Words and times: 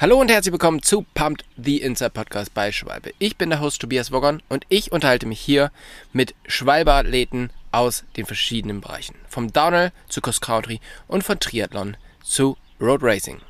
Hallo 0.00 0.20
und 0.20 0.30
herzlich 0.30 0.52
willkommen 0.52 0.80
zu 0.80 1.04
Pumped 1.14 1.44
the 1.56 1.82
Inside 1.82 2.10
Podcast 2.10 2.54
bei 2.54 2.70
Schwalbe. 2.70 3.12
Ich 3.18 3.36
bin 3.36 3.50
der 3.50 3.58
Host 3.58 3.80
Tobias 3.80 4.12
Woggon 4.12 4.40
und 4.48 4.64
ich 4.68 4.92
unterhalte 4.92 5.26
mich 5.26 5.40
hier 5.40 5.72
mit 6.12 6.36
Schwalbe-Athleten 6.46 7.50
aus 7.72 8.04
den 8.16 8.24
verschiedenen 8.24 8.80
Bereichen. 8.80 9.16
Vom 9.28 9.52
Downhill 9.52 9.90
zu 10.08 10.20
Cross 10.20 10.40
Country 10.40 10.80
und 11.08 11.24
von 11.24 11.40
Triathlon 11.40 11.96
zu 12.22 12.56
Road 12.80 13.00
Racing. 13.02 13.40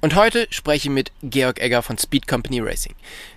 Und 0.00 0.14
heute 0.14 0.46
spreche 0.48 0.88
ich 0.88 0.94
mit 0.94 1.12
Georg 1.22 1.60
Egger 1.60 1.82
von 1.82 1.98
Speed 1.98 2.26
Company 2.26 2.60
Racing. 2.60 2.94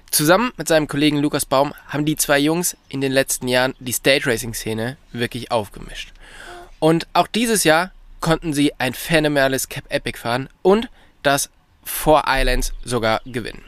Zusammen 0.10 0.54
mit 0.56 0.70
seinem 0.70 0.88
Kollegen 0.88 1.18
Lukas 1.18 1.46
Baum 1.46 1.74
haben 1.90 2.06
die 2.06 2.16
zwei 2.16 2.40
Jungs 2.40 2.78
in 2.88 3.02
den 3.02 3.12
letzten 3.12 3.50
Jahren 3.50 3.76
die 3.80 3.92
Stage 3.92 4.28
Racing 4.28 4.54
Szene 4.54 4.96
wirklich 5.12 5.52
aufgemischt. 5.52 6.14
Und 6.80 7.08
auch 7.12 7.28
dieses 7.28 7.66
Jahr 7.66 7.92
konnten 8.22 8.54
sie 8.54 8.72
ein 8.78 8.94
phänomenales 8.94 9.68
Cap 9.68 9.84
Epic 9.90 10.18
fahren 10.18 10.48
und 10.62 10.88
das 11.24 11.50
Four 11.84 12.24
Islands 12.28 12.74
sogar 12.84 13.22
gewinnen. 13.26 13.64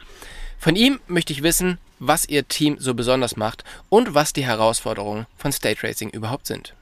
Von 0.59 0.75
ihm 0.75 0.99
möchte 1.07 1.33
ich 1.33 1.43
wissen, 1.43 1.77
was 1.99 2.27
ihr 2.27 2.47
Team 2.47 2.77
so 2.79 2.93
besonders 2.93 3.35
macht 3.35 3.63
und 3.89 4.13
was 4.13 4.33
die 4.33 4.45
Herausforderungen 4.45 5.25
von 5.37 5.51
Stage 5.51 5.83
Racing 5.83 6.09
überhaupt 6.09 6.47
sind. 6.47 6.73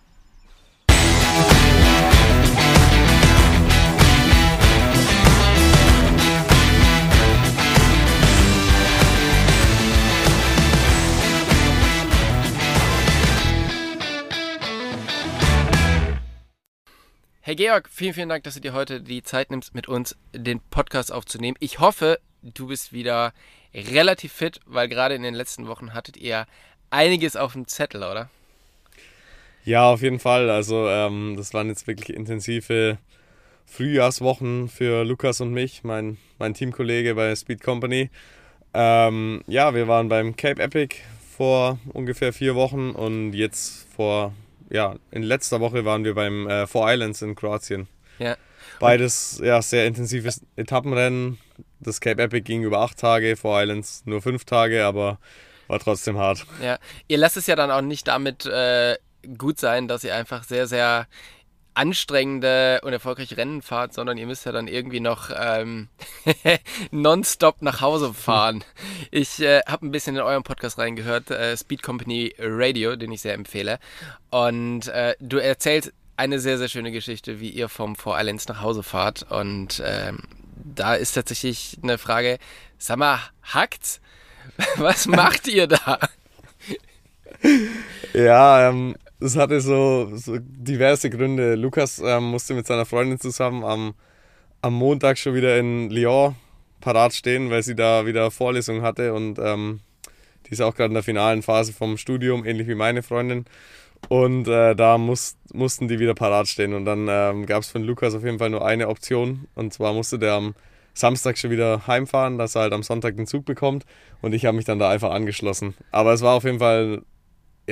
Hey 17.44 17.56
Georg, 17.56 17.90
vielen, 17.92 18.14
vielen 18.14 18.30
Dank, 18.30 18.44
dass 18.44 18.54
du 18.54 18.60
dir 18.60 18.74
heute 18.74 19.02
die 19.02 19.24
Zeit 19.24 19.50
nimmst, 19.50 19.74
mit 19.74 19.88
uns 19.88 20.16
den 20.32 20.60
Podcast 20.60 21.12
aufzunehmen. 21.12 21.58
Ich 21.60 21.80
hoffe, 21.80 22.20
du 22.44 22.68
bist 22.68 22.94
wieder 22.94 23.34
relativ 23.74 24.32
fit, 24.32 24.60
weil 24.68 24.88
gerade 24.88 25.16
in 25.16 25.24
den 25.24 25.34
letzten 25.34 25.66
Wochen 25.66 25.96
hattet 25.96 26.18
ihr 26.18 26.46
einiges 26.92 27.36
auf 27.36 27.54
dem 27.54 27.68
Zettel, 27.68 28.04
oder? 28.04 28.30
Ja, 29.66 29.90
auf 29.90 30.04
jeden 30.04 30.20
Fall. 30.20 30.52
Also 30.52 30.88
ähm, 30.88 31.34
das 31.36 31.52
waren 31.56 31.70
jetzt 31.70 31.88
wirklich 31.88 32.16
intensive 32.16 33.00
Frühjahrswochen 33.66 34.70
für 34.70 35.04
Lukas 35.04 35.42
und 35.42 35.52
mich, 35.52 35.84
mein, 35.84 36.20
mein 36.38 36.54
Teamkollege 36.54 37.16
bei 37.16 37.36
Speed 37.36 37.64
Company. 37.64 38.12
Ähm, 38.76 39.42
ja, 39.48 39.74
wir 39.74 39.88
waren 39.88 40.10
beim 40.10 40.36
Cape 40.36 40.62
Epic 40.62 40.98
vor 41.36 41.80
ungefähr 41.92 42.34
vier 42.34 42.54
Wochen 42.54 42.92
und 42.92 43.34
jetzt 43.34 43.88
vor 43.96 44.32
ja, 44.72 44.96
in 45.12 45.24
letzter 45.24 45.60
Woche 45.60 45.86
waren 45.86 46.04
wir 46.04 46.16
beim 46.16 46.48
äh, 46.48 46.66
Four 46.66 46.92
Islands 46.92 47.22
in 47.22 47.36
Kroatien. 47.36 47.88
Ja. 48.20 48.36
Beides 48.80 49.40
ja, 49.44 49.62
sehr 49.62 49.86
intensives 49.86 50.42
Etappenrennen. 50.56 51.38
Das 51.80 52.00
Cape 52.00 52.22
Epic 52.22 52.42
ging 52.42 52.64
über 52.64 52.80
acht 52.80 52.98
Tage, 52.98 53.36
Four 53.36 53.62
Islands 53.62 54.04
nur 54.06 54.22
fünf 54.22 54.46
Tage, 54.46 54.86
aber 54.86 55.20
war 55.68 55.80
trotzdem 55.80 56.18
hart. 56.18 56.46
Ja, 56.62 56.80
ihr 57.08 57.18
lasst 57.18 57.38
es 57.38 57.48
ja 57.48 57.56
dann 57.56 57.72
auch 57.72 57.82
nicht 57.82 58.08
damit 58.08 58.46
äh, 58.46 58.98
gut 59.38 59.60
sein, 59.60 59.88
dass 59.88 60.04
ihr 60.04 60.16
einfach 60.16 60.44
sehr, 60.44 60.68
sehr 60.68 61.08
anstrengende 61.74 62.82
und 62.84 62.94
erfolgreiche 62.94 63.38
Rennen 63.38 63.62
fahrt, 63.62 63.94
sondern 63.94 64.18
ihr 64.18 64.28
müsst 64.28 64.46
ja 64.46 64.52
dann 64.52 64.68
irgendwie 64.68 65.00
noch 65.00 65.30
ähm, 65.36 65.88
nonstop 66.92 67.62
nach 67.62 67.82
Hause 67.82 68.14
fahren. 68.14 68.64
Ich 69.10 69.42
äh, 69.42 69.62
habe 69.68 69.86
ein 69.86 69.92
bisschen 69.92 70.16
in 70.16 70.22
eurem 70.22 70.44
Podcast 70.44 70.78
reingehört, 70.78 71.32
äh, 71.32 71.56
Speed 71.56 71.82
Company 71.82 72.34
Radio, 72.40 72.96
den 72.96 73.12
ich 73.12 73.22
sehr 73.22 73.34
empfehle. 73.34 73.80
Und 74.30 74.88
äh, 74.90 75.16
du 75.20 75.38
erzählst 75.38 75.94
eine 76.18 76.40
sehr, 76.40 76.58
sehr 76.58 76.68
schöne 76.68 76.92
Geschichte, 76.92 77.40
wie 77.40 77.50
ihr 77.50 77.70
vom 77.70 77.96
Four 77.96 78.20
Islands 78.20 78.48
nach 78.48 78.62
Hause 78.62 78.84
fahrt. 78.84 79.24
Und 79.32 79.82
ähm, 79.86 80.20
da 80.56 80.96
ist 80.96 81.14
tatsächlich 81.14 81.78
eine 81.82 81.98
Frage, 81.98 82.38
sag 82.78 82.98
mal, 82.98 83.20
hackt's? 83.44 84.02
Was 84.76 85.08
macht 85.08 85.48
ihr 85.48 85.68
da? 85.68 86.00
Ja, 88.14 88.70
ähm, 88.70 88.96
es 89.22 89.38
hatte 89.38 89.62
so, 89.62 90.12
so, 90.16 90.38
diverse 90.40 91.10
Gründe. 91.10 91.56
Lukas 91.56 92.00
ähm, 92.00 92.26
musste 92.26 92.54
mit 92.54 92.68
seiner 92.68 92.86
Freundin 92.86 93.20
zusammen 93.20 93.64
am, 93.64 93.94
am 94.62 94.74
Montag 94.74 95.18
schon 95.18 95.36
wieder 95.36 95.58
in 95.58 95.90
Lyon 95.90 96.36
parat 96.82 97.14
stehen, 97.14 97.52
weil 97.52 97.64
sie 97.64 97.76
da 97.76 98.06
wieder 98.06 98.32
Vorlesungen 98.32 98.82
hatte 98.82 99.14
und 99.14 99.38
ähm, 99.40 99.82
die 100.48 100.52
ist 100.52 100.62
auch 100.62 100.76
gerade 100.76 100.88
in 100.88 100.96
der 100.96 101.04
finalen 101.04 101.44
Phase 101.44 101.72
vom 101.72 101.98
Studium, 101.98 102.44
ähnlich 102.46 102.68
wie 102.68 102.76
meine 102.76 103.04
Freundin. 103.04 103.46
Und 104.10 104.48
äh, 104.48 104.76
da 104.76 104.98
muss, 104.98 105.38
mussten 105.54 105.88
die 105.88 106.00
wieder 106.00 106.16
parat 106.16 106.48
stehen. 106.48 106.74
Und 106.74 106.86
dann 106.86 107.08
ähm, 107.10 107.46
gab 107.46 107.62
es 107.62 107.70
von 107.70 107.84
Lukas 107.84 108.16
auf 108.16 108.24
jeden 108.24 108.40
Fall 108.40 108.50
nur 108.50 108.66
eine 108.66 108.90
Option. 108.90 109.48
Und 109.56 109.74
zwar 109.74 109.94
musste 109.94 110.20
der 110.20 110.34
am 110.34 110.56
Samstag 110.94 111.38
schon 111.38 111.52
wieder 111.52 111.88
heimfahren, 111.88 112.38
dass 112.38 112.56
er 112.56 112.64
halt 112.64 112.74
am 112.74 112.84
Sonntag 112.84 113.16
den 113.16 113.28
Zug 113.28 113.46
bekommt. 113.46 113.86
Und 114.22 114.34
ich 114.34 114.46
habe 114.46 114.58
mich 114.58 114.66
dann 114.66 114.80
da 114.80 114.90
einfach 114.90 115.12
angeschlossen. 115.12 115.76
Aber 115.92 116.12
es 116.14 116.22
war 116.22 116.36
auf 116.36 116.44
jeden 116.44 116.60
Fall 116.60 117.04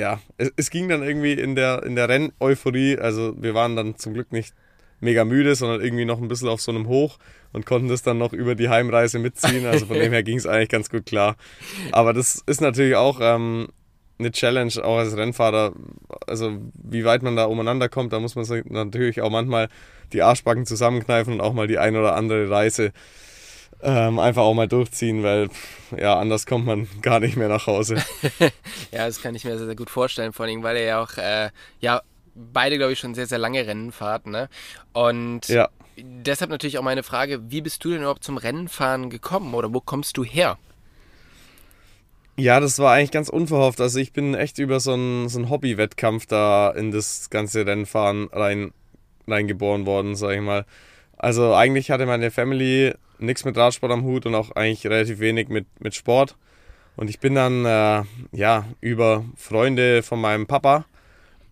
ja, 0.00 0.20
es, 0.38 0.52
es, 0.56 0.70
ging 0.70 0.88
dann 0.88 1.02
irgendwie 1.02 1.32
in 1.32 1.54
der, 1.54 1.82
in 1.84 1.94
der 1.94 2.08
Renneuphorie. 2.08 2.98
Also 2.98 3.34
wir 3.40 3.54
waren 3.54 3.76
dann 3.76 3.96
zum 3.96 4.14
Glück 4.14 4.32
nicht 4.32 4.54
mega 5.00 5.24
müde, 5.24 5.54
sondern 5.54 5.80
irgendwie 5.80 6.04
noch 6.04 6.20
ein 6.20 6.28
bisschen 6.28 6.48
auf 6.48 6.60
so 6.60 6.72
einem 6.72 6.88
Hoch 6.88 7.18
und 7.52 7.66
konnten 7.66 7.88
das 7.88 8.02
dann 8.02 8.18
noch 8.18 8.32
über 8.32 8.54
die 8.54 8.68
Heimreise 8.68 9.18
mitziehen. 9.18 9.66
Also 9.66 9.86
von 9.86 9.98
dem 10.00 10.12
her 10.12 10.22
ging 10.22 10.38
es 10.38 10.46
eigentlich 10.46 10.68
ganz 10.68 10.90
gut 10.90 11.06
klar. 11.06 11.36
Aber 11.92 12.12
das 12.12 12.42
ist 12.46 12.60
natürlich 12.60 12.96
auch 12.96 13.20
ähm, 13.22 13.68
eine 14.18 14.30
Challenge, 14.30 14.72
auch 14.82 14.98
als 14.98 15.16
Rennfahrer. 15.16 15.72
Also 16.26 16.58
wie 16.74 17.04
weit 17.04 17.22
man 17.22 17.36
da 17.36 17.44
umeinander 17.44 17.88
kommt, 17.88 18.12
da 18.12 18.20
muss 18.20 18.34
man 18.34 18.46
natürlich 18.68 19.20
auch 19.20 19.30
manchmal 19.30 19.68
die 20.12 20.22
Arschbacken 20.22 20.66
zusammenkneifen 20.66 21.34
und 21.34 21.40
auch 21.40 21.52
mal 21.52 21.66
die 21.66 21.78
ein 21.78 21.96
oder 21.96 22.14
andere 22.16 22.50
Reise 22.50 22.92
ähm, 23.82 24.18
einfach 24.18 24.42
auch 24.42 24.54
mal 24.54 24.68
durchziehen, 24.68 25.22
weil 25.22 25.48
ja, 25.96 26.18
anders 26.18 26.46
kommt 26.46 26.66
man 26.66 26.88
gar 27.02 27.20
nicht 27.20 27.36
mehr 27.36 27.48
nach 27.48 27.66
Hause. 27.66 27.96
ja, 28.92 29.06
das 29.06 29.20
kann 29.22 29.34
ich 29.34 29.44
mir 29.44 29.56
sehr, 29.56 29.66
sehr 29.66 29.76
gut 29.76 29.90
vorstellen, 29.90 30.32
vor 30.32 30.46
allem, 30.46 30.62
weil 30.62 30.76
er 30.76 30.84
ja 30.84 31.02
auch, 31.02 31.16
äh, 31.16 31.50
ja, 31.80 32.02
beide, 32.34 32.78
glaube 32.78 32.92
ich, 32.92 32.98
schon 32.98 33.14
sehr, 33.14 33.26
sehr 33.26 33.38
lange 33.38 33.66
Rennen 33.66 33.92
fahrt, 33.92 34.26
ne? 34.26 34.48
Und 34.92 35.48
ja. 35.48 35.68
deshalb 35.96 36.50
natürlich 36.50 36.78
auch 36.78 36.82
meine 36.82 37.02
Frage, 37.02 37.50
wie 37.50 37.60
bist 37.60 37.84
du 37.84 37.90
denn 37.90 38.00
überhaupt 38.00 38.24
zum 38.24 38.36
Rennenfahren 38.36 39.10
gekommen 39.10 39.54
oder 39.54 39.72
wo 39.72 39.80
kommst 39.80 40.16
du 40.16 40.24
her? 40.24 40.58
Ja, 42.36 42.58
das 42.58 42.78
war 42.78 42.94
eigentlich 42.94 43.10
ganz 43.10 43.28
unverhofft. 43.28 43.80
Also 43.80 43.98
ich 43.98 44.12
bin 44.12 44.34
echt 44.34 44.58
über 44.58 44.80
so 44.80 44.94
einen, 44.94 45.28
so 45.28 45.38
einen 45.38 45.50
Hobby-Wettkampf 45.50 46.26
da 46.26 46.70
in 46.70 46.90
das 46.90 47.28
ganze 47.28 47.66
Rennfahren 47.66 48.28
rein, 48.32 48.72
reingeboren 49.26 49.84
worden, 49.84 50.16
sag 50.16 50.34
ich 50.34 50.40
mal. 50.40 50.64
Also 51.20 51.54
eigentlich 51.54 51.90
hatte 51.90 52.06
meine 52.06 52.30
Family 52.30 52.94
nichts 53.18 53.44
mit 53.44 53.56
Radsport 53.56 53.92
am 53.92 54.04
Hut 54.04 54.24
und 54.24 54.34
auch 54.34 54.52
eigentlich 54.52 54.86
relativ 54.86 55.20
wenig 55.20 55.48
mit, 55.48 55.66
mit 55.78 55.94
Sport. 55.94 56.36
Und 56.96 57.10
ich 57.10 57.20
bin 57.20 57.34
dann 57.34 57.64
äh, 57.64 58.02
ja 58.32 58.64
über 58.80 59.24
Freunde 59.36 60.02
von 60.02 60.20
meinem 60.20 60.46
Papa 60.46 60.86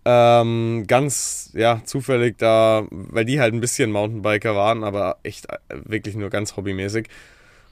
ähm, 0.05 0.85
ganz 0.87 1.51
ja 1.53 1.81
zufällig 1.83 2.37
da, 2.37 2.87
weil 2.89 3.25
die 3.25 3.39
halt 3.39 3.53
ein 3.53 3.61
bisschen 3.61 3.91
Mountainbiker 3.91 4.55
waren, 4.55 4.83
aber 4.83 5.17
echt 5.23 5.45
äh, 5.49 5.57
wirklich 5.69 6.15
nur 6.15 6.29
ganz 6.29 6.57
hobbymäßig. 6.57 7.07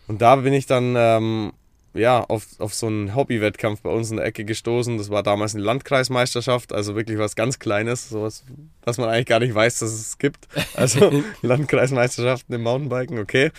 Und 0.07 0.21
da 0.21 0.35
bin 0.37 0.53
ich 0.53 0.67
dann 0.67 0.95
ähm, 0.95 1.53
ja, 1.97 2.23
auf, 2.23 2.45
auf 2.59 2.73
so 2.73 2.87
einen 2.87 3.15
Hobby-Wettkampf 3.15 3.81
bei 3.81 3.89
uns 3.89 4.11
in 4.11 4.17
der 4.17 4.25
Ecke 4.25 4.45
gestoßen. 4.45 4.97
Das 4.97 5.09
war 5.09 5.23
damals 5.23 5.55
eine 5.55 5.63
Landkreismeisterschaft, 5.63 6.73
also 6.73 6.95
wirklich 6.95 7.17
was 7.17 7.35
ganz 7.35 7.59
Kleines, 7.59 8.09
sowas, 8.09 8.43
was 8.83 8.97
man 8.97 9.09
eigentlich 9.09 9.25
gar 9.25 9.39
nicht 9.39 9.53
weiß, 9.53 9.79
dass 9.79 9.91
es 9.91 10.17
gibt. 10.17 10.47
Also 10.75 11.23
Landkreismeisterschaften 11.41 12.55
im 12.55 12.63
Mountainbiken, 12.63 13.19
okay. 13.19 13.51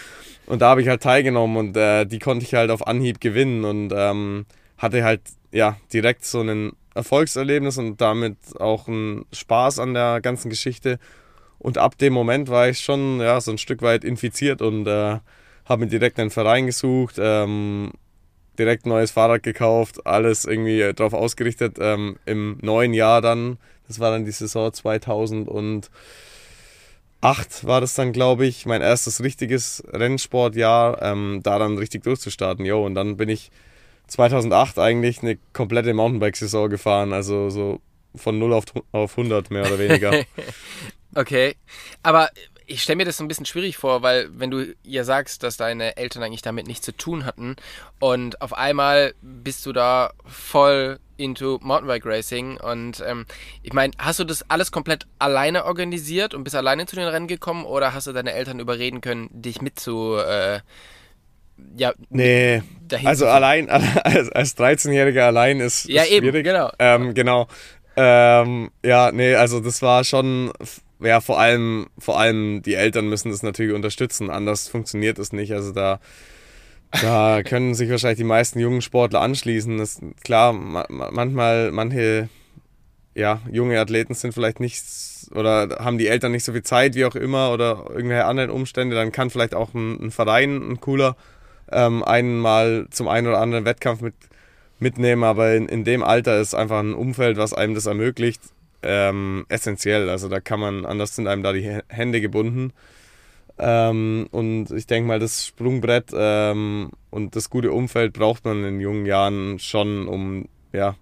Und 0.47 0.63
da 0.63 0.71
habe 0.71 0.83
ich 0.83 0.89
halt 0.89 1.03
teilgenommen 1.03 1.57
und 1.57 1.77
äh, 1.77 2.07
die 2.07 2.19
konnte 2.19 2.45
ich 2.45 2.55
halt 2.55 2.71
auf 2.71 2.87
Anhieb 2.87 3.21
gewinnen 3.21 3.65
und 3.65 3.93
ähm, 3.95 4.47
hatte 4.79 5.05
halt 5.05 5.23
ja 5.53 5.77
direkt 5.93 6.25
so 6.25 6.41
ein 6.41 6.73
Erfolgserlebnis 6.95 7.79
und 7.79 8.01
damit 8.01 8.37
auch 8.59 8.89
einen 8.89 9.27
Spaß 9.33 9.79
an 9.79 9.95
der 9.95 10.21
ganzen 10.21 10.51
Geschichte. 10.51 10.99
Und 11.59 11.79
ab 11.79 11.99
dem 11.99 12.13
Moment 12.13 12.49
war 12.49 12.69
ich 12.69 12.81
schon 12.81 13.21
ja, 13.21 13.41
so 13.41 13.51
ein 13.51 13.59
Stück 13.59 13.83
weit 13.83 14.05
infiziert 14.05 14.63
und 14.63 14.87
äh, 14.87 15.19
habe 15.69 15.85
mir 15.85 15.89
direkt 15.89 16.19
einen 16.19 16.31
Verein 16.31 16.67
gesucht, 16.67 17.17
ähm, 17.19 17.93
direkt 18.59 18.87
ein 18.87 18.91
neues 18.91 19.11
Fahrrad 19.11 19.43
gekauft, 19.43 20.07
alles 20.07 20.45
irgendwie 20.45 20.93
darauf 20.95 21.13
ausgerichtet. 21.13 21.77
Ähm, 21.81 22.17
Im 22.27 22.59
neuen 22.61 22.95
Jahr 22.95 23.21
dann, 23.21 23.59
das 23.87 24.01
war 24.01 24.11
dann 24.11 24.25
die 24.25 24.31
Saison 24.31 24.73
2008 24.73 25.91
war 27.63 27.81
das 27.81 27.95
dann, 27.95 28.13
glaube 28.13 28.47
ich, 28.47 28.67
mein 28.67 28.83
erstes 28.83 29.23
richtiges 29.23 29.83
Rennsportjahr, 29.93 31.03
ähm, 31.03 31.41
da 31.43 31.59
dann 31.59 31.79
richtig 31.79 32.03
durchzustarten. 32.05 32.65
Jo, 32.65 32.85
und 32.85 32.95
dann 32.95 33.17
bin 33.17 33.29
ich 33.29 33.51
2008 34.09 34.79
eigentlich 34.79 35.23
eine 35.23 35.39
komplette 35.53 35.93
Mountainbike-Saison 35.95 36.71
gefahren, 36.71 37.13
also 37.13 37.51
so 37.51 37.81
von 38.15 38.39
0 38.39 38.53
auf, 38.53 38.65
auf 38.93 39.19
100 39.19 39.51
mehr 39.51 39.67
oder 39.67 39.79
weniger. 39.79 40.25
okay, 41.15 41.55
aber 42.03 42.31
ich 42.69 42.83
stelle 42.83 42.99
mir 42.99 43.05
das 43.07 43.17
so 43.17 43.25
ein 43.25 43.29
bisschen 43.29 43.47
schwierig 43.47 43.79
vor, 43.79 44.03
weil 44.03 44.29
wenn 44.39 44.51
du 44.51 44.75
ja 44.85 45.03
sagst, 45.03 45.43
dass 45.43 45.57
deine 45.57 45.97
Eltern 45.97 46.23
eigentlich 46.23 46.43
damit 46.43 46.67
nichts 46.67 46.85
zu 46.85 46.93
tun 46.97 47.25
hatten 47.25 47.57
und 47.99 48.43
auf 48.43 48.53
einmal 48.53 49.15
bist 49.23 49.65
du 49.65 49.73
da 49.73 50.13
voll 50.27 50.99
into 51.17 51.59
Mountainbike 51.63 52.05
Racing 52.05 52.59
und 52.59 53.03
ähm, 53.07 53.25
ich 53.63 53.73
meine, 53.73 53.95
hast 53.99 54.21
du 54.21 54.25
das 54.25 54.49
alles 54.51 54.71
komplett 54.71 55.07
alleine 55.19 55.65
organisiert 55.65 56.35
und 56.35 56.45
bist 56.45 56.55
alleine 56.55 56.85
zu 56.87 56.95
den 56.95 57.09
Rennen 57.09 57.27
gekommen 57.27 57.65
oder 57.65 57.95
hast 57.95 58.07
du 58.07 58.13
deine 58.13 58.33
Eltern 58.33 58.61
überreden 58.61 59.01
können, 59.01 59.29
dich 59.33 59.63
mit 59.63 59.81
zu, 59.81 60.17
äh, 60.17 60.61
ja. 61.75 61.93
Nee. 62.11 62.63
Also 63.05 63.27
allein, 63.27 63.69
als, 63.71 64.31
als 64.31 64.57
13-Jähriger 64.57 65.23
allein 65.23 65.61
ist, 65.61 65.89
ja, 65.89 66.03
ist 66.03 66.11
eben, 66.11 66.27
schwierig. 66.27 66.45
genau. 66.45 66.71
Ähm, 66.79 67.15
genau. 67.15 67.49
Ähm, 67.97 68.71
ja, 68.85 69.11
nee, 69.11 69.35
also 69.35 69.59
das 69.59 69.83
war 69.83 70.05
schon, 70.05 70.53
ja, 71.01 71.21
vor 71.21 71.39
allem, 71.39 71.87
vor 71.99 72.19
allem 72.19 72.63
die 72.63 72.75
Eltern 72.75 73.09
müssen 73.09 73.31
das 73.31 73.43
natürlich 73.43 73.75
unterstützen, 73.75 74.31
anders 74.31 74.69
funktioniert 74.69 75.19
es 75.19 75.33
nicht. 75.33 75.53
Also 75.53 75.73
da, 75.73 76.01
da 77.03 77.43
können 77.45 77.75
sich 77.75 77.91
wahrscheinlich 77.91 78.19
die 78.19 78.25
meisten 78.25 78.59
jungen 78.59 78.83
Sportler 78.83 79.21
anschließen. 79.21 79.79
Das, 79.79 80.01
klar, 80.23 80.53
manchmal, 80.53 81.71
manche 81.73 82.29
ja, 83.15 83.41
junge 83.51 83.81
Athleten 83.81 84.15
sind 84.15 84.33
vielleicht 84.33 84.61
nicht 84.61 84.85
oder 85.35 85.79
haben 85.81 85.99
die 85.99 86.07
Eltern 86.07 86.33
nicht 86.33 86.45
so 86.45 86.53
viel 86.53 86.63
Zeit, 86.63 86.95
wie 86.95 87.05
auch 87.05 87.17
immer, 87.17 87.53
oder 87.53 87.87
irgendwelche 87.91 88.25
anderen 88.25 88.51
Umstände, 88.51 88.95
dann 88.95 89.13
kann 89.13 89.31
vielleicht 89.31 89.55
auch 89.55 89.75
ein, 89.75 90.01
ein 90.01 90.11
Verein, 90.11 90.57
ein 90.57 90.81
cooler, 90.81 91.17
ähm, 91.71 92.03
einen 92.05 92.39
mal 92.39 92.87
zum 92.91 93.09
einen 93.09 93.27
oder 93.27 93.41
anderen 93.41 93.65
Wettkampf 93.65 94.01
mit, 94.01 94.15
mitnehmen, 94.79 95.25
aber 95.25 95.55
in, 95.55 95.69
in 95.69 95.85
dem 95.85 96.03
Alter 96.03 96.41
ist 96.41 96.55
einfach 96.55 96.79
ein 96.79 96.95
Umfeld, 96.95 97.37
was 97.37 97.53
einem 97.53 97.75
das 97.75 97.87
ermöglicht, 97.87 98.41
ähm, 98.83 99.47
essentiell. 99.49 100.09
Also 100.09 100.29
da 100.29 100.41
kann 100.41 100.61
man, 100.61 100.87
anders 100.87 101.15
sind 101.17 101.27
einem 101.27 101.43
da 101.43 101.53
die 101.53 101.81
Hände 101.89 102.21
gebunden. 102.21 102.73
Ähm, 103.59 104.29
und 104.31 104.71
ich 104.71 104.87
denke 104.87 105.09
mal, 105.09 105.19
das 105.19 105.45
Sprungbrett 105.47 106.11
ähm, 106.15 106.91
und 107.11 107.35
das 107.35 107.51
gute 107.51 107.73
Umfeld 107.73 108.13
braucht 108.13 108.45
man 108.45 108.65
in 108.65 108.81
jungen 108.81 109.05
Jahren 109.05 109.59
schon, 109.59 110.07
um 110.07 110.49
ja, 110.73 110.95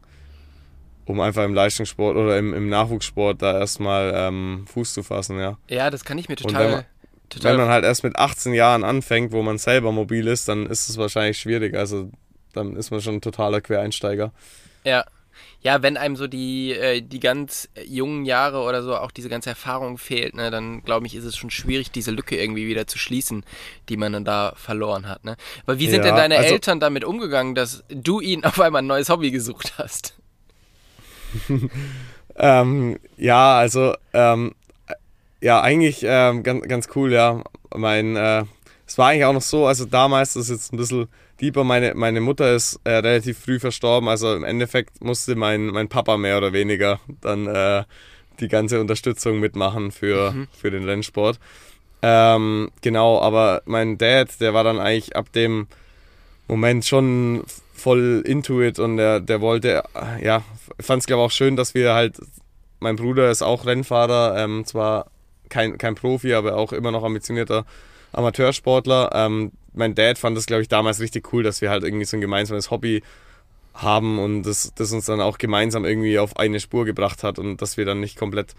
um 1.04 1.20
einfach 1.20 1.44
im 1.44 1.54
Leistungssport 1.54 2.16
oder 2.16 2.38
im, 2.38 2.54
im 2.54 2.68
Nachwuchssport 2.68 3.42
da 3.42 3.58
erstmal 3.58 4.12
ähm, 4.14 4.64
Fuß 4.72 4.94
zu 4.94 5.02
fassen, 5.02 5.38
ja. 5.38 5.58
Ja, 5.68 5.90
das 5.90 6.04
kann 6.04 6.18
ich 6.18 6.28
mir 6.28 6.36
total, 6.36 6.64
wenn 6.64 6.70
man, 6.70 6.84
total. 7.28 7.52
Wenn 7.52 7.60
man 7.60 7.68
halt 7.68 7.84
erst 7.84 8.04
mit 8.04 8.16
18 8.16 8.54
Jahren 8.54 8.84
anfängt, 8.84 9.32
wo 9.32 9.42
man 9.42 9.58
selber 9.58 9.92
mobil 9.92 10.26
ist, 10.26 10.48
dann 10.48 10.66
ist 10.66 10.88
es 10.88 10.96
wahrscheinlich 10.96 11.38
schwierig. 11.38 11.76
Also 11.76 12.10
dann 12.54 12.74
ist 12.74 12.90
man 12.90 13.00
schon 13.00 13.16
ein 13.16 13.20
totaler 13.20 13.60
Quereinsteiger. 13.60 14.32
Ja. 14.84 15.04
Ja, 15.66 15.82
wenn 15.82 15.96
einem 15.96 16.14
so 16.14 16.28
die, 16.28 16.74
äh, 16.74 17.02
die 17.02 17.18
ganz 17.18 17.68
jungen 17.84 18.24
Jahre 18.24 18.60
oder 18.60 18.84
so 18.84 18.94
auch 18.94 19.10
diese 19.10 19.28
ganze 19.28 19.50
Erfahrung 19.50 19.98
fehlt, 19.98 20.36
ne, 20.36 20.52
dann 20.52 20.84
glaube 20.84 21.08
ich, 21.08 21.16
ist 21.16 21.24
es 21.24 21.36
schon 21.36 21.50
schwierig, 21.50 21.90
diese 21.90 22.12
Lücke 22.12 22.36
irgendwie 22.36 22.68
wieder 22.68 22.86
zu 22.86 22.98
schließen, 22.98 23.42
die 23.88 23.96
man 23.96 24.12
dann 24.12 24.24
da 24.24 24.52
verloren 24.54 25.08
hat. 25.08 25.24
Ne? 25.24 25.36
Aber 25.66 25.80
wie 25.80 25.88
sind 25.88 26.04
ja, 26.04 26.10
denn 26.10 26.14
deine 26.14 26.36
also, 26.36 26.54
Eltern 26.54 26.78
damit 26.78 27.02
umgegangen, 27.02 27.56
dass 27.56 27.82
du 27.88 28.20
ihnen 28.20 28.44
auf 28.44 28.60
einmal 28.60 28.80
ein 28.80 28.86
neues 28.86 29.08
Hobby 29.08 29.32
gesucht 29.32 29.74
hast? 29.76 30.14
ähm, 32.36 33.00
ja, 33.16 33.58
also 33.58 33.96
ähm, 34.12 34.54
ja, 35.40 35.60
eigentlich 35.62 36.04
ähm, 36.04 36.44
ganz, 36.44 36.68
ganz 36.68 36.88
cool, 36.94 37.12
ja. 37.12 37.42
Mein, 37.74 38.14
äh, 38.14 38.44
es 38.86 38.98
war 38.98 39.08
eigentlich 39.08 39.24
auch 39.24 39.32
noch 39.32 39.42
so, 39.42 39.66
also 39.66 39.84
damals, 39.84 40.34
das 40.34 40.44
ist 40.44 40.50
jetzt 40.50 40.72
ein 40.72 40.76
bisschen 40.76 41.08
deeper, 41.40 41.64
meine, 41.64 41.94
meine 41.94 42.20
Mutter 42.20 42.54
ist 42.54 42.80
äh, 42.84 42.92
relativ 42.92 43.38
früh 43.38 43.58
verstorben, 43.58 44.08
also 44.08 44.34
im 44.34 44.44
Endeffekt 44.44 45.02
musste 45.02 45.34
mein, 45.34 45.66
mein 45.66 45.88
Papa 45.88 46.16
mehr 46.16 46.38
oder 46.38 46.52
weniger 46.52 47.00
dann 47.20 47.46
äh, 47.46 47.84
die 48.40 48.48
ganze 48.48 48.80
Unterstützung 48.80 49.40
mitmachen 49.40 49.90
für, 49.90 50.32
mhm. 50.32 50.48
für 50.52 50.70
den 50.70 50.84
Rennsport. 50.84 51.40
Ähm, 52.02 52.70
genau, 52.82 53.20
aber 53.20 53.62
mein 53.64 53.98
Dad, 53.98 54.40
der 54.40 54.54
war 54.54 54.62
dann 54.62 54.78
eigentlich 54.78 55.16
ab 55.16 55.32
dem 55.32 55.66
Moment 56.46 56.84
schon 56.84 57.42
voll 57.74 58.22
into 58.24 58.62
it 58.62 58.78
und 58.78 58.98
der, 58.98 59.20
der 59.20 59.40
wollte, 59.40 59.82
ja, 60.22 60.44
fand 60.78 61.00
es 61.00 61.06
glaube 61.06 61.22
ich 61.22 61.26
auch 61.26 61.30
schön, 61.32 61.56
dass 61.56 61.74
wir 61.74 61.94
halt, 61.94 62.18
mein 62.78 62.96
Bruder 62.96 63.30
ist 63.30 63.42
auch 63.42 63.66
Rennfahrer, 63.66 64.36
ähm, 64.38 64.64
zwar 64.64 65.10
kein, 65.48 65.76
kein 65.78 65.94
Profi, 65.94 66.34
aber 66.34 66.56
auch 66.56 66.72
immer 66.72 66.92
noch 66.92 67.02
ambitionierter 67.02 67.64
Amateursportler. 68.16 69.10
Ähm, 69.14 69.52
mein 69.72 69.94
Dad 69.94 70.18
fand 70.18 70.36
das 70.36 70.46
glaube 70.46 70.62
ich 70.62 70.68
damals 70.68 71.00
richtig 71.00 71.32
cool, 71.32 71.42
dass 71.42 71.60
wir 71.60 71.70
halt 71.70 71.84
irgendwie 71.84 72.04
so 72.04 72.16
ein 72.16 72.20
gemeinsames 72.20 72.70
Hobby 72.70 73.02
haben 73.74 74.18
und 74.18 74.42
das, 74.42 74.72
das 74.74 74.92
uns 74.92 75.04
dann 75.04 75.20
auch 75.20 75.38
gemeinsam 75.38 75.84
irgendwie 75.84 76.18
auf 76.18 76.36
eine 76.36 76.60
Spur 76.60 76.84
gebracht 76.84 77.22
hat 77.22 77.38
und 77.38 77.60
dass 77.60 77.76
wir 77.76 77.84
dann 77.84 78.00
nicht 78.00 78.16
komplett 78.16 78.54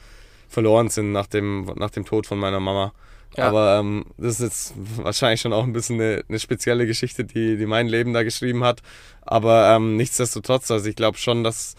verloren 0.47 0.89
sind 0.89 1.11
nach 1.11 1.27
dem, 1.27 1.65
nach 1.75 1.89
dem 1.89 2.05
Tod 2.05 2.27
von 2.27 2.39
meiner 2.39 2.59
Mama. 2.59 2.93
Ja. 3.35 3.49
Aber 3.49 3.79
ähm, 3.79 4.05
das 4.17 4.39
ist 4.39 4.41
jetzt 4.41 4.73
wahrscheinlich 5.03 5.41
schon 5.41 5.53
auch 5.53 5.63
ein 5.63 5.73
bisschen 5.73 5.99
eine, 5.99 6.23
eine, 6.27 6.39
spezielle 6.39 6.87
Geschichte, 6.87 7.25
die, 7.25 7.57
die 7.57 7.65
mein 7.65 7.87
Leben 7.87 8.13
da 8.13 8.23
geschrieben 8.23 8.63
hat. 8.63 8.81
Aber 9.21 9.75
ähm, 9.75 9.97
nichtsdestotrotz, 9.97 10.71
also 10.71 10.87
ich 10.87 10.95
glaube 10.95 11.17
schon, 11.17 11.43
dass, 11.43 11.75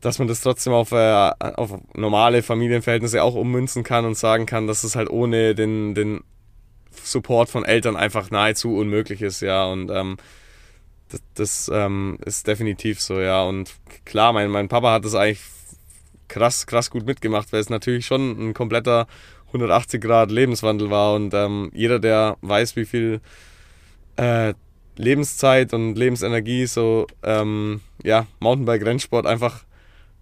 dass 0.00 0.18
man 0.18 0.26
das 0.26 0.40
trotzdem 0.40 0.72
auf, 0.72 0.92
äh, 0.92 1.30
auf 1.38 1.78
normale 1.94 2.42
Familienverhältnisse 2.42 3.22
auch 3.22 3.34
ummünzen 3.34 3.84
kann 3.84 4.04
und 4.04 4.16
sagen 4.16 4.46
kann, 4.46 4.66
dass 4.66 4.84
es 4.84 4.96
halt 4.96 5.10
ohne 5.10 5.54
den, 5.54 5.94
den 5.94 6.22
Support 7.02 7.48
von 7.48 7.64
Eltern 7.64 7.96
einfach 7.96 8.30
nahezu 8.30 8.76
unmöglich 8.76 9.22
ist, 9.22 9.40
ja. 9.40 9.66
Und 9.66 9.90
ähm, 9.90 10.16
das, 11.08 11.22
das 11.34 11.70
ähm, 11.72 12.18
ist 12.24 12.46
definitiv 12.46 13.00
so, 13.00 13.20
ja. 13.20 13.42
Und 13.42 13.74
klar, 14.04 14.32
mein, 14.32 14.50
mein 14.50 14.68
Papa 14.68 14.92
hat 14.92 15.04
das 15.04 15.14
eigentlich 15.14 15.42
krass, 16.28 16.66
krass 16.66 16.90
gut 16.90 17.06
mitgemacht, 17.06 17.52
weil 17.52 17.60
es 17.60 17.70
natürlich 17.70 18.06
schon 18.06 18.50
ein 18.50 18.54
kompletter 18.54 19.06
180 19.48 20.00
Grad 20.00 20.30
Lebenswandel 20.30 20.90
war 20.90 21.14
und 21.14 21.32
ähm, 21.32 21.70
jeder, 21.72 21.98
der 21.98 22.36
weiß, 22.42 22.76
wie 22.76 22.84
viel 22.84 23.20
äh, 24.16 24.52
Lebenszeit 24.96 25.72
und 25.72 25.94
Lebensenergie 25.94 26.66
so 26.66 27.06
ähm, 27.22 27.80
ja, 28.02 28.26
Mountainbike-Rennsport 28.40 29.26
einfach 29.26 29.64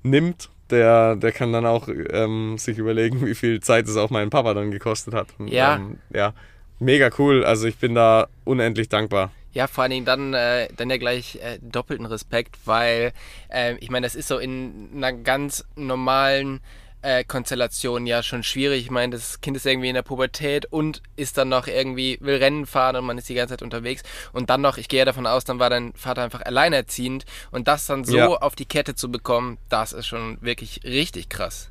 nimmt, 0.02 0.50
der, 0.70 1.16
der 1.16 1.32
kann 1.32 1.52
dann 1.52 1.66
auch 1.66 1.88
ähm, 1.88 2.56
sich 2.58 2.78
überlegen, 2.78 3.24
wie 3.26 3.34
viel 3.34 3.60
Zeit 3.60 3.88
es 3.88 3.96
auch 3.96 4.10
meinen 4.10 4.30
Papa 4.30 4.54
dann 4.54 4.70
gekostet 4.70 5.14
hat. 5.14 5.28
Und, 5.38 5.48
ja. 5.48 5.76
Ähm, 5.76 5.98
ja, 6.12 6.34
mega 6.78 7.11
cool. 7.19 7.44
Also 7.44 7.67
ich 7.67 7.76
bin 7.76 7.94
da 7.94 8.28
unendlich 8.44 8.88
dankbar. 8.88 9.32
Ja, 9.52 9.67
vor 9.67 9.82
allen 9.82 9.90
Dingen 9.93 10.06
dann, 10.06 10.34
äh, 10.34 10.69
dann 10.76 10.90
ja 10.90 10.99
gleich 10.99 11.37
äh, 11.37 11.58
doppelten 11.62 12.05
Respekt, 12.05 12.58
weil 12.67 13.12
äh, 13.49 13.76
ich 13.76 13.90
meine, 13.90 14.06
das 14.06 14.14
ist 14.14 14.28
so 14.28 14.38
in 14.38 14.90
einer 14.94 15.14
ganz 15.14 15.64
normalen 15.76 16.61
äh, 17.06 17.25
Konstellation 17.25 18.06
ja 18.06 18.23
schon 18.23 18.43
schwierig. 18.43 18.82
Ich 18.82 18.90
meine, 18.90 19.14
das 19.14 19.40
Kind 19.40 19.56
ist 19.56 19.64
irgendwie 19.64 19.88
in 19.88 19.94
der 19.94 20.02
Pubertät 20.02 20.67
und 20.67 21.02
ist 21.14 21.38
dann 21.38 21.49
noch 21.49 21.69
irgendwie, 21.69 22.19
will 22.20 22.37
Rennen 22.37 22.67
fahren 22.67 22.96
und 22.96 23.05
man 23.05 23.17
ist 23.17 23.28
die 23.28 23.34
ganze 23.34 23.52
Zeit 23.52 23.62
unterwegs. 23.62 24.02
Und 24.32 24.50
dann 24.50 24.61
noch, 24.61 24.76
ich 24.76 24.88
gehe 24.88 25.05
davon 25.05 25.26
aus, 25.26 25.44
dann 25.44 25.58
war 25.58 25.70
dein 25.70 25.93
Vater 25.94 26.23
einfach 26.23 26.43
alleinerziehend. 26.43 27.25
Und 27.50 27.69
das 27.69 27.87
dann 27.87 28.05
so 28.05 28.17
ja. 28.17 28.26
auf 28.26 28.56
die 28.56 28.67
Kette 28.67 28.94
zu 28.94 29.11
bekommen, 29.11 29.58
das 29.69 29.93
ist 29.93 30.06
schon 30.06 30.38
wirklich 30.40 30.81
richtig 30.84 31.28
krass. 31.28 31.70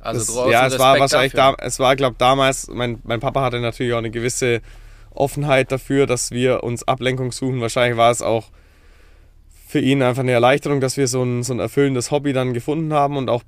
Also 0.00 0.44
das, 0.44 0.52
ja, 0.52 0.66
es 0.66 0.78
war 0.78 0.98
wahrscheinlich 0.98 1.34
da, 1.34 1.54
es 1.58 1.78
war, 1.78 1.94
glaube 1.94 2.16
damals, 2.18 2.68
mein, 2.68 3.00
mein 3.04 3.20
Papa 3.20 3.42
hatte 3.42 3.60
natürlich 3.60 3.92
auch 3.92 3.98
eine 3.98 4.10
gewisse 4.10 4.62
Offenheit 5.10 5.70
dafür, 5.72 6.06
dass 6.06 6.30
wir 6.30 6.64
uns 6.64 6.86
Ablenkung 6.88 7.32
suchen. 7.32 7.60
Wahrscheinlich 7.60 7.98
war 7.98 8.10
es 8.10 8.22
auch 8.22 8.46
für 9.66 9.80
ihn 9.80 10.02
einfach 10.02 10.22
eine 10.22 10.32
Erleichterung, 10.32 10.80
dass 10.80 10.96
wir 10.96 11.06
so 11.06 11.22
ein, 11.22 11.42
so 11.42 11.52
ein 11.52 11.60
erfüllendes 11.60 12.10
Hobby 12.10 12.32
dann 12.32 12.54
gefunden 12.54 12.92
haben 12.92 13.16
und 13.16 13.28
auch 13.28 13.42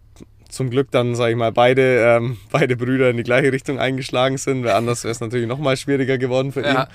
zum 0.49 0.68
Glück 0.68 0.90
dann, 0.90 1.14
sage 1.14 1.32
ich 1.32 1.37
mal, 1.37 1.50
beide, 1.50 2.16
ähm, 2.16 2.37
beide 2.50 2.76
Brüder 2.76 3.11
in 3.11 3.16
die 3.16 3.23
gleiche 3.23 3.52
Richtung 3.52 3.78
eingeschlagen 3.78 4.37
sind, 4.37 4.64
weil 4.64 4.73
anders 4.73 5.04
wäre 5.04 5.12
es 5.12 5.21
natürlich 5.21 5.49
noch 5.49 5.59
mal 5.59 5.76
schwieriger 5.76 6.18
geworden 6.18 6.52
für 6.52 6.62
ja. 6.62 6.82
ihn. 6.82 6.88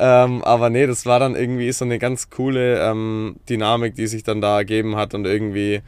Ähm, 0.00 0.44
aber 0.44 0.70
nee, 0.70 0.86
das 0.86 1.06
war 1.06 1.18
dann 1.18 1.34
irgendwie 1.34 1.72
so 1.72 1.84
eine 1.84 1.98
ganz 1.98 2.30
coole 2.30 2.80
ähm, 2.80 3.36
Dynamik, 3.48 3.94
die 3.94 4.06
sich 4.06 4.22
dann 4.22 4.40
da 4.40 4.58
ergeben 4.58 4.96
hat 4.96 5.14
und 5.14 5.24
irgendwie 5.24 5.80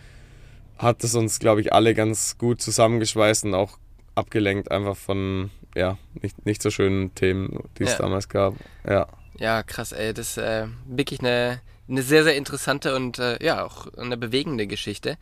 hat 0.81 1.05
es 1.05 1.15
uns, 1.15 1.39
glaube 1.39 1.61
ich, 1.61 1.73
alle 1.73 1.95
ganz 1.95 2.39
gut 2.39 2.63
zusammengeschweißt 2.63 3.45
und 3.45 3.55
auch 3.55 3.79
abgelenkt 4.15 4.71
einfach 4.71 4.97
von, 4.97 5.51
ja, 5.75 5.99
nicht, 6.21 6.47
nicht 6.47 6.63
so 6.63 6.71
schönen 6.71 7.15
Themen, 7.15 7.69
die 7.79 7.85
es 7.85 7.93
ja. 7.93 7.99
damals 7.99 8.29
gab. 8.29 8.55
Ja. 8.89 9.07
Ja, 9.39 9.63
krass, 9.63 9.93
ey, 9.93 10.13
das 10.13 10.31
ist 10.31 10.39
äh, 10.39 10.67
wirklich 10.87 11.21
eine, 11.21 11.61
eine 11.89 12.03
sehr, 12.03 12.25
sehr 12.25 12.37
interessante 12.37 12.95
und 12.95 13.19
äh, 13.19 13.43
ja, 13.43 13.65
auch 13.65 13.87
eine 13.95 14.17
bewegende 14.17 14.67
Geschichte. 14.67 15.17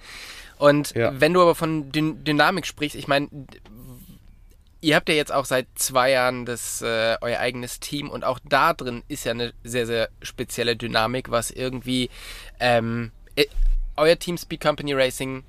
Und 0.59 0.95
ja. 0.95 1.12
wenn 1.21 1.33
du 1.33 1.43
aber 1.43 1.55
von 1.55 1.93
Dyn 1.93 2.25
Dynamik 2.25 2.67
sprichst, 2.67 2.97
ich 2.97 3.07
meine, 3.07 3.29
ihr 4.81 4.97
habt 4.97 5.09
ja 5.09 5.15
jetzt 5.15 5.33
auch 5.33 5.45
seit 5.45 5.67
zwei 5.77 6.11
Jahren 6.11 6.47
das 6.47 6.83
äh, 6.83 7.17
euer 7.21 7.38
eigenes 7.38 7.79
Team 7.79 8.11
und 8.11 8.25
auch 8.25 8.41
da 8.45 8.73
drin 8.73 9.03
ist 9.09 9.25
ja 9.25 9.33
eine 9.33 9.53
sehr, 9.62 9.87
sehr 9.87 10.09
spezielle 10.21 10.77
Dynamik, 10.77 11.31
was 11.31 11.50
irgendwie 11.50 12.11
ähm, 12.59 13.12
äh, 13.37 13.47
euer 13.99 14.19
Team 14.19 14.38
Speed 14.38 14.61
Company 14.61 14.95
Racing 14.95 15.43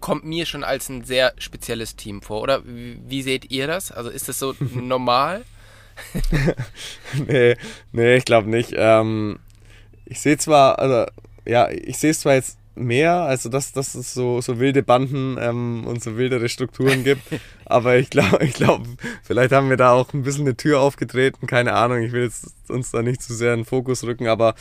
kommt 0.00 0.24
mir 0.24 0.46
schon 0.46 0.64
als 0.64 0.88
ein 0.88 1.04
sehr 1.04 1.32
spezielles 1.38 1.96
Team 1.96 2.22
vor, 2.22 2.42
oder? 2.42 2.64
Wie, 2.64 2.98
wie 3.06 3.22
seht 3.22 3.50
ihr 3.50 3.66
das? 3.66 3.90
Also 3.90 4.10
ist 4.10 4.28
das 4.28 4.38
so 4.38 4.54
normal? 4.74 5.44
nee, 7.26 7.56
nee, 7.92 8.16
ich 8.16 8.24
glaube 8.24 8.48
nicht. 8.48 8.72
Ähm, 8.76 9.38
ich 10.04 10.20
sehe 10.20 10.38
zwar, 10.38 10.78
also 10.78 11.10
ja, 11.44 11.68
ich 11.70 11.98
sehe 11.98 12.10
es 12.10 12.20
zwar 12.20 12.34
jetzt 12.34 12.58
mehr, 12.78 13.22
also 13.22 13.48
dass, 13.48 13.72
dass 13.72 13.94
es 13.94 14.14
so, 14.14 14.40
so 14.40 14.58
wilde 14.58 14.82
Banden 14.82 15.36
ähm, 15.40 15.84
und 15.86 16.02
so 16.02 16.16
wildere 16.16 16.48
Strukturen 16.48 17.04
gibt. 17.04 17.22
Aber 17.64 17.96
ich 17.96 18.10
glaube, 18.10 18.44
ich 18.44 18.54
glaub, 18.54 18.82
vielleicht 19.22 19.52
haben 19.52 19.68
wir 19.68 19.76
da 19.76 19.92
auch 19.92 20.12
ein 20.14 20.22
bisschen 20.22 20.46
eine 20.46 20.56
Tür 20.56 20.80
aufgetreten, 20.80 21.46
keine 21.46 21.74
Ahnung, 21.74 22.02
ich 22.02 22.12
will 22.12 22.22
jetzt 22.22 22.46
uns 22.68 22.90
da 22.92 23.02
nicht 23.02 23.22
zu 23.22 23.34
sehr 23.34 23.52
in 23.54 23.60
den 23.60 23.66
Fokus 23.66 24.04
rücken, 24.04 24.26
aber 24.26 24.54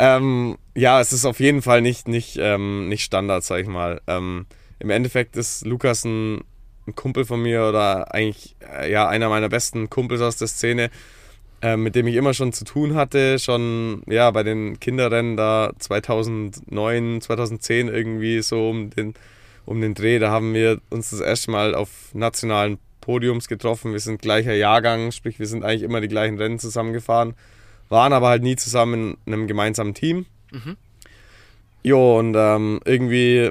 ähm, 0.00 0.56
ja, 0.74 0.98
es 1.00 1.12
ist 1.12 1.26
auf 1.26 1.40
jeden 1.40 1.60
Fall 1.60 1.82
nicht, 1.82 2.08
nicht, 2.08 2.38
ähm, 2.40 2.88
nicht 2.88 3.04
Standard, 3.04 3.44
sag 3.44 3.60
ich 3.60 3.68
mal. 3.68 4.00
Ähm, 4.06 4.46
Im 4.78 4.88
Endeffekt 4.88 5.36
ist 5.36 5.66
Lukas 5.66 6.04
ein, 6.06 6.42
ein, 6.86 6.94
Kumpel 6.94 7.26
von 7.26 7.42
mir 7.42 7.66
oder 7.68 8.14
eigentlich 8.14 8.56
äh, 8.60 8.90
ja 8.90 9.06
einer 9.08 9.28
meiner 9.28 9.50
besten 9.50 9.90
Kumpels 9.90 10.22
aus 10.22 10.38
der 10.38 10.48
Szene. 10.48 10.90
äh, 11.62 11.76
mit 11.76 11.94
dem 11.94 12.06
ich 12.06 12.14
immer 12.14 12.32
schon 12.32 12.54
zu 12.54 12.64
tun 12.64 12.94
hatte, 12.94 13.38
schon 13.38 14.02
ja 14.06 14.30
bei 14.30 14.42
den 14.42 14.80
Kinderrennen 14.80 15.36
da 15.36 15.72
2009, 15.78 17.20
2010 17.20 17.88
irgendwie 17.88 18.40
so 18.40 18.70
um 18.70 18.88
den, 18.88 19.12
um 19.66 19.82
den 19.82 19.92
Dreh. 19.94 20.18
Da 20.18 20.30
haben 20.30 20.54
wir 20.54 20.80
uns 20.88 21.10
das 21.10 21.20
erste 21.20 21.50
Mal 21.50 21.74
auf 21.74 21.90
nationalen 22.14 22.78
Podiums 23.02 23.48
getroffen. 23.48 23.92
Wir 23.92 24.00
sind 24.00 24.22
gleicher 24.22 24.54
Jahrgang, 24.54 25.12
sprich 25.12 25.38
wir 25.38 25.46
sind 25.46 25.62
eigentlich 25.64 25.82
immer 25.82 26.00
die 26.00 26.08
gleichen 26.08 26.38
Rennen 26.38 26.58
zusammengefahren, 26.58 27.34
waren 27.90 28.14
aber 28.14 28.28
halt 28.28 28.42
nie 28.42 28.56
zusammen 28.56 29.18
in 29.26 29.34
einem 29.34 29.46
gemeinsamen 29.46 29.92
Team. 29.92 30.24
Mhm. 30.52 30.76
Jo, 31.82 32.18
und 32.18 32.34
ähm, 32.36 32.80
irgendwie, 32.84 33.50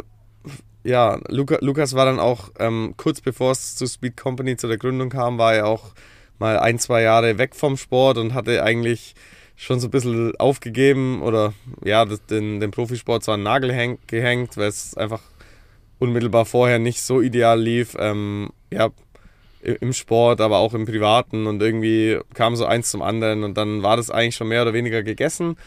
ja, 0.84 1.19
Luca, 1.27 1.58
Lukas 1.62 1.93
war 1.93 2.05
dann 2.05 2.19
auch 2.19 2.50
ähm, 2.58 2.96
kurz 2.98 3.22
bevor 3.22 3.51
es 3.51 3.75
zu 3.75 3.86
Speed 3.86 4.17
Company 4.17 4.58
zu 4.58 4.67
der 4.67 4.77
Gründung 4.77 5.10
kam, 5.10 5.38
war 5.38 5.53
er 5.53 5.67
auch 5.67 5.91
mal 6.39 6.58
ein, 6.58 6.79
zwei 6.79 7.01
Jahre 7.01 7.38
weg 7.38 7.55
vom 7.55 7.77
Sport 7.77 8.17
und 8.17 8.34
hatte 8.34 8.63
eigentlich 8.63 9.13
schon 9.55 9.79
so 9.79 9.88
ein 9.88 9.91
bisschen 9.91 10.36
aufgegeben 10.38 11.22
oder 11.22 11.53
ja, 11.84 12.05
den, 12.05 12.62
den 12.62 12.72
Profisport 12.72 13.24
so 13.24 13.34
an 13.34 13.41
den 13.41 13.43
Nagel 13.43 13.74
häng, 13.74 13.98
gehängt, 14.08 14.55
weil 14.55 14.69
es 14.69 14.96
einfach 14.96 15.22
unmittelbar 16.00 16.46
vorher 16.46 16.79
nicht 16.79 17.01
so 17.01 17.19
ideal 17.19 17.60
lief. 17.60 17.96
Ähm, 18.00 18.51
ja, 18.72 18.89
im 19.62 19.94
Sport, 19.94 20.42
aber 20.42 20.58
auch 20.60 20.74
im 20.74 20.86
Privaten 20.86 21.48
und 21.48 21.62
irgendwie 21.62 22.20
kam 22.34 22.56
so 22.56 22.66
eins 22.66 22.92
zum 22.92 23.01
anderen 23.01 23.44
und 23.44 23.58
dann 23.58 23.84
war 23.84 23.98
das 23.98 24.10
eigentlich 24.10 24.36
schon 24.36 24.48
mehr 24.48 24.62
oder 24.62 24.74
weniger 24.74 25.04
gegessen. 25.04 25.58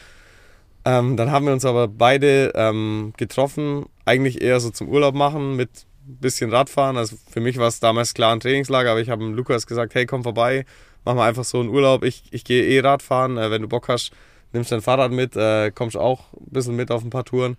Ähm, 0.85 1.17
dann 1.17 1.31
haben 1.31 1.47
wir 1.47 1.53
uns 1.53 1.65
aber 1.65 1.89
beide 1.89 2.53
ähm, 2.55 3.13
getroffen, 3.17 3.87
eigentlich 4.05 4.43
eher 4.43 4.59
so 4.61 4.71
zum 4.71 4.89
Urlaub 4.89 5.15
machen 5.15 5.57
mit 5.57 5.87
bisschen 6.05 6.51
Radfahren. 6.51 6.97
Also 6.97 7.17
für 7.31 7.41
mich 7.41 7.59
war 7.59 7.69
es 7.69 7.81
damals 7.81 8.15
klar 8.15 8.33
ein 8.33 8.41
Trainingslager, 8.41 8.91
aber 8.91 9.01
ich 9.01 9.11
habe 9.11 9.25
Lukas 9.25 9.67
gesagt, 9.67 9.95
hey, 9.95 10.07
komm 10.07 10.23
vorbei, 10.23 10.65
mach 11.05 11.15
mal 11.15 11.29
einfach 11.29 11.45
so 11.45 11.61
einen 11.61 11.69
Urlaub. 11.69 12.05
Ich, 12.05 12.25
ich 12.31 12.45
gehe 12.45 12.65
eh 12.65 12.81
Radfahren, 12.81 13.39
äh, 13.39 13.51
wenn 13.51 13.63
du 13.63 13.69
Bock 13.69 13.89
hast, 13.89 14.13
nimmst 14.53 14.73
dein 14.73 14.83
Fahrrad 14.83 15.13
mit, 15.13 15.37
äh, 15.37 15.71
kommst 15.71 15.97
auch 15.97 16.33
ein 16.33 16.51
bisschen 16.51 16.77
mit 16.77 16.91
auf 16.91 17.05
ein 17.05 17.11
paar 17.11 17.25
Touren. 17.25 17.57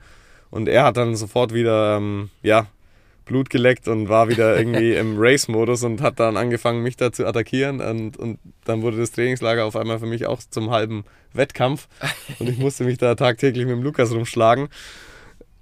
Und 0.50 0.68
er 0.68 0.84
hat 0.84 0.98
dann 0.98 1.16
sofort 1.16 1.54
wieder, 1.54 1.98
ähm, 1.98 2.30
ja, 2.44 2.68
Blut 3.25 3.50
geleckt 3.50 3.88
und 3.88 4.10
war 4.10 4.30
wieder 4.30 4.58
irgendwie 4.60 4.94
im 4.94 5.15
Race-Modus 5.18 5.84
und 5.84 6.01
hat 6.01 6.20
dann 6.20 6.38
angefangen, 6.38 6.84
mich 6.84 6.98
da 6.98 7.12
zu 7.12 7.25
attackieren. 7.25 7.82
Und, 7.82 8.18
und 8.18 8.39
dann 8.65 8.82
wurde 8.82 8.98
das 8.98 9.12
Trainingslager 9.12 9.65
auf 9.65 9.75
einmal 9.75 10.00
für 10.00 10.06
mich 10.06 10.25
auch 10.25 10.39
zum 10.50 10.72
halben 10.72 11.03
Wettkampf. 11.34 11.88
Und 12.39 12.50
ich 12.50 12.58
musste 12.58 12.84
mich 12.84 12.98
da 12.98 13.15
tagtäglich 13.15 13.65
mit 13.65 13.75
dem 13.75 13.84
Lukas 13.84 14.12
rumschlagen. 14.12 14.70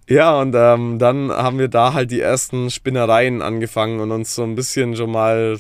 Ja, 0.09 0.39
und 0.41 0.53
ähm, 0.57 0.99
dann 0.99 1.31
haben 1.31 1.57
wir 1.57 1.69
da 1.69 1.93
halt 1.93 2.11
die 2.11 2.19
ersten 2.19 2.69
Spinnereien 2.69 3.41
angefangen 3.41 3.99
und 3.99 4.11
uns 4.11 4.35
so 4.35 4.43
ein 4.43 4.55
bisschen 4.55 4.95
schon 4.95 5.11
mal 5.11 5.57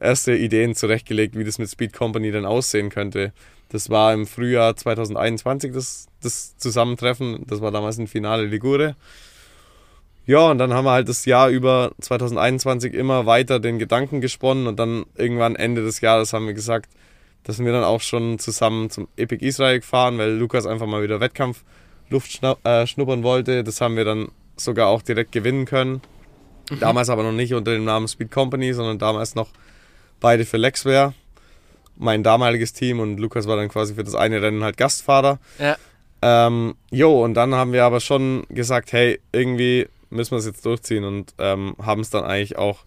erste 0.00 0.36
Ideen 0.36 0.74
zurechtgelegt, 0.74 1.36
wie 1.36 1.44
das 1.44 1.58
mit 1.58 1.68
Speed 1.68 1.92
Company 1.92 2.30
dann 2.30 2.46
aussehen 2.46 2.90
könnte. 2.90 3.32
Das 3.70 3.90
war 3.90 4.14
im 4.14 4.26
Frühjahr 4.26 4.76
2021 4.76 5.72
das, 5.72 6.06
das 6.22 6.56
Zusammentreffen. 6.56 7.44
Das 7.46 7.60
war 7.60 7.70
damals 7.70 7.98
ein 7.98 8.06
Finale 8.06 8.44
Ligure. 8.46 8.96
Ja, 10.28 10.50
und 10.50 10.58
dann 10.58 10.74
haben 10.74 10.84
wir 10.84 10.90
halt 10.90 11.08
das 11.08 11.24
Jahr 11.24 11.48
über 11.48 11.92
2021 12.02 12.92
immer 12.92 13.24
weiter 13.24 13.60
den 13.60 13.78
Gedanken 13.78 14.20
gesponnen 14.20 14.66
und 14.66 14.78
dann 14.78 15.06
irgendwann 15.16 15.56
Ende 15.56 15.82
des 15.82 16.02
Jahres 16.02 16.34
haben 16.34 16.46
wir 16.46 16.52
gesagt, 16.52 16.90
dass 17.44 17.58
wir 17.58 17.72
dann 17.72 17.82
auch 17.82 18.02
schon 18.02 18.38
zusammen 18.38 18.90
zum 18.90 19.08
Epic 19.16 19.42
Israel 19.42 19.80
fahren, 19.80 20.18
weil 20.18 20.32
Lukas 20.32 20.66
einfach 20.66 20.84
mal 20.84 21.02
wieder 21.02 21.20
Wettkampf 21.20 21.64
Luft 22.10 22.42
äh, 22.42 22.86
schnuppern 22.86 23.22
wollte. 23.22 23.64
Das 23.64 23.80
haben 23.80 23.96
wir 23.96 24.04
dann 24.04 24.28
sogar 24.54 24.88
auch 24.88 25.00
direkt 25.00 25.32
gewinnen 25.32 25.64
können. 25.64 26.02
Mhm. 26.70 26.80
Damals 26.80 27.08
aber 27.08 27.22
noch 27.22 27.32
nicht 27.32 27.54
unter 27.54 27.72
dem 27.72 27.86
Namen 27.86 28.06
Speed 28.06 28.30
Company, 28.30 28.74
sondern 28.74 28.98
damals 28.98 29.34
noch 29.34 29.48
beide 30.20 30.44
für 30.44 30.58
Lexware. 30.58 31.14
Mein 31.96 32.22
damaliges 32.22 32.74
Team 32.74 33.00
und 33.00 33.16
Lukas 33.16 33.48
war 33.48 33.56
dann 33.56 33.70
quasi 33.70 33.94
für 33.94 34.04
das 34.04 34.14
eine 34.14 34.42
Rennen 34.42 34.62
halt 34.62 34.76
Gastfahrer. 34.76 35.38
Ja. 35.58 35.78
Ähm, 36.20 36.74
jo, 36.90 37.24
und 37.24 37.32
dann 37.32 37.54
haben 37.54 37.72
wir 37.72 37.84
aber 37.84 38.00
schon 38.00 38.44
gesagt, 38.50 38.92
hey, 38.92 39.20
irgendwie 39.32 39.86
müssen 40.10 40.32
wir 40.32 40.38
es 40.38 40.46
jetzt 40.46 40.64
durchziehen 40.64 41.04
und 41.04 41.34
ähm, 41.38 41.74
haben 41.80 42.00
es 42.00 42.10
dann 42.10 42.24
eigentlich 42.24 42.56
auch 42.56 42.84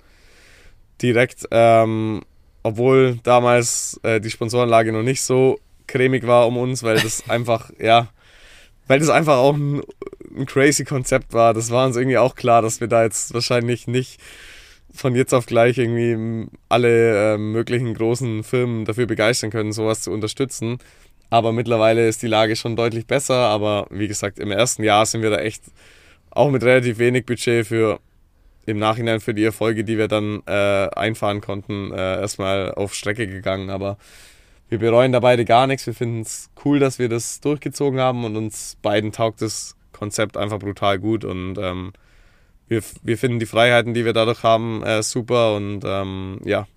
direkt, 1.01 1.47
ähm, 1.51 2.21
obwohl 2.63 3.19
damals 3.23 3.99
äh, 4.03 4.19
die 4.19 4.29
Sponsorenlage 4.29 4.91
noch 4.91 5.03
nicht 5.03 5.21
so 5.21 5.59
cremig 5.87 6.25
war 6.25 6.47
um 6.47 6.57
uns, 6.57 6.83
weil 6.83 6.99
das 6.99 7.23
einfach, 7.29 7.71
ja, 7.79 8.09
weil 8.87 8.99
das 8.99 9.09
einfach 9.09 9.37
auch 9.37 9.55
ein, 9.55 9.81
ein 10.35 10.45
crazy 10.45 10.83
Konzept 10.83 11.33
war. 11.33 11.53
Das 11.53 11.71
war 11.71 11.85
uns 11.85 11.95
irgendwie 11.95 12.17
auch 12.17 12.35
klar, 12.35 12.61
dass 12.61 12.81
wir 12.81 12.87
da 12.87 13.03
jetzt 13.03 13.33
wahrscheinlich 13.33 13.87
nicht 13.87 14.19
von 14.93 15.15
jetzt 15.15 15.33
auf 15.33 15.45
gleich 15.45 15.77
irgendwie 15.77 16.47
alle 16.67 17.35
äh, 17.35 17.37
möglichen 17.37 17.93
großen 17.93 18.43
Firmen 18.43 18.85
dafür 18.85 19.05
begeistern 19.05 19.49
können, 19.49 19.71
sowas 19.71 20.01
zu 20.01 20.11
unterstützen. 20.11 20.79
Aber 21.29 21.53
mittlerweile 21.53 22.07
ist 22.07 22.21
die 22.21 22.27
Lage 22.27 22.57
schon 22.57 22.75
deutlich 22.75 23.07
besser. 23.07 23.35
Aber 23.35 23.87
wie 23.89 24.09
gesagt, 24.09 24.37
im 24.37 24.51
ersten 24.51 24.83
Jahr 24.83 25.05
sind 25.05 25.21
wir 25.21 25.29
da 25.29 25.37
echt 25.37 25.63
auch 26.31 26.49
mit 26.49 26.63
relativ 26.63 26.97
wenig 26.97 27.25
Budget 27.25 27.67
für 27.67 27.99
im 28.65 28.79
Nachhinein 28.79 29.19
für 29.19 29.33
die 29.33 29.43
Erfolge, 29.43 29.83
die 29.83 29.97
wir 29.97 30.07
dann 30.07 30.43
äh, 30.45 30.87
einfahren 30.95 31.41
konnten, 31.41 31.91
äh, 31.91 32.21
erstmal 32.21 32.73
auf 32.73 32.93
Strecke 32.93 33.27
gegangen. 33.27 33.69
Aber 33.69 33.97
wir 34.69 34.79
bereuen 34.79 35.11
da 35.11 35.19
beide 35.19 35.45
gar 35.45 35.67
nichts. 35.67 35.85
Wir 35.87 35.93
finden 35.93 36.21
es 36.21 36.49
cool, 36.63 36.79
dass 36.79 36.99
wir 36.99 37.09
das 37.09 37.41
durchgezogen 37.41 37.99
haben 37.99 38.23
und 38.23 38.35
uns 38.37 38.77
beiden 38.81 39.11
taugt 39.11 39.41
das 39.41 39.75
Konzept 39.91 40.37
einfach 40.37 40.59
brutal 40.59 40.97
gut 40.97 41.25
und 41.25 41.57
ähm, 41.59 41.93
wir, 42.67 42.81
wir 43.03 43.17
finden 43.17 43.39
die 43.39 43.45
Freiheiten, 43.45 43.93
die 43.93 44.05
wir 44.05 44.13
dadurch 44.13 44.43
haben, 44.43 44.81
äh, 44.81 45.03
super 45.03 45.55
und 45.55 45.81
ähm, 45.85 46.39
ja, 46.45 46.67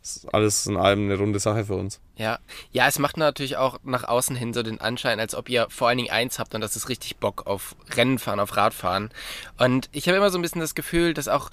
ist 0.00 0.32
alles 0.32 0.66
in 0.66 0.76
allem 0.76 1.06
eine 1.06 1.18
runde 1.18 1.40
Sache 1.40 1.64
für 1.64 1.74
uns. 1.74 2.00
Ja, 2.16 2.38
ja, 2.70 2.86
es 2.86 3.00
macht 3.00 3.16
natürlich 3.16 3.56
auch 3.56 3.80
nach 3.82 4.04
außen 4.04 4.36
hin 4.36 4.54
so 4.54 4.62
den 4.62 4.80
Anschein, 4.80 5.18
als 5.18 5.34
ob 5.34 5.48
ihr 5.48 5.66
vor 5.68 5.88
allen 5.88 5.98
Dingen 5.98 6.10
eins 6.10 6.38
habt 6.38 6.54
und 6.54 6.60
das 6.60 6.76
ist 6.76 6.88
richtig 6.88 7.16
Bock 7.16 7.46
auf 7.46 7.74
Rennen 7.96 8.20
fahren, 8.20 8.38
auf 8.38 8.56
Radfahren. 8.56 9.10
Und 9.58 9.88
ich 9.90 10.06
habe 10.06 10.16
immer 10.16 10.30
so 10.30 10.38
ein 10.38 10.42
bisschen 10.42 10.60
das 10.60 10.76
Gefühl, 10.76 11.12
dass 11.12 11.26
auch 11.26 11.50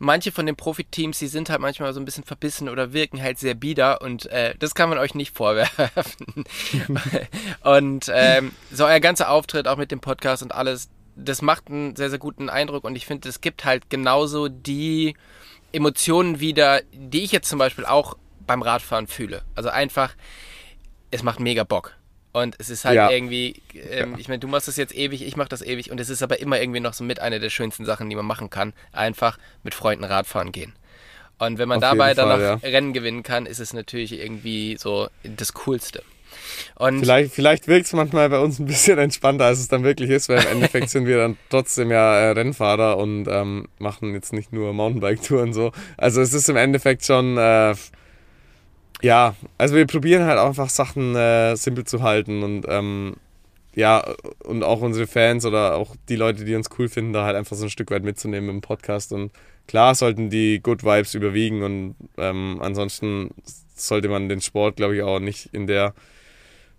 manche 0.00 0.32
von 0.32 0.46
den 0.46 0.56
Profiteams, 0.56 1.18
die 1.18 1.28
sind 1.28 1.48
halt 1.48 1.60
manchmal 1.60 1.92
so 1.92 2.00
ein 2.00 2.04
bisschen 2.04 2.24
verbissen 2.24 2.68
oder 2.68 2.92
wirken 2.92 3.22
halt 3.22 3.38
sehr 3.38 3.54
bieder 3.54 4.00
und 4.00 4.26
äh, 4.26 4.54
das 4.58 4.74
kann 4.74 4.88
man 4.88 4.98
euch 4.98 5.14
nicht 5.14 5.36
vorwerfen. 5.36 6.44
und 7.62 8.10
ähm, 8.12 8.52
so 8.72 8.86
euer 8.86 8.98
ganzer 8.98 9.30
Auftritt 9.30 9.68
auch 9.68 9.76
mit 9.76 9.92
dem 9.92 10.00
Podcast 10.00 10.42
und 10.42 10.52
alles, 10.52 10.88
das 11.14 11.42
macht 11.42 11.68
einen 11.68 11.94
sehr, 11.94 12.10
sehr 12.10 12.18
guten 12.18 12.48
Eindruck 12.48 12.82
und 12.82 12.96
ich 12.96 13.06
finde, 13.06 13.28
es 13.28 13.40
gibt 13.40 13.64
halt 13.64 13.90
genauso 13.90 14.48
die 14.48 15.14
Emotionen 15.70 16.40
wieder, 16.40 16.80
die 16.92 17.22
ich 17.22 17.30
jetzt 17.30 17.48
zum 17.48 17.58
Beispiel 17.58 17.84
auch 17.84 18.16
beim 18.50 18.62
Radfahren 18.62 19.06
fühle. 19.06 19.42
Also 19.54 19.68
einfach, 19.68 20.16
es 21.12 21.22
macht 21.22 21.38
mega 21.38 21.62
Bock. 21.62 21.94
Und 22.32 22.56
es 22.58 22.68
ist 22.68 22.84
halt 22.84 22.96
ja. 22.96 23.08
irgendwie, 23.08 23.62
ähm, 23.74 24.12
ja. 24.12 24.18
ich 24.18 24.26
meine, 24.26 24.40
du 24.40 24.48
machst 24.48 24.66
das 24.66 24.76
jetzt 24.76 24.92
ewig, 24.92 25.22
ich 25.22 25.36
mach 25.36 25.46
das 25.46 25.62
ewig 25.62 25.92
und 25.92 26.00
es 26.00 26.08
ist 26.08 26.20
aber 26.20 26.40
immer 26.40 26.60
irgendwie 26.60 26.80
noch 26.80 26.92
so 26.92 27.04
mit 27.04 27.20
einer 27.20 27.38
der 27.38 27.50
schönsten 27.50 27.84
Sachen, 27.84 28.10
die 28.10 28.16
man 28.16 28.26
machen 28.26 28.50
kann. 28.50 28.72
Einfach 28.90 29.38
mit 29.62 29.72
Freunden 29.72 30.02
Radfahren 30.02 30.50
gehen. 30.50 30.72
Und 31.38 31.58
wenn 31.58 31.68
man 31.68 31.76
Auf 31.76 31.90
dabei 31.90 32.12
dann 32.14 32.28
noch 32.28 32.40
ja. 32.40 32.54
Rennen 32.54 32.92
gewinnen 32.92 33.22
kann, 33.22 33.46
ist 33.46 33.60
es 33.60 33.72
natürlich 33.72 34.18
irgendwie 34.18 34.76
so 34.76 35.08
das 35.22 35.54
Coolste. 35.54 36.02
Und 36.74 37.00
vielleicht 37.00 37.32
vielleicht 37.32 37.68
wirkt 37.68 37.86
es 37.86 37.92
manchmal 37.92 38.28
bei 38.30 38.40
uns 38.40 38.58
ein 38.58 38.66
bisschen 38.66 38.98
entspannter, 38.98 39.44
als 39.44 39.60
es 39.60 39.68
dann 39.68 39.84
wirklich 39.84 40.10
ist, 40.10 40.28
weil 40.28 40.42
im 40.42 40.48
Endeffekt 40.48 40.90
sind 40.90 41.06
wir 41.06 41.18
dann 41.18 41.36
trotzdem 41.50 41.92
ja 41.92 42.16
äh, 42.16 42.30
Rennfahrer 42.30 42.96
und 42.98 43.28
ähm, 43.28 43.68
machen 43.78 44.12
jetzt 44.14 44.32
nicht 44.32 44.52
nur 44.52 44.72
Mountainbike-Touren 44.72 45.52
so. 45.52 45.70
Also 45.96 46.20
es 46.20 46.32
ist 46.32 46.48
im 46.48 46.56
Endeffekt 46.56 47.04
schon 47.04 47.38
äh, 47.38 47.74
ja, 49.02 49.34
also 49.58 49.74
wir 49.74 49.86
probieren 49.86 50.24
halt 50.24 50.38
einfach 50.38 50.68
Sachen 50.68 51.14
äh, 51.16 51.56
simpel 51.56 51.84
zu 51.84 52.02
halten 52.02 52.42
und 52.42 52.66
ähm, 52.68 53.16
ja, 53.74 54.04
und 54.44 54.64
auch 54.64 54.80
unsere 54.80 55.06
Fans 55.06 55.44
oder 55.44 55.76
auch 55.76 55.94
die 56.08 56.16
Leute, 56.16 56.44
die 56.44 56.54
uns 56.54 56.68
cool 56.78 56.88
finden, 56.88 57.12
da 57.12 57.24
halt 57.24 57.36
einfach 57.36 57.56
so 57.56 57.64
ein 57.64 57.70
Stück 57.70 57.90
weit 57.90 58.02
mitzunehmen 58.02 58.50
im 58.50 58.60
Podcast. 58.60 59.12
Und 59.12 59.32
klar 59.68 59.94
sollten 59.94 60.28
die 60.28 60.60
Good 60.60 60.82
Vibes 60.82 61.14
überwiegen 61.14 61.62
und 61.62 61.94
ähm, 62.18 62.58
ansonsten 62.60 63.30
sollte 63.74 64.08
man 64.08 64.28
den 64.28 64.40
Sport, 64.40 64.76
glaube 64.76 64.96
ich, 64.96 65.02
auch 65.02 65.20
nicht 65.20 65.50
in 65.52 65.66
der 65.66 65.94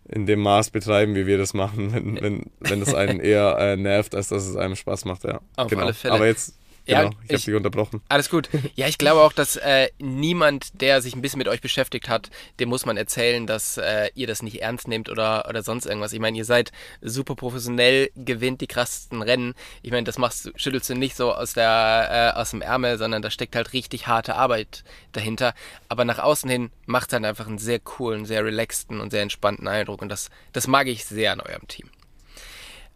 in 0.09 0.25
dem 0.25 0.41
Maß 0.41 0.71
betreiben, 0.71 1.15
wie 1.15 1.25
wir 1.25 1.37
das 1.37 1.53
machen, 1.53 1.93
wenn, 1.93 2.21
wenn, 2.21 2.51
wenn 2.59 2.79
das 2.81 2.93
einen 2.93 3.19
eher 3.21 3.57
äh, 3.59 3.77
nervt, 3.77 4.13
als 4.13 4.27
dass 4.27 4.45
es 4.45 4.57
einem 4.57 4.75
Spaß 4.75 5.05
macht, 5.05 5.23
ja. 5.23 5.39
Auf 5.55 5.69
genau. 5.69 5.83
alle 5.83 5.93
Fälle. 5.93 6.15
Aber 6.15 6.25
jetzt 6.25 6.55
Genau, 6.91 7.03
ja, 7.03 7.09
ich 7.23 7.33
habe 7.33 7.41
dich 7.43 7.53
unterbrochen. 7.55 8.01
Alles 8.09 8.29
gut. 8.29 8.49
Ja, 8.75 8.87
ich 8.87 8.97
glaube 8.97 9.21
auch, 9.21 9.33
dass 9.33 9.55
äh, 9.55 9.89
niemand, 9.99 10.81
der 10.81 11.01
sich 11.01 11.15
ein 11.15 11.21
bisschen 11.21 11.37
mit 11.37 11.47
euch 11.47 11.61
beschäftigt 11.61 12.09
hat, 12.09 12.29
dem 12.59 12.69
muss 12.69 12.85
man 12.85 12.97
erzählen, 12.97 13.47
dass 13.47 13.77
äh, 13.77 14.09
ihr 14.15 14.27
das 14.27 14.41
nicht 14.41 14.61
ernst 14.61 14.87
nehmt 14.87 15.09
oder, 15.09 15.47
oder 15.47 15.63
sonst 15.63 15.85
irgendwas. 15.85 16.13
Ich 16.13 16.19
meine, 16.19 16.37
ihr 16.37 16.45
seid 16.45 16.71
super 17.01 17.35
professionell, 17.35 18.09
gewinnt 18.15 18.61
die 18.61 18.67
krassesten 18.67 19.21
Rennen. 19.21 19.53
Ich 19.81 19.91
meine, 19.91 20.03
das 20.03 20.17
machst, 20.17 20.51
schüttelst 20.55 20.89
du 20.89 20.95
nicht 20.95 21.15
so 21.15 21.33
aus, 21.33 21.53
der, 21.53 22.33
äh, 22.35 22.39
aus 22.39 22.51
dem 22.51 22.61
Ärmel, 22.61 22.97
sondern 22.97 23.21
da 23.21 23.29
steckt 23.29 23.55
halt 23.55 23.73
richtig 23.73 24.07
harte 24.07 24.35
Arbeit 24.35 24.83
dahinter. 25.13 25.53
Aber 25.87 26.05
nach 26.05 26.19
außen 26.19 26.49
hin 26.49 26.71
macht 26.85 27.07
es 27.09 27.13
halt 27.13 27.25
einfach 27.25 27.47
einen 27.47 27.57
sehr 27.57 27.79
coolen, 27.79 28.25
sehr 28.25 28.43
relaxten 28.43 28.99
und 28.99 29.11
sehr 29.11 29.21
entspannten 29.21 29.67
Eindruck. 29.67 30.01
Und 30.01 30.09
das, 30.09 30.29
das 30.53 30.67
mag 30.67 30.87
ich 30.87 31.05
sehr 31.05 31.31
an 31.31 31.41
eurem 31.41 31.67
Team. 31.67 31.89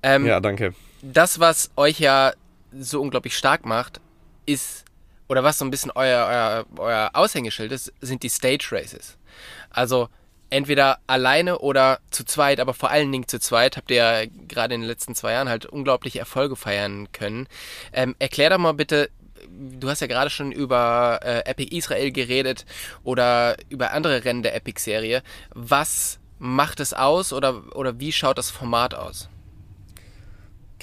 Ähm, 0.03 0.25
ja, 0.25 0.39
danke. 0.39 0.73
Das, 1.01 1.39
was 1.39 1.71
euch 1.75 1.99
ja 1.99 2.33
so 2.79 3.01
unglaublich 3.01 3.37
stark 3.37 3.65
macht, 3.65 4.01
ist, 4.45 4.85
oder 5.27 5.43
was 5.43 5.57
so 5.57 5.65
ein 5.65 5.71
bisschen 5.71 5.91
euer, 5.95 6.27
euer, 6.27 6.65
euer 6.77 7.09
Aushängeschild 7.13 7.71
ist, 7.71 7.93
sind 8.01 8.23
die 8.23 8.29
Stage 8.29 8.67
Races. 8.71 9.17
Also 9.69 10.09
entweder 10.49 10.99
alleine 11.07 11.59
oder 11.59 11.99
zu 12.11 12.23
zweit, 12.23 12.59
aber 12.59 12.73
vor 12.73 12.91
allen 12.91 13.11
Dingen 13.11 13.27
zu 13.27 13.39
zweit, 13.39 13.77
habt 13.77 13.91
ihr 13.91 13.97
ja 13.97 14.25
gerade 14.47 14.75
in 14.75 14.81
den 14.81 14.87
letzten 14.87 15.15
zwei 15.15 15.33
Jahren 15.33 15.49
halt 15.49 15.65
unglaubliche 15.65 16.19
Erfolge 16.19 16.55
feiern 16.55 17.11
können. 17.11 17.47
Ähm, 17.91 18.15
erklär 18.19 18.51
doch 18.51 18.57
mal 18.57 18.73
bitte, 18.73 19.09
du 19.49 19.89
hast 19.89 20.01
ja 20.01 20.07
gerade 20.07 20.29
schon 20.29 20.51
über 20.51 21.19
äh, 21.23 21.39
Epic 21.49 21.75
Israel 21.75 22.11
geredet 22.11 22.65
oder 23.03 23.57
über 23.69 23.91
andere 23.91 24.23
Rennen 24.23 24.43
der 24.43 24.55
Epic-Serie. 24.55 25.23
Was 25.53 26.19
macht 26.39 26.79
es 26.79 26.93
aus 26.93 27.33
oder, 27.33 27.75
oder 27.75 27.99
wie 27.99 28.11
schaut 28.11 28.37
das 28.37 28.51
Format 28.51 28.93
aus? 28.93 29.29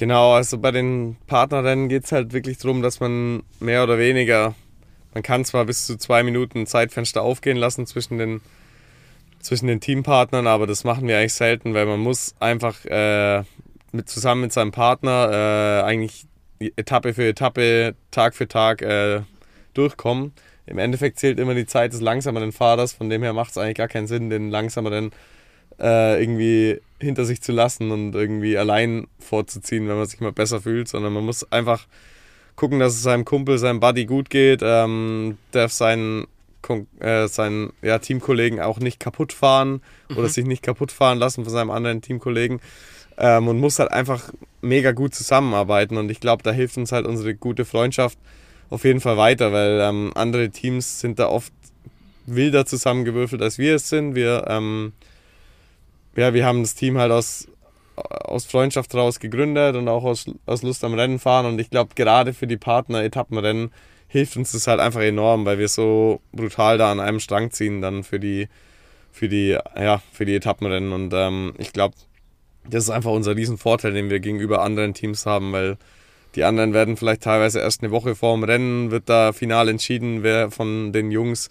Genau, 0.02 0.32
also 0.32 0.59
bei 0.59 0.73
den 0.73 1.16
Partnerrennen 1.28 1.88
geht 1.88 2.06
es 2.06 2.11
halt 2.11 2.32
wirklich 2.32 2.59
darum, 2.59 2.82
dass 2.82 2.99
man 2.99 3.44
mehr 3.61 3.85
oder 3.85 3.99
weniger, 3.99 4.56
man 5.14 5.23
kann 5.23 5.44
zwar 5.44 5.64
bis 5.64 5.87
zu 5.87 5.97
zwei 5.97 6.25
Minuten 6.25 6.66
Zeitfenster 6.66 7.23
aufgehen 7.23 7.56
lassen 7.56 7.87
zwischen 7.87 8.18
den, 8.18 8.40
zwischen 9.38 9.68
den 9.68 9.78
Teampartnern, 9.78 10.49
aber 10.49 10.66
das 10.66 10.82
machen 10.82 11.06
wir 11.06 11.18
eigentlich 11.18 11.35
selten, 11.35 11.73
weil 11.73 11.87
man 11.87 12.00
muss 12.00 12.35
einfach 12.40 12.85
äh, 12.87 13.44
mit, 13.92 14.09
zusammen 14.09 14.40
mit 14.40 14.52
seinem 14.52 14.73
Partner 14.73 15.30
äh, 15.30 15.85
eigentlich 15.85 16.26
Etappe 16.59 17.14
für 17.14 17.28
Etappe, 17.28 17.94
Tag 18.11 18.35
für 18.35 18.49
Tag 18.49 18.82
äh, 18.82 19.21
durchkommen. 19.73 20.32
Im 20.66 20.78
Endeffekt 20.78 21.21
zählt 21.21 21.38
immer 21.38 21.54
die 21.54 21.66
Zeit 21.66 21.92
des 21.92 22.00
langsameren 22.00 22.50
Fahrers, 22.50 22.92
von 22.92 23.09
dem 23.09 23.23
her 23.23 23.35
macht 23.35 23.52
es 23.52 23.56
eigentlich 23.59 23.76
gar 23.76 23.87
keinen 23.87 24.09
Sinn, 24.09 24.30
den 24.30 24.50
langsameren 24.50 25.12
äh, 25.81 26.21
irgendwie 26.21 26.81
hinter 27.00 27.25
sich 27.25 27.43
zu 27.43 27.52
lassen 27.52 27.91
und 27.91 28.14
irgendwie 28.14 28.57
allein 28.57 29.07
vorzuziehen, 29.19 29.88
wenn 29.88 29.97
man 29.97 30.07
sich 30.07 30.21
mal 30.21 30.33
besser 30.33 30.61
fühlt, 30.61 30.88
sondern 30.88 31.12
man 31.12 31.25
muss 31.25 31.50
einfach 31.52 31.87
gucken, 32.57 32.79
dass 32.79 32.95
es 32.95 33.02
seinem 33.02 33.25
Kumpel, 33.25 33.59
seinem 33.59 33.81
Buddy 33.81 34.07
gut 34.07 34.31
geht, 34.31 34.61
ähm, 34.62 35.38
darf 35.50 35.73
seinen, 35.73 36.26
äh, 37.00 37.26
seinen 37.26 37.73
ja, 37.83 37.99
Teamkollegen 37.99 38.61
auch 38.61 38.79
nicht 38.79 39.00
kaputt 39.00 39.33
fahren 39.33 39.83
mhm. 40.09 40.19
oder 40.19 40.29
sich 40.29 40.45
nicht 40.45 40.62
kaputt 40.62 40.93
fahren 40.93 41.19
lassen 41.19 41.45
von 41.45 41.52
seinem 41.52 41.71
anderen 41.71 42.02
Teamkollegen 42.02 42.61
ähm, 43.19 43.49
und 43.49 43.59
muss 43.59 43.79
halt 43.79 43.91
einfach 43.91 44.33
mega 44.61 44.93
gut 44.93 45.14
zusammenarbeiten 45.14 45.97
und 45.97 46.11
ich 46.11 46.21
glaube, 46.21 46.43
da 46.43 46.52
hilft 46.52 46.76
uns 46.76 46.93
halt 46.93 47.07
unsere 47.07 47.35
gute 47.35 47.64
Freundschaft 47.64 48.19
auf 48.71 48.85
jeden 48.85 49.00
Fall 49.00 49.17
weiter, 49.17 49.52
weil 49.52 49.81
ähm, 49.81 50.12
andere 50.14 50.49
Teams 50.50 51.00
sind 51.00 51.19
da 51.19 51.29
oft 51.29 51.52
wilder 52.26 52.64
zusammengewürfelt, 52.64 53.43
als 53.43 53.59
wir 53.59 53.75
es 53.75 53.88
sind. 53.88 54.14
Wir 54.14 54.45
ähm, 54.49 54.93
ja, 56.16 56.35
wir 56.35 56.45
haben 56.45 56.62
das 56.62 56.75
Team 56.75 56.99
halt 56.99 57.12
aus, 57.12 57.49
aus 57.97 58.45
Freundschaft 58.45 58.92
daraus 58.95 59.21
gegründet 59.21 59.76
und 59.76 59.88
auch 59.88 60.04
aus, 60.04 60.26
aus 60.47 60.62
Lust 60.62 60.85
am 60.85 60.95
Rennen 60.95 61.19
fahren. 61.19 61.47
Und 61.47 61.61
ich 61.61 61.71
glaube, 61.71 61.95
gerade 61.95 62.33
für 62.33 62.47
die 62.47 62.57
Partner 62.57 63.02
Etappenrennen 63.02 63.71
hilft 64.09 64.37
uns 64.37 64.52
das 64.52 64.66
halt 64.66 64.81
einfach 64.81 65.00
enorm, 65.00 65.47
weil 65.47 65.59
wir 65.59 65.69
so 65.69 66.21
brutal 66.33 66.78
da 66.78 66.92
an 66.92 67.00
einem 67.00 67.21
Strang 67.21 67.50
ziehen 67.50 67.81
dann 67.81 68.04
für 68.04 68.21
die, 68.21 68.49
für 69.11 69.28
die, 69.28 69.57
ja, 69.76 70.02
für 70.12 70.26
die 70.26 70.35
Etappenrennen. 70.35 70.92
Und 70.92 71.14
ähm, 71.14 71.54
ich 71.59 71.73
glaube, 71.73 71.95
das 72.69 72.85
ist 72.85 72.90
einfach 72.90 73.11
unser 73.11 73.37
Riesenvorteil, 73.37 73.92
den 73.92 74.11
wir 74.11 74.21
gegenüber 74.21 74.62
anderen 74.62 74.95
Teams 74.95 75.26
haben, 75.26 75.52
weil 75.52 75.78
die 76.35 76.45
anderen 76.45 76.73
werden 76.73 76.97
vielleicht 76.97 77.23
teilweise 77.23 77.61
erst 77.61 77.83
eine 77.83 77.90
Woche 77.90 78.14
vor 78.14 78.35
dem 78.35 78.45
Rennen, 78.45 78.90
wird 78.90 79.09
da 79.09 79.33
final 79.33 79.69
entschieden, 79.69 80.23
wer 80.23 80.50
von 80.50 80.92
den 80.92 81.11
Jungs 81.11 81.49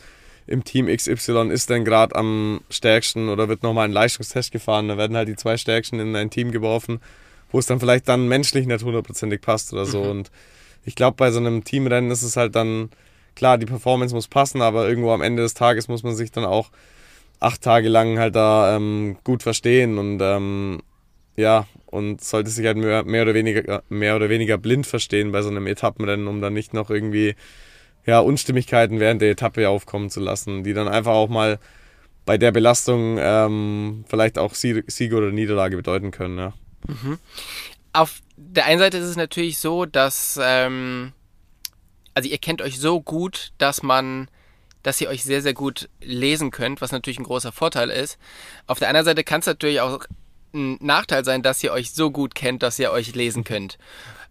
im 0.52 0.64
Team 0.64 0.88
XY 0.88 1.50
ist 1.50 1.70
denn 1.70 1.86
gerade 1.86 2.16
am 2.16 2.62
stärksten 2.70 3.30
oder 3.30 3.50
wird 3.50 3.64
nochmal 3.64 3.86
ein 3.86 3.92
Leistungstest 3.92 4.52
gefahren. 4.52 4.88
Da 4.88 4.98
werden 4.98 5.16
halt 5.18 5.28
die 5.28 5.36
zwei 5.36 5.58
Stärksten 5.58 6.00
in 6.00 6.16
ein 6.16 6.30
Team 6.30 6.52
geworfen, 6.52 7.00
wo 7.52 7.60
es 7.60 7.66
dann 7.66 7.80
vielleicht 7.80 8.08
dann 8.08 8.28
menschlich 8.28 8.68
nicht 8.68 8.84
hundertprozentig 8.84 9.42
passt 9.42 9.74
oder 9.74 9.86
so. 9.86 10.04
Mhm. 10.04 10.10
Und 10.10 10.32
ich 10.86 10.96
glaube, 10.96 11.16
bei 11.18 11.32
so 11.32 11.40
einem 11.40 11.64
Teamrennen 11.64 12.12
ist 12.12 12.24
es 12.24 12.38
halt 12.38 12.56
dann, 12.56 12.90
klar, 13.36 13.58
die 13.58 13.66
Performance 13.66 14.14
muss 14.14 14.28
passen, 14.28 14.62
aber 14.62 14.88
irgendwo 14.88 15.12
am 15.12 15.22
Ende 15.22 15.44
des 15.44 15.54
Tages 15.54 15.88
muss 15.88 16.04
man 16.04 16.16
sich 16.16 16.32
dann 16.32 16.46
auch 16.46 16.70
acht 17.40 17.62
Tage 17.62 17.90
lang 17.90 18.20
halt 18.20 18.36
da 18.36 18.76
ähm, 18.76 19.18
gut 19.24 19.44
verstehen 19.44 19.98
und 19.98 20.20
ähm, 20.22 20.82
ja, 21.36 21.66
und 21.88 22.24
sollte 22.24 22.50
sich 22.50 22.66
halt 22.66 22.78
mehr, 22.78 23.04
mehr, 23.04 23.24
oder 23.24 23.34
weniger, 23.34 23.84
mehr 23.90 24.16
oder 24.16 24.30
weniger 24.30 24.58
blind 24.58 24.86
verstehen 24.86 25.32
bei 25.32 25.42
so 25.42 25.50
einem 25.50 25.68
Etappenrennen, 25.68 26.28
um 26.28 26.42
dann 26.42 26.54
nicht 26.54 26.74
noch 26.74 26.90
irgendwie 26.90 27.36
ja, 28.06 28.20
Unstimmigkeiten 28.20 29.00
während 29.00 29.22
der 29.22 29.32
Etappe 29.32 29.70
aufkommen 29.70 30.10
zu 30.10 30.20
lassen, 30.20 30.64
die 30.64 30.74
dann 30.74 30.88
einfach 30.88 31.14
auch 31.14 31.30
mal 31.30 31.60
bei 32.26 32.38
der 32.38 32.52
Belastung 32.52 33.18
ähm, 33.20 34.06
vielleicht 34.08 34.38
auch 34.38 34.54
Sieg 34.54 35.14
oder 35.14 35.32
Niederlage 35.32 35.76
bedeuten 35.78 36.12
können. 36.12 36.38
Ja. 36.38 36.54
Mhm. 36.88 37.20
Auf 37.94 38.22
der 38.38 38.66
einen 38.66 38.80
Seite 38.80 38.98
ist 38.98 39.06
es 39.06 39.18
natürlich 39.18 39.60
so, 39.60 39.86
dass 39.86 40.40
ähm, 40.42 41.14
also 42.14 42.30
ihr 42.30 42.38
kennt 42.38 42.62
euch 42.62 42.80
so 42.80 43.02
gut, 43.02 43.52
dass 43.58 43.84
man 43.84 44.30
dass 44.84 45.00
ihr 45.00 45.10
euch 45.10 45.24
sehr, 45.24 45.42
sehr 45.42 45.54
gut 45.54 45.90
lesen 46.02 46.52
könnt, 46.52 46.82
was 46.82 46.92
natürlich 46.92 47.20
ein 47.20 47.26
großer 47.26 47.52
Vorteil 47.52 47.90
ist. 47.90 48.18
Auf 48.66 48.80
der 48.80 48.88
anderen 48.88 49.06
Seite 49.06 49.24
kann 49.24 49.42
es 49.42 49.46
natürlich 49.46 49.80
auch 49.80 50.06
ein 50.54 50.78
Nachteil 50.82 51.24
sein, 51.24 51.44
dass 51.44 51.64
ihr 51.64 51.72
euch 51.72 51.92
so 51.92 52.12
gut 52.12 52.36
kennt, 52.36 52.64
dass 52.64 52.80
ihr 52.80 52.92
euch 52.92 53.14
lesen 53.14 53.44
könnt. 53.44 53.78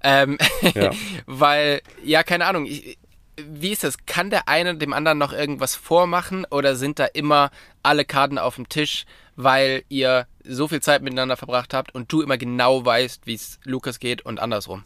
Ähm, 0.03 0.39
ja. 0.75 0.91
Weil, 1.27 1.83
ja, 2.03 2.23
keine 2.23 2.47
Ahnung, 2.47 2.67
ich, 2.67 2.99
wie 3.37 3.71
ist 3.71 3.85
das? 3.85 4.07
Kann 4.07 4.31
der 4.31 4.49
eine 4.49 4.77
dem 4.77 4.93
anderen 4.93 5.19
noch 5.19 5.33
irgendwas 5.33 5.75
vormachen 5.75 6.47
oder 6.51 6.77
sind 6.77 6.99
da 6.99 7.07
immer 7.07 7.51
alle 7.83 8.05
Karten 8.05 8.39
auf 8.39 8.57
dem 8.57 8.69
Tisch, 8.69 9.05
weil 9.37 9.83
ihr 9.89 10.27
so 10.45 10.69
viel 10.69 10.81
Zeit 10.81 11.03
miteinander 11.03 11.37
verbracht 11.37 11.75
habt 11.75 11.95
und 11.95 12.13
du 12.13 12.23
immer 12.23 12.39
genau 12.39 12.85
weißt, 12.85 13.27
wie 13.27 13.35
es 13.35 13.59
Lukas 13.65 13.99
geht 13.99 14.23
und 14.23 14.41
andersrum? 14.41 14.85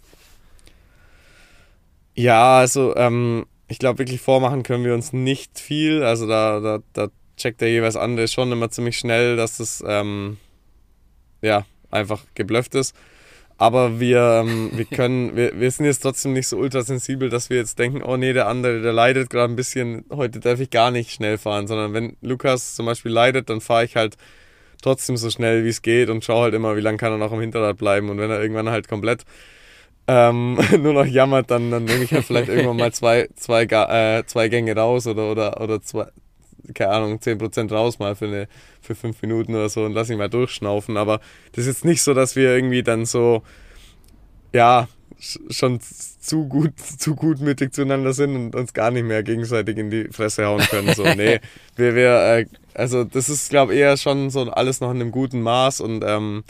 Ja, 2.14 2.58
also 2.58 2.94
ähm, 2.96 3.46
ich 3.68 3.78
glaube 3.78 3.98
wirklich 3.98 4.20
vormachen 4.20 4.62
können 4.62 4.84
wir 4.84 4.94
uns 4.94 5.12
nicht 5.12 5.58
viel. 5.58 6.02
Also 6.02 6.26
da, 6.26 6.60
da, 6.60 6.78
da 6.92 7.08
checkt 7.36 7.60
der 7.60 7.70
jeweils 7.70 7.96
andere 7.96 8.28
schon 8.28 8.52
immer 8.52 8.70
ziemlich 8.70 8.98
schnell, 8.98 9.36
dass 9.36 9.56
das 9.56 9.82
ähm, 9.86 10.38
ja 11.42 11.64
einfach 11.90 12.22
geblufft 12.34 12.74
ist. 12.74 12.94
Aber 13.56 14.00
wir, 14.00 14.42
ähm, 14.42 14.70
wir 14.74 14.84
können, 14.84 15.36
wir, 15.36 15.58
wir 15.58 15.70
sind 15.70 15.86
jetzt 15.86 16.00
trotzdem 16.00 16.32
nicht 16.32 16.48
so 16.48 16.56
ultrasensibel, 16.56 17.28
dass 17.30 17.50
wir 17.50 17.56
jetzt 17.56 17.78
denken, 17.78 18.02
oh 18.02 18.16
nee, 18.16 18.32
der 18.32 18.48
andere, 18.48 18.82
der 18.82 18.92
leidet 18.92 19.30
gerade 19.30 19.52
ein 19.52 19.56
bisschen, 19.56 20.04
heute 20.10 20.40
darf 20.40 20.58
ich 20.58 20.70
gar 20.70 20.90
nicht 20.90 21.12
schnell 21.12 21.38
fahren, 21.38 21.68
sondern 21.68 21.92
wenn 21.94 22.16
Lukas 22.20 22.74
zum 22.74 22.86
Beispiel 22.86 23.12
leidet, 23.12 23.50
dann 23.50 23.60
fahre 23.60 23.84
ich 23.84 23.94
halt 23.94 24.16
trotzdem 24.82 25.16
so 25.16 25.30
schnell 25.30 25.64
wie 25.64 25.68
es 25.68 25.82
geht 25.82 26.10
und 26.10 26.24
schaue 26.24 26.44
halt 26.44 26.54
immer, 26.54 26.76
wie 26.76 26.80
lange 26.80 26.98
kann 26.98 27.12
er 27.12 27.18
noch 27.18 27.32
im 27.32 27.40
Hinterrad 27.40 27.78
bleiben. 27.78 28.10
Und 28.10 28.18
wenn 28.18 28.30
er 28.30 28.40
irgendwann 28.42 28.70
halt 28.70 28.88
komplett 28.88 29.24
ähm, 30.06 30.58
nur 30.78 30.92
noch 30.92 31.06
jammert, 31.06 31.50
dann, 31.50 31.70
dann 31.70 31.84
nehme 31.84 32.04
ich 32.04 32.12
halt 32.12 32.24
vielleicht 32.24 32.48
irgendwann 32.48 32.76
mal 32.76 32.92
zwei, 32.92 33.28
zwei, 33.36 33.62
äh, 33.64 34.24
zwei 34.26 34.48
Gänge 34.48 34.76
raus 34.76 35.06
oder, 35.06 35.30
oder, 35.30 35.60
oder 35.60 35.80
zwei, 35.80 36.06
keine 36.72 36.92
Ahnung, 36.92 37.18
10% 37.18 37.72
raus 37.72 37.98
mal 37.98 38.14
für, 38.16 38.26
eine, 38.26 38.48
für 38.80 38.94
fünf 38.94 39.20
Minuten 39.22 39.54
oder 39.54 39.68
so 39.68 39.84
und 39.84 39.92
lass 39.92 40.10
ihn 40.10 40.18
mal 40.18 40.30
durchschnaufen. 40.30 40.96
Aber 40.96 41.20
das 41.52 41.66
ist 41.66 41.76
jetzt 41.76 41.84
nicht 41.84 42.02
so, 42.02 42.14
dass 42.14 42.36
wir 42.36 42.54
irgendwie 42.54 42.82
dann 42.82 43.06
so, 43.06 43.42
ja, 44.52 44.88
schon 45.50 45.80
zu 45.80 46.46
gut, 46.48 46.78
zu 46.98 47.14
gutmütig 47.14 47.72
zueinander 47.72 48.12
sind 48.12 48.34
und 48.34 48.54
uns 48.54 48.72
gar 48.72 48.90
nicht 48.90 49.04
mehr 49.04 49.22
gegenseitig 49.22 49.78
in 49.78 49.90
die 49.90 50.08
Fresse 50.10 50.46
hauen 50.46 50.60
können. 50.62 50.94
So, 50.94 51.02
nee, 51.02 51.40
wir, 51.76 51.94
wir, 51.94 52.10
äh, 52.10 52.46
also 52.74 53.04
das 53.04 53.28
ist, 53.28 53.50
glaube 53.50 53.74
ich, 53.74 53.80
eher 53.80 53.96
schon 53.96 54.30
so 54.30 54.50
alles 54.50 54.80
noch 54.80 54.90
in 54.90 55.00
einem 55.00 55.10
guten 55.10 55.42
Maß 55.42 55.80
und 55.80 56.04
ähm, 56.06 56.44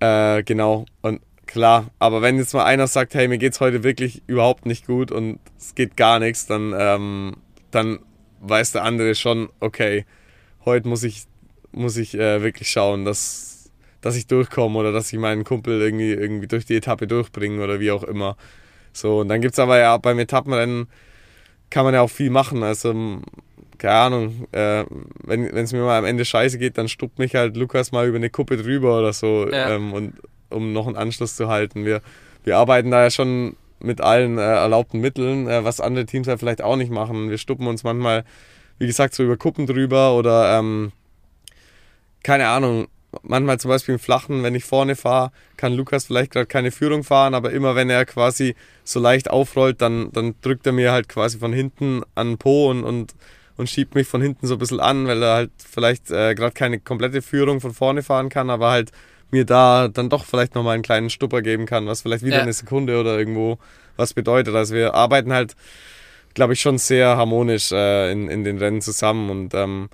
äh, 0.00 0.42
genau. 0.42 0.86
Und 1.02 1.20
klar, 1.46 1.90
aber 1.98 2.22
wenn 2.22 2.38
jetzt 2.38 2.54
mal 2.54 2.64
einer 2.64 2.86
sagt, 2.86 3.14
hey, 3.14 3.28
mir 3.28 3.38
geht's 3.38 3.60
heute 3.60 3.82
wirklich 3.82 4.22
überhaupt 4.26 4.66
nicht 4.66 4.86
gut 4.86 5.10
und 5.10 5.38
es 5.58 5.74
geht 5.74 5.96
gar 5.96 6.18
nichts, 6.18 6.46
dann, 6.46 6.74
ähm, 6.76 7.36
dann 7.70 8.00
weiß 8.48 8.72
der 8.72 8.84
andere 8.84 9.14
schon, 9.14 9.48
okay, 9.60 10.04
heute 10.64 10.88
muss 10.88 11.02
ich, 11.02 11.24
muss 11.72 11.96
ich 11.96 12.14
äh, 12.14 12.42
wirklich 12.42 12.70
schauen, 12.70 13.04
dass, 13.04 13.70
dass 14.00 14.16
ich 14.16 14.26
durchkomme 14.26 14.78
oder 14.78 14.92
dass 14.92 15.12
ich 15.12 15.18
meinen 15.18 15.44
Kumpel 15.44 15.80
irgendwie, 15.80 16.12
irgendwie 16.12 16.48
durch 16.48 16.66
die 16.66 16.76
Etappe 16.76 17.06
durchbringe 17.06 17.62
oder 17.62 17.80
wie 17.80 17.90
auch 17.90 18.04
immer. 18.04 18.36
So, 18.92 19.20
und 19.20 19.28
dann 19.28 19.40
gibt 19.40 19.54
es 19.54 19.58
aber 19.58 19.78
ja 19.78 19.96
beim 19.98 20.18
Etappenrennen 20.18 20.88
kann 21.70 21.84
man 21.84 21.94
ja 21.94 22.00
auch 22.00 22.10
viel 22.10 22.30
machen. 22.30 22.62
Also, 22.62 22.92
keine 23.78 23.94
Ahnung, 23.94 24.46
äh, 24.52 24.84
wenn 25.24 25.56
es 25.56 25.72
mir 25.72 25.82
mal 25.82 25.98
am 25.98 26.04
Ende 26.04 26.24
scheiße 26.24 26.58
geht, 26.58 26.78
dann 26.78 26.88
stuppt 26.88 27.18
mich 27.18 27.34
halt 27.34 27.56
Lukas 27.56 27.92
mal 27.92 28.06
über 28.06 28.16
eine 28.16 28.30
Kuppe 28.30 28.56
drüber 28.56 28.98
oder 28.98 29.12
so, 29.12 29.48
ja. 29.50 29.74
ähm, 29.74 29.92
und, 29.92 30.14
um 30.48 30.72
noch 30.72 30.86
einen 30.86 30.96
Anschluss 30.96 31.36
zu 31.36 31.48
halten. 31.48 31.84
Wir, 31.84 32.00
wir 32.44 32.56
arbeiten 32.56 32.90
da 32.90 33.02
ja 33.02 33.10
schon 33.10 33.56
mit 33.80 34.00
allen 34.00 34.38
äh, 34.38 34.42
erlaubten 34.42 35.00
Mitteln, 35.00 35.48
äh, 35.48 35.64
was 35.64 35.80
andere 35.80 36.06
Teams 36.06 36.28
halt 36.28 36.40
vielleicht 36.40 36.62
auch 36.62 36.76
nicht 36.76 36.90
machen. 36.90 37.30
Wir 37.30 37.38
stuppen 37.38 37.66
uns 37.66 37.84
manchmal, 37.84 38.24
wie 38.78 38.86
gesagt, 38.86 39.14
so 39.14 39.22
über 39.22 39.36
Kuppen 39.36 39.66
drüber 39.66 40.14
oder 40.14 40.58
ähm, 40.58 40.92
keine 42.22 42.48
Ahnung. 42.48 42.88
Manchmal 43.22 43.58
zum 43.58 43.70
Beispiel 43.70 43.94
im 43.94 43.98
Flachen, 43.98 44.42
wenn 44.42 44.54
ich 44.54 44.64
vorne 44.64 44.94
fahre, 44.94 45.30
kann 45.56 45.72
Lukas 45.72 46.06
vielleicht 46.06 46.32
gerade 46.32 46.46
keine 46.46 46.70
Führung 46.70 47.02
fahren, 47.02 47.34
aber 47.34 47.50
immer 47.52 47.74
wenn 47.74 47.88
er 47.88 48.04
quasi 48.04 48.54
so 48.84 49.00
leicht 49.00 49.30
aufrollt, 49.30 49.80
dann, 49.80 50.12
dann 50.12 50.34
drückt 50.42 50.66
er 50.66 50.72
mir 50.72 50.92
halt 50.92 51.08
quasi 51.08 51.38
von 51.38 51.52
hinten 51.52 52.02
an 52.14 52.32
den 52.32 52.38
Po 52.38 52.68
und, 52.68 52.84
und, 52.84 53.14
und 53.56 53.70
schiebt 53.70 53.94
mich 53.94 54.06
von 54.06 54.20
hinten 54.20 54.46
so 54.46 54.56
ein 54.56 54.58
bisschen 54.58 54.80
an, 54.80 55.06
weil 55.06 55.22
er 55.22 55.34
halt 55.34 55.50
vielleicht 55.58 56.10
äh, 56.10 56.34
gerade 56.34 56.52
keine 56.52 56.78
komplette 56.78 57.22
Führung 57.22 57.60
von 57.60 57.72
vorne 57.72 58.02
fahren 58.02 58.28
kann, 58.28 58.50
aber 58.50 58.70
halt 58.70 58.90
mir 59.30 59.44
da 59.44 59.88
dann 59.88 60.08
doch 60.08 60.24
vielleicht 60.24 60.54
nochmal 60.54 60.74
einen 60.74 60.82
kleinen 60.82 61.10
Stupper 61.10 61.42
geben 61.42 61.66
kann, 61.66 61.86
was 61.86 62.02
vielleicht 62.02 62.24
wieder 62.24 62.36
ja. 62.36 62.42
eine 62.42 62.52
Sekunde 62.52 63.00
oder 63.00 63.18
irgendwo 63.18 63.58
was 63.96 64.14
bedeutet. 64.14 64.54
Also 64.54 64.74
wir 64.74 64.94
arbeiten 64.94 65.32
halt, 65.32 65.56
glaube 66.34 66.52
ich, 66.52 66.60
schon 66.60 66.78
sehr 66.78 67.16
harmonisch 67.16 67.72
äh, 67.72 68.12
in, 68.12 68.28
in 68.28 68.44
den 68.44 68.58
Rennen 68.58 68.80
zusammen 68.80 69.30
und 69.30 69.54
ähm, 69.54 69.88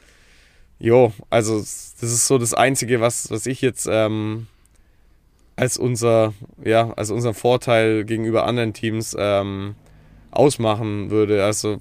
Jo, 0.83 1.13
also 1.31 1.61
das 1.61 2.03
ist 2.03 2.27
so 2.27 2.39
das 2.39 2.55
Einzige, 2.55 3.01
was, 3.01 3.31
was 3.31 3.47
ich 3.47 3.61
jetzt 3.61 3.87
ähm, 3.89 4.49
als 5.55 5.77
unser, 5.77 6.35
ja, 6.65 6.93
als 6.95 7.13
unseren 7.13 7.35
Vorteil 7.35 8.03
gegenüber 8.03 8.47
anderen 8.47 8.73
Teams 8.73 9.15
ähm, 9.17 9.77
ausmachen 10.33 11.11
würde. 11.13 11.45
Also 11.45 11.79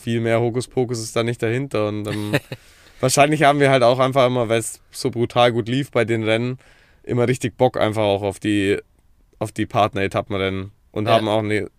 viel 0.00 0.20
mehr 0.20 0.40
Hokuspokus 0.40 1.00
ist 1.00 1.16
da 1.16 1.24
nicht 1.24 1.42
dahinter. 1.42 1.88
Und 1.88 2.06
ähm, 2.06 2.32
wahrscheinlich 3.00 3.42
haben 3.42 3.60
wir 3.60 3.70
halt 3.70 3.82
auch 3.82 3.98
einfach 3.98 4.26
immer, 4.26 4.48
weil 4.48 4.60
es 4.60 4.80
so 4.90 5.10
brutal 5.10 5.52
gut 5.52 5.68
lief 5.68 5.90
bei 5.90 6.04
den 6.04 6.22
Rennen, 6.22 6.58
immer 7.02 7.26
richtig 7.26 7.56
Bock 7.56 7.78
einfach 7.78 8.02
auch 8.02 8.22
auf 8.22 8.38
die, 8.38 8.78
auf 9.38 9.52
die 9.52 9.66
Partner-Etappenrennen 9.66 10.72
und 10.92 11.06
ja. 11.06 11.12
haben 11.12 11.28
auch 11.28 11.40
eine, 11.40 11.70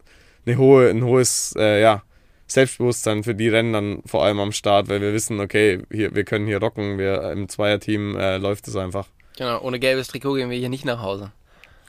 eine 0.46 0.58
hohe, 0.58 0.90
ein 0.90 1.04
hohes, 1.04 1.54
äh, 1.58 1.82
ja, 1.82 2.04
Selbstbewusstsein 2.48 3.24
für 3.24 3.34
die 3.34 3.48
Rennen 3.48 3.72
dann 3.72 4.04
vor 4.06 4.26
allem 4.26 4.40
am 4.40 4.52
Start, 4.52 4.90
weil 4.90 5.00
wir 5.00 5.14
wissen, 5.14 5.40
okay, 5.40 5.84
hier, 5.90 6.14
wir 6.14 6.26
können 6.26 6.48
hier 6.48 6.60
rocken, 6.60 6.98
wir 6.98 7.32
im 7.32 7.48
Zweierteam 7.48 8.18
äh, 8.18 8.38
läuft 8.38 8.68
es 8.68 8.76
einfach. 8.76 9.08
Genau, 9.38 9.62
ohne 9.62 9.80
gelbes 9.80 10.10
Trikot 10.10 10.34
gehen 10.34 10.50
wir 10.50 10.58
hier 10.58 10.70
nicht 10.70 10.84
nach 10.84 11.02
Hause. 11.02 11.32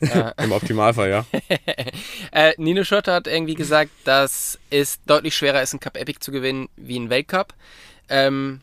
Im 0.42 0.52
Optimalfall, 0.52 1.10
ja. 1.10 1.26
äh, 2.32 2.54
Nino 2.56 2.82
Schotter 2.82 3.14
hat 3.14 3.28
irgendwie 3.28 3.54
gesagt, 3.54 3.90
dass 4.04 4.58
es 4.70 5.00
deutlich 5.04 5.36
schwerer 5.36 5.62
ist, 5.62 5.72
einen 5.72 5.80
Cup 5.80 5.96
Epic 5.96 6.18
zu 6.20 6.32
gewinnen 6.32 6.68
wie 6.76 6.96
einen 6.96 7.08
Weltcup. 7.08 7.54
Ähm, 8.08 8.62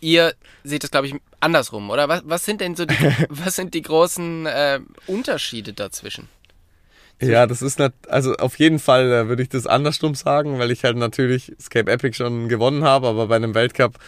ihr 0.00 0.34
seht 0.64 0.82
das, 0.82 0.90
glaube 0.90 1.06
ich, 1.06 1.14
andersrum, 1.40 1.90
oder? 1.90 2.08
Was, 2.08 2.22
was 2.24 2.44
sind 2.44 2.60
denn 2.60 2.76
so 2.76 2.84
die, 2.86 2.94
was 3.28 3.56
sind 3.56 3.74
die 3.74 3.82
großen 3.82 4.46
äh, 4.46 4.80
Unterschiede 5.06 5.72
dazwischen? 5.72 6.28
Ja, 7.22 7.46
das 7.46 7.60
ist 7.60 7.78
nicht, 7.78 7.92
also 8.08 8.34
auf 8.36 8.58
jeden 8.58 8.78
Fall 8.78 9.12
äh, 9.12 9.28
würde 9.28 9.42
ich 9.42 9.50
das 9.50 9.66
andersrum 9.66 10.14
sagen, 10.14 10.58
weil 10.58 10.70
ich 10.70 10.84
halt 10.84 10.96
natürlich 10.96 11.52
Escape 11.58 11.90
Epic 11.90 12.16
schon 12.16 12.48
gewonnen 12.48 12.82
habe, 12.82 13.08
aber 13.08 13.26
bei 13.26 13.36
einem 13.36 13.54
Weltcup, 13.54 13.98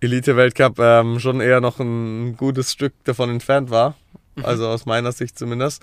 Elite-Weltcup, 0.00 0.78
ähm, 0.80 1.20
schon 1.20 1.40
eher 1.40 1.60
noch 1.60 1.78
ein 1.78 2.36
gutes 2.36 2.72
Stück 2.72 2.92
davon 3.04 3.30
entfernt 3.30 3.70
war. 3.70 3.94
Mhm. 4.34 4.44
Also 4.44 4.66
aus 4.66 4.84
meiner 4.84 5.12
Sicht 5.12 5.38
zumindest. 5.38 5.82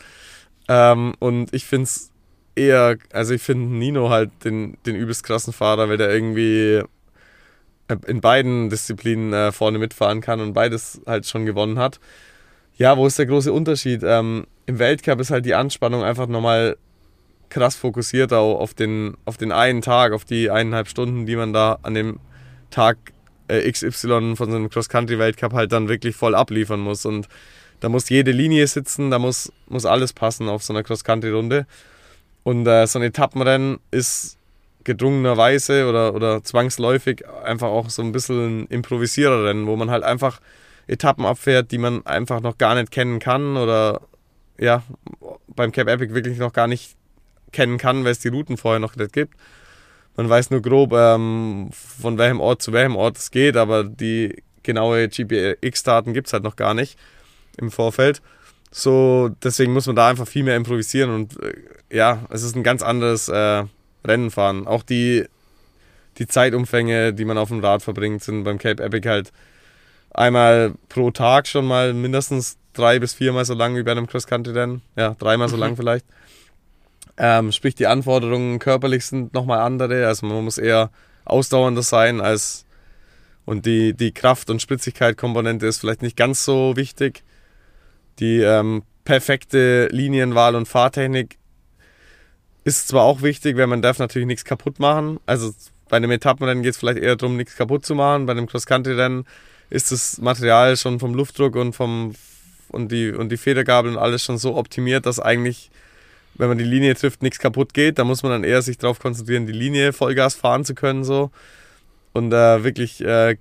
Ähm, 0.67 1.13
und 1.19 1.53
ich 1.53 1.65
finde 1.65 1.83
es 1.83 2.11
eher, 2.55 2.97
also 3.13 3.33
ich 3.33 3.41
finde 3.41 3.73
Nino 3.73 4.09
halt 4.09 4.31
den, 4.43 4.77
den 4.85 4.95
übelst 4.95 5.23
krassen 5.23 5.53
Fahrer, 5.53 5.87
weil 5.87 5.97
der 5.97 6.09
irgendwie 6.09 6.83
in 8.07 8.21
beiden 8.21 8.69
Disziplinen 8.69 9.33
äh, 9.33 9.51
vorne 9.51 9.79
mitfahren 9.79 10.21
kann 10.21 10.41
und 10.41 10.53
beides 10.53 11.01
halt 11.05 11.25
schon 11.25 11.45
gewonnen 11.45 11.79
hat. 11.79 11.99
Ja, 12.77 12.97
wo 12.97 13.07
ist 13.07 13.17
der 13.17 13.25
große 13.25 13.51
Unterschied? 13.51 14.01
Ähm, 14.03 14.45
Im 14.65 14.79
Weltcup 14.79 15.19
ist 15.19 15.31
halt 15.31 15.45
die 15.45 15.55
Anspannung 15.55 16.03
einfach 16.03 16.27
nochmal 16.27 16.77
krass 17.49 17.75
fokussiert 17.75 18.33
auf 18.33 18.73
den, 18.73 19.15
auf 19.25 19.37
den 19.37 19.51
einen 19.51 19.81
Tag, 19.81 20.11
auf 20.11 20.25
die 20.25 20.51
eineinhalb 20.51 20.87
Stunden, 20.87 21.25
die 21.25 21.35
man 21.35 21.53
da 21.53 21.79
an 21.81 21.93
dem 21.93 22.19
Tag 22.69 22.97
äh, 23.47 23.71
XY 23.71 24.35
von 24.35 24.51
so 24.51 24.57
einem 24.57 24.69
Cross-Country-Weltcup 24.69 25.53
halt 25.53 25.71
dann 25.71 25.87
wirklich 25.87 26.15
voll 26.15 26.35
abliefern 26.35 26.79
muss. 26.79 27.05
Und 27.05 27.27
da 27.79 27.89
muss 27.89 28.09
jede 28.09 28.31
Linie 28.31 28.67
sitzen, 28.67 29.11
da 29.11 29.19
muss, 29.19 29.51
muss 29.67 29.85
alles 29.85 30.13
passen 30.13 30.49
auf 30.49 30.63
so 30.63 30.73
einer 30.73 30.83
Cross-Country-Runde. 30.83 31.65
Und 32.43 32.67
äh, 32.67 32.85
so 32.87 32.99
ein 32.99 33.03
Etappenrennen 33.03 33.79
ist 33.91 34.36
gedrungenerweise 34.87 35.89
oder, 35.89 36.15
oder 36.15 36.43
zwangsläufig 36.45 37.25
einfach 37.43 37.67
auch 37.67 37.89
so 37.89 38.01
ein 38.01 38.13
bisschen 38.13 38.67
Improvisiererrennen, 38.67 39.67
wo 39.67 39.75
man 39.75 39.91
halt 39.91 40.03
einfach 40.03 40.39
Etappen 40.87 41.25
abfährt, 41.25 41.71
die 41.71 41.77
man 41.77 42.05
einfach 42.05 42.39
noch 42.39 42.57
gar 42.57 42.73
nicht 42.73 42.89
kennen 42.89 43.19
kann 43.19 43.57
oder 43.57 44.01
ja, 44.57 44.83
beim 45.47 45.73
Cape 45.73 45.91
Epic 45.91 46.13
wirklich 46.13 46.37
noch 46.37 46.53
gar 46.53 46.67
nicht 46.67 46.95
kennen 47.51 47.77
kann, 47.77 48.05
weil 48.05 48.13
es 48.13 48.19
die 48.19 48.29
Routen 48.29 48.55
vorher 48.55 48.79
noch 48.79 48.95
nicht 48.95 49.11
gibt. 49.11 49.35
Man 50.15 50.29
weiß 50.29 50.51
nur 50.51 50.61
grob, 50.61 50.93
ähm, 50.93 51.69
von 51.73 52.17
welchem 52.17 52.39
Ort 52.39 52.61
zu 52.61 52.71
welchem 52.71 52.95
Ort 52.95 53.17
es 53.17 53.29
geht, 53.29 53.57
aber 53.57 53.83
die 53.83 54.41
genaue 54.63 55.09
GPX-Daten 55.09 56.13
gibt 56.13 56.27
es 56.27 56.33
halt 56.33 56.43
noch 56.43 56.55
gar 56.55 56.73
nicht 56.73 56.97
im 57.57 57.71
Vorfeld. 57.71 58.21
So, 58.71 59.29
deswegen 59.43 59.73
muss 59.73 59.85
man 59.85 59.97
da 59.97 60.07
einfach 60.07 60.27
viel 60.27 60.43
mehr 60.43 60.55
improvisieren 60.55 61.13
und 61.13 61.43
äh, 61.43 61.55
ja, 61.91 62.25
es 62.29 62.43
ist 62.43 62.55
ein 62.55 62.63
ganz 62.63 62.83
anderes 62.83 63.27
äh, 63.27 63.65
Rennen 64.05 64.31
fahren. 64.31 64.67
Auch 64.67 64.83
die, 64.83 65.25
die 66.17 66.27
Zeitumfänge, 66.27 67.13
die 67.13 67.25
man 67.25 67.37
auf 67.37 67.49
dem 67.49 67.59
Rad 67.59 67.81
verbringt, 67.81 68.23
sind 68.23 68.43
beim 68.43 68.57
Cape 68.57 68.83
Epic 68.83 69.07
halt 69.07 69.31
einmal 70.11 70.73
pro 70.89 71.11
Tag 71.11 71.47
schon 71.47 71.65
mal 71.65 71.93
mindestens 71.93 72.57
drei 72.73 72.99
bis 72.99 73.13
viermal 73.13 73.45
so 73.45 73.53
lang 73.53 73.75
wie 73.75 73.83
bei 73.83 73.91
einem 73.91 74.07
Cross-Country-Rennen. 74.07 74.81
Ja, 74.95 75.15
dreimal 75.17 75.49
so 75.49 75.55
mhm. 75.55 75.61
lang 75.61 75.75
vielleicht. 75.75 76.05
Ähm, 77.17 77.51
sprich, 77.51 77.75
die 77.75 77.87
Anforderungen 77.87 78.59
körperlich 78.59 79.05
sind 79.05 79.33
nochmal 79.33 79.59
andere. 79.59 80.07
Also 80.07 80.25
man 80.25 80.43
muss 80.43 80.57
eher 80.57 80.91
ausdauernder 81.25 81.81
sein 81.81 82.21
als 82.21 82.65
und 83.47 83.65
die, 83.65 83.93
die 83.93 84.11
Kraft- 84.11 84.49
und 84.49 84.61
Spritzigkeit-Komponente 84.61 85.65
ist 85.65 85.79
vielleicht 85.79 86.01
nicht 86.01 86.17
ganz 86.17 86.43
so 86.43 86.75
wichtig. 86.75 87.23
Die 88.19 88.41
ähm, 88.41 88.83
perfekte 89.05 89.87
Linienwahl 89.87 90.53
und 90.53 90.67
Fahrtechnik 90.67 91.37
ist 92.67 92.89
zwar 92.89 93.03
auch 93.03 93.21
wichtig, 93.21 93.57
weil 93.57 93.67
man 93.67 93.81
darf 93.81 93.99
natürlich 93.99 94.27
nichts 94.27 94.45
kaputt 94.45 94.79
machen. 94.79 95.19
Also 95.25 95.53
bei 95.89 95.97
einem 95.97 96.11
Etappenrennen 96.11 96.63
geht 96.63 96.73
es 96.73 96.77
vielleicht 96.77 96.99
eher 96.99 97.15
darum, 97.15 97.37
nichts 97.37 97.55
kaputt 97.55 97.85
zu 97.85 97.95
machen. 97.95 98.25
Bei 98.25 98.33
einem 98.33 98.47
Cross-Country-Rennen 98.47 99.25
ist 99.69 99.91
das 99.91 100.17
Material 100.19 100.77
schon 100.77 100.99
vom 100.99 101.13
Luftdruck 101.13 101.55
und 101.55 101.73
vom 101.73 102.13
und 102.69 102.91
die, 102.91 103.11
und 103.11 103.29
die 103.29 103.37
Federgabel 103.37 103.91
und 103.91 103.97
alles 103.97 104.23
schon 104.23 104.37
so 104.37 104.55
optimiert, 104.55 105.05
dass 105.05 105.19
eigentlich, 105.19 105.71
wenn 106.35 106.49
man 106.49 106.57
die 106.57 106.65
Linie 106.65 106.95
trifft, 106.95 107.23
nichts 107.23 107.39
kaputt 107.39 107.73
geht. 107.73 107.97
Da 107.97 108.03
muss 108.03 108.23
man 108.23 108.33
dann 108.33 108.43
eher 108.43 108.61
sich 108.61 108.77
darauf 108.77 108.99
konzentrieren, 108.99 109.47
die 109.47 109.53
Linie 109.53 109.93
Vollgas 109.93 110.35
fahren 110.35 110.65
zu 110.65 110.75
können 110.75 111.05
so 111.05 111.31
und 112.13 112.33
äh, 112.33 112.63
wirklich 112.63 113.03
äh, 113.03 113.37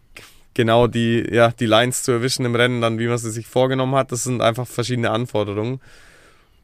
genau 0.54 0.86
die, 0.86 1.26
ja, 1.30 1.50
die 1.50 1.66
Lines 1.66 2.02
zu 2.02 2.12
erwischen 2.12 2.44
im 2.44 2.54
Rennen, 2.54 2.80
dann 2.80 2.98
wie 2.98 3.08
man 3.08 3.18
sie 3.18 3.30
sich 3.30 3.46
vorgenommen 3.46 3.96
hat. 3.96 4.12
Das 4.12 4.24
sind 4.24 4.40
einfach 4.40 4.66
verschiedene 4.66 5.10
Anforderungen. 5.10 5.80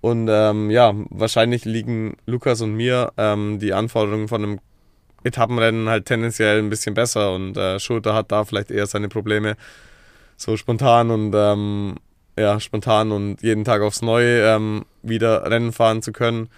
Und 0.03 0.29
ähm, 0.31 0.71
ja, 0.71 0.93
wahrscheinlich 1.09 1.65
liegen 1.65 2.19
Lukas 2.27 2.61
und 2.61 2.75
mir 2.75 3.13
ähm, 3.17 3.59
die 3.59 3.73
Anforderungen 3.73 4.29
von 4.29 4.43
einem 4.43 4.61
Etappenrennen 5.25 5.89
halt 5.89 6.05
tendenziell 6.05 6.59
ein 6.59 6.69
bisschen 6.69 6.95
besser 6.95 7.33
und 7.33 7.57
äh, 7.57 7.79
Schulter 7.79 8.13
hat 8.13 8.31
da 8.31 8.45
vielleicht 8.45 8.71
eher 8.71 8.87
seine 8.87 9.09
Probleme 9.09 9.57
so 10.37 10.57
spontan 10.57 11.11
und 11.11 11.33
ähm, 11.35 11.95
ja, 12.37 12.61
spontan 12.61 13.13
und 13.13 13.41
jeden 13.43 13.65
Tag 13.65 13.81
aufs 13.81 14.03
Neue 14.03 14.43
ähm, 14.43 14.85
wieder 15.03 15.49
Rennen 15.49 15.73
fahren 15.73 16.03
zu 16.03 16.13
können. 16.13 16.49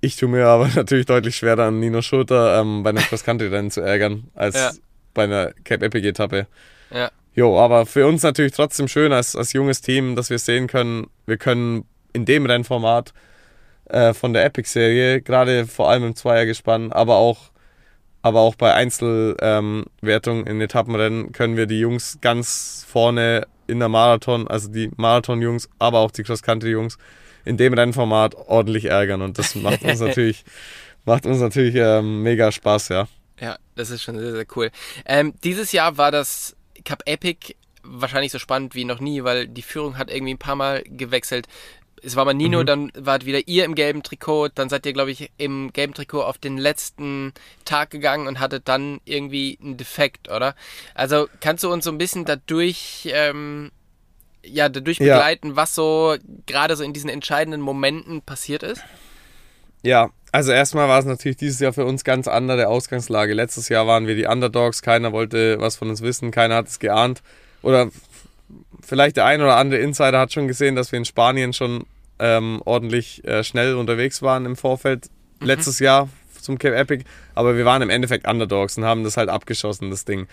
Ich 0.00 0.16
tue 0.16 0.28
mir 0.28 0.46
aber 0.46 0.68
natürlich 0.74 1.06
deutlich 1.06 1.36
schwerer 1.36 1.64
an 1.64 1.80
Nino 1.80 2.00
Schulter 2.00 2.60
ähm, 2.60 2.84
bei 2.84 2.90
einem 2.90 3.02
Cross-Country-Rennen 3.02 3.72
zu 3.72 3.80
ärgern, 3.80 4.28
als 4.34 4.54
ja 4.54 4.70
bei 5.18 5.24
einer 5.24 5.52
Cape 5.64 5.84
Epic 5.84 6.06
Etappe. 6.06 6.46
Ja. 6.90 7.10
Jo, 7.34 7.58
aber 7.58 7.86
für 7.86 8.06
uns 8.06 8.22
natürlich 8.22 8.52
trotzdem 8.52 8.86
schön 8.86 9.12
als, 9.12 9.34
als 9.34 9.52
junges 9.52 9.80
Team, 9.80 10.14
dass 10.14 10.30
wir 10.30 10.38
sehen 10.38 10.68
können, 10.68 11.08
wir 11.26 11.36
können 11.36 11.84
in 12.12 12.24
dem 12.24 12.46
Rennformat 12.46 13.12
äh, 13.86 14.14
von 14.14 14.32
der 14.32 14.44
Epic-Serie, 14.44 15.22
gerade 15.22 15.66
vor 15.66 15.90
allem 15.90 16.04
im 16.04 16.16
Zweiergespann, 16.16 16.92
aber 16.92 17.16
auch, 17.16 17.50
aber 18.22 18.40
auch 18.40 18.54
bei 18.54 18.74
Einzelwertungen 18.74 20.46
ähm, 20.46 20.52
in 20.52 20.60
Etappenrennen, 20.60 21.32
können 21.32 21.56
wir 21.56 21.66
die 21.66 21.80
Jungs 21.80 22.18
ganz 22.20 22.84
vorne 22.88 23.46
in 23.66 23.78
der 23.78 23.88
Marathon, 23.88 24.48
also 24.48 24.68
die 24.68 24.90
Marathon-Jungs, 24.96 25.68
aber 25.78 26.00
auch 26.00 26.10
die 26.10 26.22
Cross-Country-Jungs, 26.22 26.98
in 27.44 27.56
dem 27.56 27.74
Rennformat 27.74 28.34
ordentlich 28.34 28.86
ärgern. 28.86 29.22
Und 29.22 29.38
das 29.38 29.54
macht 29.54 29.82
uns 29.82 30.00
natürlich, 30.00 30.44
macht 31.04 31.26
uns 31.26 31.40
natürlich 31.40 31.74
ähm, 31.76 32.22
mega 32.22 32.50
Spaß, 32.50 32.88
ja. 32.88 33.08
Ja, 33.40 33.56
das 33.76 33.90
ist 33.90 34.02
schon 34.02 34.18
sehr, 34.18 34.32
sehr 34.32 34.46
cool. 34.56 34.70
Ähm, 35.06 35.34
dieses 35.44 35.72
Jahr 35.72 35.96
war 35.96 36.10
das 36.10 36.56
Cup 36.84 37.02
Epic 37.06 37.54
wahrscheinlich 37.82 38.32
so 38.32 38.38
spannend 38.38 38.74
wie 38.74 38.84
noch 38.84 39.00
nie, 39.00 39.24
weil 39.24 39.48
die 39.48 39.62
Führung 39.62 39.96
hat 39.96 40.10
irgendwie 40.10 40.34
ein 40.34 40.38
paar 40.38 40.56
Mal 40.56 40.82
gewechselt. 40.84 41.46
Es 42.02 42.16
war 42.16 42.24
mal 42.24 42.34
Nino, 42.34 42.60
mhm. 42.60 42.66
dann 42.66 42.92
wart 42.94 43.24
wieder 43.24 43.46
ihr 43.46 43.64
im 43.64 43.74
gelben 43.74 44.02
Trikot, 44.02 44.48
dann 44.54 44.68
seid 44.68 44.86
ihr, 44.86 44.92
glaube 44.92 45.10
ich, 45.10 45.30
im 45.38 45.72
gelben 45.72 45.94
Trikot 45.94 46.22
auf 46.22 46.38
den 46.38 46.58
letzten 46.58 47.32
Tag 47.64 47.90
gegangen 47.90 48.26
und 48.26 48.40
hattet 48.40 48.68
dann 48.68 49.00
irgendwie 49.04 49.58
einen 49.62 49.76
Defekt, 49.76 50.30
oder? 50.30 50.54
Also 50.94 51.28
kannst 51.40 51.64
du 51.64 51.72
uns 51.72 51.84
so 51.84 51.90
ein 51.90 51.98
bisschen 51.98 52.24
dadurch, 52.24 53.08
ähm, 53.12 53.70
ja, 54.44 54.68
dadurch 54.68 54.98
begleiten, 54.98 55.50
ja. 55.50 55.56
was 55.56 55.74
so 55.74 56.16
gerade 56.46 56.76
so 56.76 56.84
in 56.84 56.92
diesen 56.92 57.10
entscheidenden 57.10 57.60
Momenten 57.60 58.22
passiert 58.22 58.62
ist? 58.62 58.82
Ja, 59.82 60.10
also 60.32 60.52
erstmal 60.52 60.88
war 60.88 60.98
es 60.98 61.04
natürlich 61.04 61.36
dieses 61.36 61.60
Jahr 61.60 61.72
für 61.72 61.84
uns 61.84 62.04
ganz 62.04 62.28
andere 62.28 62.68
Ausgangslage. 62.68 63.32
Letztes 63.32 63.68
Jahr 63.68 63.86
waren 63.86 64.06
wir 64.06 64.14
die 64.14 64.26
Underdogs, 64.26 64.82
keiner 64.82 65.12
wollte 65.12 65.60
was 65.60 65.76
von 65.76 65.88
uns 65.88 66.02
wissen, 66.02 66.30
keiner 66.30 66.56
hat 66.56 66.68
es 66.68 66.78
geahnt. 66.78 67.22
Oder 67.62 67.90
vielleicht 68.82 69.16
der 69.16 69.26
ein 69.26 69.40
oder 69.40 69.56
andere 69.56 69.80
Insider 69.80 70.18
hat 70.18 70.32
schon 70.32 70.48
gesehen, 70.48 70.76
dass 70.76 70.92
wir 70.92 70.98
in 70.98 71.04
Spanien 71.04 71.52
schon 71.52 71.84
ähm, 72.18 72.60
ordentlich 72.64 73.24
äh, 73.24 73.44
schnell 73.44 73.74
unterwegs 73.74 74.22
waren 74.22 74.46
im 74.46 74.56
Vorfeld 74.56 75.08
mhm. 75.40 75.46
letztes 75.46 75.78
Jahr 75.78 76.08
zum 76.40 76.58
Cape 76.58 76.76
Epic. 76.76 77.04
Aber 77.34 77.56
wir 77.56 77.64
waren 77.64 77.82
im 77.82 77.90
Endeffekt 77.90 78.26
Underdogs 78.26 78.76
und 78.76 78.84
haben 78.84 79.04
das 79.04 79.16
halt 79.16 79.28
abgeschossen, 79.28 79.90
das 79.90 80.04
Ding. 80.04 80.26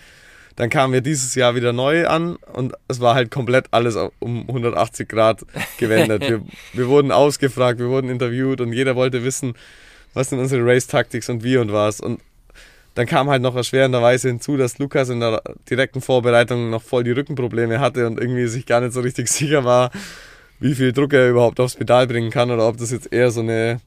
Dann 0.56 0.70
kamen 0.70 0.94
wir 0.94 1.02
dieses 1.02 1.34
Jahr 1.34 1.54
wieder 1.54 1.74
neu 1.74 2.06
an 2.06 2.36
und 2.52 2.72
es 2.88 3.00
war 3.00 3.14
halt 3.14 3.30
komplett 3.30 3.66
alles 3.72 3.96
um 4.18 4.40
180 4.48 5.06
Grad 5.06 5.44
gewendet. 5.78 6.22
wir, 6.28 6.42
wir 6.72 6.88
wurden 6.88 7.12
ausgefragt, 7.12 7.78
wir 7.78 7.88
wurden 7.88 8.08
interviewt 8.08 8.62
und 8.62 8.72
jeder 8.72 8.96
wollte 8.96 9.22
wissen, 9.22 9.54
was 10.14 10.30
sind 10.30 10.38
unsere 10.38 10.64
Race-Tactics 10.64 11.28
und 11.28 11.44
wie 11.44 11.58
und 11.58 11.72
was. 11.72 12.00
Und 12.00 12.20
dann 12.96 13.06
kam 13.06 13.28
halt 13.28 13.42
noch 13.42 13.54
erschwerenderweise 13.54 14.28
hinzu, 14.28 14.56
dass 14.56 14.78
Lukas 14.78 15.10
in 15.10 15.20
der 15.20 15.42
direkten 15.68 16.00
Vorbereitung 16.00 16.70
noch 16.70 16.82
voll 16.82 17.04
die 17.04 17.10
Rückenprobleme 17.10 17.78
hatte 17.78 18.06
und 18.06 18.18
irgendwie 18.18 18.46
sich 18.46 18.64
gar 18.64 18.80
nicht 18.80 18.94
so 18.94 19.00
richtig 19.00 19.28
sicher 19.32 19.64
war, 19.64 19.90
wie 20.58 20.74
viel 20.74 20.92
Druck 20.92 21.12
er 21.12 21.28
überhaupt 21.28 21.60
aufs 21.60 21.76
Pedal 21.76 22.06
bringen 22.06 22.30
kann 22.30 22.50
oder 22.50 22.66
ob 22.66 22.78
das 22.78 22.90
jetzt 22.90 23.12
eher 23.12 23.30
so 23.30 23.40
eine 23.40 23.80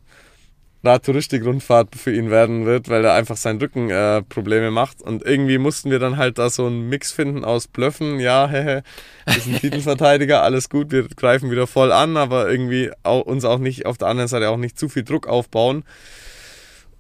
Radtouristik-Rundfahrt 0.84 1.96
für 1.96 2.14
ihn 2.14 2.30
werden 2.30 2.68
wird, 2.68 2.88
weil 2.88 3.04
er 3.04 3.16
einfach 3.16 3.36
seinen 3.36 3.60
Rücken 3.60 3.90
äh, 3.90 4.22
Probleme 4.22 4.70
macht. 4.70 5.02
Und 5.02 5.24
irgendwie 5.26 5.58
mussten 5.58 5.90
wir 5.90 5.98
dann 5.98 6.18
halt 6.18 6.38
da 6.38 6.52
so 6.52 6.68
einen 6.68 6.88
Mix 6.88 7.12
finden 7.12 7.44
aus 7.44 7.68
Blöffen, 7.68 8.20
ja, 8.20 8.48
hehe, 8.52 8.84
wir 9.26 9.42
sind 9.42 9.60
Titelverteidiger, 9.60 10.44
alles 10.44 10.70
gut, 10.70 10.92
wir 10.92 11.08
greifen 11.08 11.50
wieder 11.50 11.66
voll 11.66 11.92
an, 11.92 12.16
aber 12.16 12.50
irgendwie 12.50 12.92
auch, 13.02 13.22
uns 13.22 13.44
auch 13.44 13.58
nicht 13.58 13.88
auf 13.88 13.98
der 13.98 14.08
anderen 14.08 14.28
Seite 14.28 14.50
auch 14.50 14.58
nicht 14.58 14.78
zu 14.78 14.88
viel 14.88 15.04
Druck 15.04 15.28
aufbauen. 15.28 15.84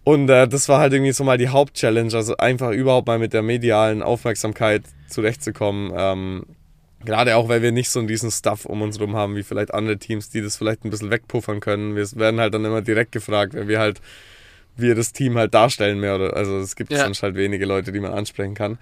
Und 0.10 0.28
äh, 0.28 0.48
das 0.48 0.68
war 0.68 0.80
halt 0.80 0.92
irgendwie 0.92 1.12
so 1.12 1.24
mal 1.24 1.38
die 1.38 1.50
Hauptchallenge, 1.50 2.16
also 2.16 2.36
einfach 2.38 2.72
überhaupt 2.72 3.06
mal 3.06 3.20
mit 3.20 3.32
der 3.32 3.44
medialen 3.44 4.02
Aufmerksamkeit 4.02 4.82
zurechtzukommen. 5.08 5.94
Ähm, 5.96 6.46
Gerade 7.06 7.36
auch, 7.36 7.48
weil 7.48 7.62
wir 7.62 7.72
nicht 7.72 7.92
so 7.92 8.02
diesen 8.02 8.32
Stuff 8.32 8.66
um 8.66 8.82
uns 8.82 9.00
rum 9.00 9.16
haben, 9.16 9.36
wie 9.36 9.44
vielleicht 9.44 9.72
andere 9.72 10.00
Teams, 10.00 10.32
die 10.32 10.42
das 10.42 10.58
vielleicht 10.58 10.84
ein 10.84 10.90
bisschen 10.90 11.12
wegpuffern 11.12 11.60
können. 11.60 11.96
Wir 11.96 12.12
werden 12.14 12.40
halt 12.40 12.56
dann 12.56 12.66
immer 12.66 12.82
direkt 12.82 13.12
gefragt, 13.12 13.54
wenn 13.54 13.68
wir 13.68 13.78
halt, 13.78 14.02
wir 14.76 14.96
das 14.96 15.14
Team 15.14 15.38
halt 15.38 15.54
darstellen 15.54 16.00
mehr 16.00 16.16
oder, 16.16 16.36
also 16.36 16.58
es 16.58 16.76
gibt 16.76 16.92
ja. 16.92 17.04
sonst 17.04 17.22
halt 17.22 17.36
wenige 17.36 17.68
Leute, 17.68 17.92
die 17.92 18.00
man 18.00 18.12
ansprechen 18.12 18.56
kann. 18.56 18.80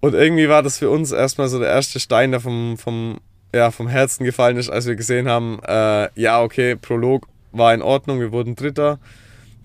Und 0.00 0.12
irgendwie 0.12 0.50
war 0.50 0.62
das 0.62 0.76
für 0.76 0.90
uns 0.90 1.12
erstmal 1.12 1.48
so 1.48 1.58
der 1.58 1.70
erste 1.70 1.98
Stein, 1.98 2.32
der 2.32 2.40
vom, 2.40 2.76
vom, 2.76 3.20
ja, 3.54 3.70
vom 3.70 3.88
Herzen 3.88 4.24
gefallen 4.24 4.58
ist, 4.58 4.68
als 4.68 4.86
wir 4.86 4.96
gesehen 4.96 5.30
haben, 5.30 5.60
äh, 5.66 6.10
ja, 6.14 6.42
okay, 6.42 6.76
Prolog 6.76 7.26
war 7.52 7.72
in 7.72 7.80
Ordnung, 7.80 8.20
wir 8.20 8.32
wurden 8.32 8.54
Dritter, 8.54 8.98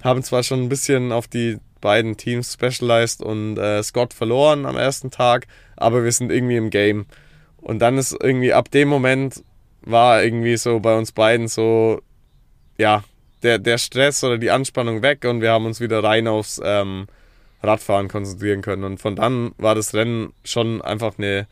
haben 0.06 0.24
zwar 0.24 0.44
schon 0.44 0.62
ein 0.62 0.70
bisschen 0.70 1.12
auf 1.12 1.28
die 1.28 1.58
beiden 1.82 2.16
Teams 2.16 2.54
Specialized 2.54 3.22
und 3.22 3.58
äh, 3.58 3.84
Scott 3.84 4.14
verloren 4.14 4.66
am 4.66 4.78
ersten 4.78 5.12
Tag, 5.12 5.48
aber 5.76 6.04
wir 6.04 6.12
sind 6.12 6.32
irgendwie 6.32 6.56
im 6.56 6.70
Game. 6.70 7.06
Und 7.58 7.80
dann 7.80 7.98
ist 7.98 8.16
irgendwie 8.22 8.54
ab 8.54 8.72
dem 8.72 8.88
Moment 8.88 9.44
war 9.82 10.24
irgendwie 10.24 10.58
so 10.58 10.80
bei 10.80 10.98
uns 10.98 11.12
beiden 11.12 11.48
so, 11.48 12.02
ja, 12.78 13.04
der, 13.44 13.60
der 13.60 13.78
Stress 13.78 14.24
oder 14.24 14.38
die 14.38 14.52
Anspannung 14.52 15.02
weg 15.02 15.26
und 15.26 15.42
wir 15.42 15.52
haben 15.52 15.66
uns 15.66 15.80
wieder 15.80 16.04
rein 16.04 16.28
aufs 16.28 16.60
ähm, 16.64 17.08
Radfahren 17.62 18.08
konzentrieren 18.08 18.62
können. 18.62 18.84
Und 18.84 19.00
von 19.00 19.16
dann 19.16 19.52
war 19.58 19.76
das 19.76 19.94
Rennen 19.94 20.34
schon 20.44 20.82
einfach 20.82 21.18
eine, 21.18 21.48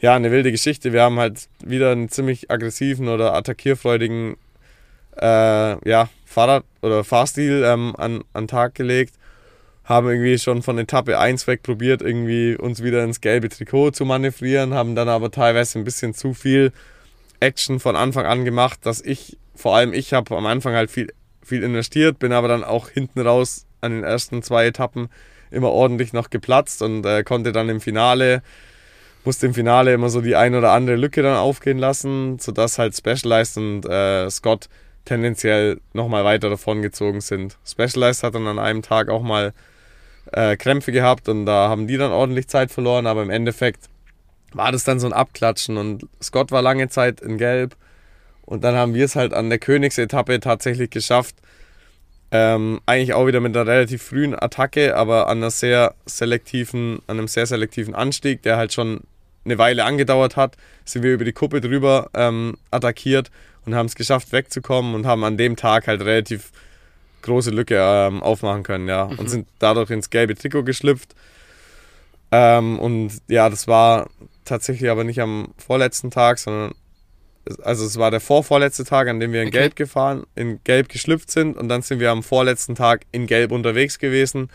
ja, 0.00 0.14
eine 0.14 0.30
wilde 0.30 0.52
Geschichte. 0.52 0.92
Wir 0.92 1.02
haben 1.02 1.18
halt 1.18 1.48
wieder 1.64 1.92
einen 1.92 2.08
ziemlich 2.08 2.50
aggressiven 2.50 3.08
oder 3.08 3.34
attackierfreudigen 3.34 4.36
äh, 5.20 5.88
ja, 5.88 6.08
Fahrrad- 6.24 6.64
oder 6.82 7.04
Fahrstil 7.04 7.62
ähm, 7.64 7.94
an, 7.96 8.24
an 8.32 8.48
Tag 8.48 8.74
gelegt. 8.74 9.14
Haben 9.84 10.08
irgendwie 10.08 10.38
schon 10.38 10.62
von 10.62 10.78
Etappe 10.78 11.18
1 11.18 11.46
weg 11.46 11.62
probiert, 11.62 12.00
irgendwie 12.00 12.56
uns 12.56 12.82
wieder 12.82 13.04
ins 13.04 13.20
gelbe 13.20 13.50
Trikot 13.50 13.90
zu 13.90 14.04
manövrieren, 14.06 14.72
haben 14.72 14.94
dann 14.94 15.10
aber 15.10 15.30
teilweise 15.30 15.78
ein 15.78 15.84
bisschen 15.84 16.14
zu 16.14 16.32
viel 16.32 16.72
Action 17.40 17.80
von 17.80 17.94
Anfang 17.94 18.24
an 18.24 18.44
gemacht, 18.46 18.80
dass 18.84 19.02
ich, 19.02 19.36
vor 19.54 19.76
allem 19.76 19.92
ich 19.92 20.14
habe 20.14 20.34
am 20.36 20.46
Anfang 20.46 20.74
halt 20.74 20.90
viel, 20.90 21.12
viel 21.42 21.62
investiert, 21.62 22.18
bin 22.18 22.32
aber 22.32 22.48
dann 22.48 22.64
auch 22.64 22.88
hinten 22.88 23.20
raus 23.20 23.66
an 23.82 23.92
den 23.92 24.04
ersten 24.04 24.42
zwei 24.42 24.66
Etappen 24.66 25.10
immer 25.50 25.70
ordentlich 25.70 26.12
noch 26.14 26.30
geplatzt 26.30 26.80
und 26.80 27.04
äh, 27.04 27.22
konnte 27.22 27.52
dann 27.52 27.68
im 27.68 27.80
Finale, 27.80 28.42
musste 29.24 29.46
im 29.46 29.54
Finale 29.54 29.92
immer 29.92 30.08
so 30.08 30.22
die 30.22 30.34
ein 30.34 30.54
oder 30.54 30.72
andere 30.72 30.96
Lücke 30.96 31.22
dann 31.22 31.36
aufgehen 31.36 31.78
lassen, 31.78 32.38
sodass 32.38 32.78
halt 32.78 32.96
Specialized 32.96 33.58
und 33.58 33.86
äh, 33.86 34.30
Scott 34.30 34.68
tendenziell 35.04 35.80
nochmal 35.92 36.24
weiter 36.24 36.50
davon 36.50 36.82
gezogen 36.82 37.20
sind. 37.20 37.56
Specialized 37.66 38.22
hat 38.22 38.34
dann 38.34 38.46
an 38.46 38.58
einem 38.58 38.82
Tag 38.82 39.08
auch 39.08 39.22
mal 39.22 39.52
äh, 40.32 40.56
Krämpfe 40.56 40.92
gehabt 40.92 41.28
und 41.28 41.46
da 41.46 41.68
haben 41.68 41.86
die 41.86 41.96
dann 41.96 42.12
ordentlich 42.12 42.48
Zeit 42.48 42.70
verloren, 42.70 43.06
aber 43.06 43.22
im 43.22 43.30
Endeffekt 43.30 43.88
war 44.52 44.72
das 44.72 44.84
dann 44.84 45.00
so 45.00 45.06
ein 45.06 45.12
Abklatschen 45.12 45.76
und 45.76 46.06
Scott 46.22 46.52
war 46.52 46.62
lange 46.62 46.88
Zeit 46.88 47.20
in 47.20 47.38
Gelb 47.38 47.76
und 48.42 48.64
dann 48.64 48.74
haben 48.74 48.94
wir 48.94 49.04
es 49.04 49.16
halt 49.16 49.34
an 49.34 49.48
der 49.50 49.58
Königsetappe 49.58 50.40
tatsächlich 50.40 50.90
geschafft, 50.90 51.36
ähm, 52.30 52.80
eigentlich 52.86 53.14
auch 53.14 53.26
wieder 53.26 53.40
mit 53.40 53.56
einer 53.56 53.66
relativ 53.70 54.02
frühen 54.02 54.34
Attacke, 54.34 54.96
aber 54.96 55.28
an 55.28 55.38
einer 55.38 55.50
sehr 55.50 55.94
selektiven, 56.06 57.00
an 57.06 57.18
einem 57.18 57.28
sehr 57.28 57.46
selektiven 57.46 57.94
Anstieg, 57.94 58.42
der 58.42 58.56
halt 58.56 58.72
schon 58.72 59.02
eine 59.44 59.58
Weile 59.58 59.84
angedauert 59.84 60.36
hat, 60.36 60.56
sind 60.84 61.02
wir 61.02 61.12
über 61.12 61.24
die 61.24 61.32
Kuppe 61.32 61.60
drüber 61.60 62.10
ähm, 62.14 62.56
attackiert 62.70 63.30
und 63.66 63.74
haben 63.74 63.86
es 63.86 63.94
geschafft 63.94 64.32
wegzukommen 64.32 64.94
und 64.94 65.06
haben 65.06 65.24
an 65.24 65.36
dem 65.36 65.56
Tag 65.56 65.86
halt 65.86 66.02
relativ 66.02 66.52
große 67.22 67.50
Lücke 67.50 67.78
ähm, 67.80 68.22
aufmachen 68.22 68.62
können, 68.62 68.88
ja. 68.88 69.06
Mhm. 69.06 69.18
Und 69.18 69.30
sind 69.30 69.48
dadurch 69.58 69.90
ins 69.90 70.10
gelbe 70.10 70.34
Trikot 70.34 70.64
geschlüpft. 70.64 71.14
Ähm, 72.30 72.78
und 72.78 73.12
ja, 73.28 73.48
das 73.48 73.66
war 73.66 74.10
tatsächlich 74.44 74.90
aber 74.90 75.04
nicht 75.04 75.20
am 75.20 75.54
vorletzten 75.56 76.10
Tag, 76.10 76.38
sondern 76.38 76.74
also 77.62 77.84
es 77.84 77.98
war 77.98 78.10
der 78.10 78.20
vorvorletzte 78.20 78.84
Tag, 78.84 79.08
an 79.08 79.20
dem 79.20 79.32
wir 79.32 79.42
in 79.42 79.48
okay. 79.48 79.58
Gelb 79.58 79.76
gefahren, 79.76 80.24
in 80.34 80.60
Gelb 80.64 80.88
geschlüpft 80.88 81.30
sind 81.30 81.56
und 81.56 81.68
dann 81.68 81.82
sind 81.82 82.00
wir 82.00 82.10
am 82.10 82.22
vorletzten 82.22 82.74
Tag 82.74 83.02
in 83.12 83.26
Gelb 83.26 83.52
unterwegs 83.52 83.98
gewesen 83.98 84.48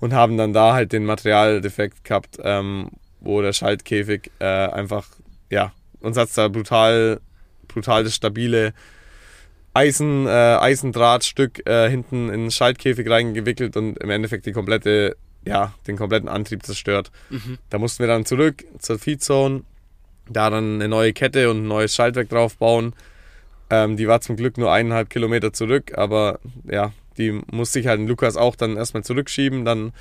und 0.00 0.12
haben 0.12 0.36
dann 0.36 0.52
da 0.52 0.74
halt 0.74 0.92
den 0.92 1.04
Materialdefekt 1.04 2.04
gehabt, 2.04 2.38
ähm, 2.42 2.90
wo 3.20 3.40
der 3.40 3.52
Schaltkäfig 3.52 4.30
äh, 4.38 4.44
einfach, 4.44 5.08
ja, 5.50 5.72
uns 6.00 6.16
hat 6.16 6.28
da 6.36 6.48
brutal, 6.48 7.20
brutal 7.76 8.04
das 8.04 8.14
stabile 8.14 8.72
Eisen, 9.74 10.26
äh, 10.26 10.30
Eisendrahtstück 10.30 11.68
äh, 11.68 11.90
hinten 11.90 12.30
in 12.30 12.44
den 12.44 12.50
Schaltkäfig 12.50 13.08
reingewickelt 13.10 13.76
und 13.76 13.98
im 13.98 14.08
Endeffekt 14.08 14.46
die 14.46 14.52
komplette, 14.52 15.18
ja, 15.44 15.74
den 15.86 15.98
kompletten 15.98 16.30
Antrieb 16.30 16.64
zerstört. 16.64 17.10
Mhm. 17.28 17.58
Da 17.68 17.76
mussten 17.76 18.02
wir 18.02 18.06
dann 18.06 18.24
zurück 18.24 18.64
zur 18.78 18.98
Feedzone, 18.98 19.64
da 20.30 20.48
dann 20.48 20.76
eine 20.76 20.88
neue 20.88 21.12
Kette 21.12 21.50
und 21.50 21.64
ein 21.64 21.68
neues 21.68 21.94
Schaltwerk 21.94 22.30
draufbauen. 22.30 22.94
Ähm, 23.68 23.98
die 23.98 24.08
war 24.08 24.22
zum 24.22 24.36
Glück 24.36 24.56
nur 24.56 24.72
eineinhalb 24.72 25.10
Kilometer 25.10 25.52
zurück, 25.52 25.92
aber 25.98 26.40
ja, 26.64 26.92
die 27.18 27.38
musste 27.52 27.78
ich 27.78 27.86
halt 27.86 28.00
in 28.00 28.08
Lukas 28.08 28.38
auch 28.38 28.56
dann 28.56 28.78
erstmal 28.78 29.04
zurückschieben, 29.04 29.66
dann 29.66 29.92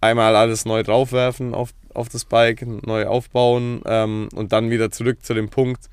einmal 0.00 0.34
alles 0.36 0.64
neu 0.64 0.82
draufwerfen 0.82 1.52
auf, 1.52 1.74
auf 1.92 2.08
das 2.08 2.24
Bike, 2.24 2.66
neu 2.86 3.04
aufbauen 3.06 3.82
ähm, 3.84 4.30
und 4.34 4.52
dann 4.52 4.70
wieder 4.70 4.90
zurück 4.90 5.22
zu 5.22 5.34
dem 5.34 5.50
Punkt, 5.50 5.90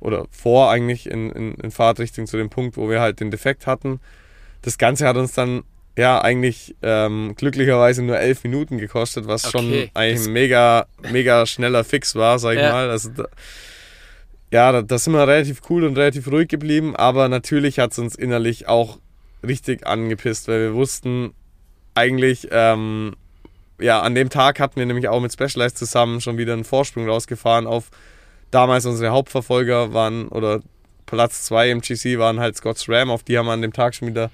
oder 0.00 0.26
vor 0.30 0.70
eigentlich 0.70 1.10
in, 1.10 1.30
in, 1.30 1.54
in 1.54 1.70
Fahrtrichtung 1.70 2.26
zu 2.26 2.36
dem 2.36 2.50
Punkt, 2.50 2.76
wo 2.76 2.88
wir 2.88 3.00
halt 3.00 3.20
den 3.20 3.30
Defekt 3.30 3.66
hatten. 3.66 4.00
Das 4.62 4.78
Ganze 4.78 5.06
hat 5.06 5.16
uns 5.16 5.32
dann 5.32 5.62
ja 5.96 6.20
eigentlich 6.20 6.76
ähm, 6.82 7.34
glücklicherweise 7.36 8.02
nur 8.02 8.18
elf 8.18 8.44
Minuten 8.44 8.78
gekostet, 8.78 9.26
was 9.26 9.44
okay. 9.44 9.58
schon 9.58 9.90
eigentlich 9.94 10.28
ein 10.28 10.32
mega, 10.32 10.86
mega 11.10 11.44
schneller 11.44 11.82
Fix 11.82 12.14
war, 12.14 12.38
sag 12.38 12.54
ich 12.54 12.62
ja. 12.62 12.72
mal. 12.72 12.90
Also 12.90 13.10
da, 13.10 13.24
ja, 14.50 14.72
da, 14.72 14.82
da, 14.82 14.98
sind 14.98 15.12
wir 15.12 15.26
relativ 15.26 15.60
cool 15.68 15.84
und 15.84 15.98
relativ 15.98 16.30
ruhig 16.30 16.48
geblieben, 16.48 16.96
aber 16.96 17.28
natürlich 17.28 17.78
hat 17.80 17.92
es 17.92 17.98
uns 17.98 18.14
innerlich 18.14 18.68
auch 18.68 18.98
richtig 19.46 19.86
angepisst, 19.86 20.48
weil 20.48 20.60
wir 20.60 20.74
wussten 20.74 21.34
eigentlich, 21.94 22.48
ähm, 22.52 23.14
ja, 23.80 24.00
an 24.00 24.14
dem 24.14 24.30
Tag 24.30 24.60
hatten 24.60 24.76
wir 24.76 24.86
nämlich 24.86 25.08
auch 25.08 25.20
mit 25.20 25.32
Specialized 25.32 25.76
zusammen 25.76 26.20
schon 26.20 26.38
wieder 26.38 26.52
einen 26.52 26.64
Vorsprung 26.64 27.08
rausgefahren 27.08 27.66
auf 27.66 27.90
damals 28.50 28.86
unsere 28.86 29.10
Hauptverfolger 29.10 29.92
waren, 29.92 30.28
oder 30.28 30.60
Platz 31.06 31.44
2 31.44 31.70
im 31.70 31.80
GC 31.80 32.18
waren 32.18 32.40
halt 32.40 32.56
Scott's 32.56 32.88
Ram, 32.88 33.10
auf 33.10 33.22
die 33.22 33.38
haben 33.38 33.46
wir 33.46 33.52
an 33.52 33.62
dem 33.62 33.72
Tag 33.72 33.94
schon 33.94 34.08
wieder 34.08 34.30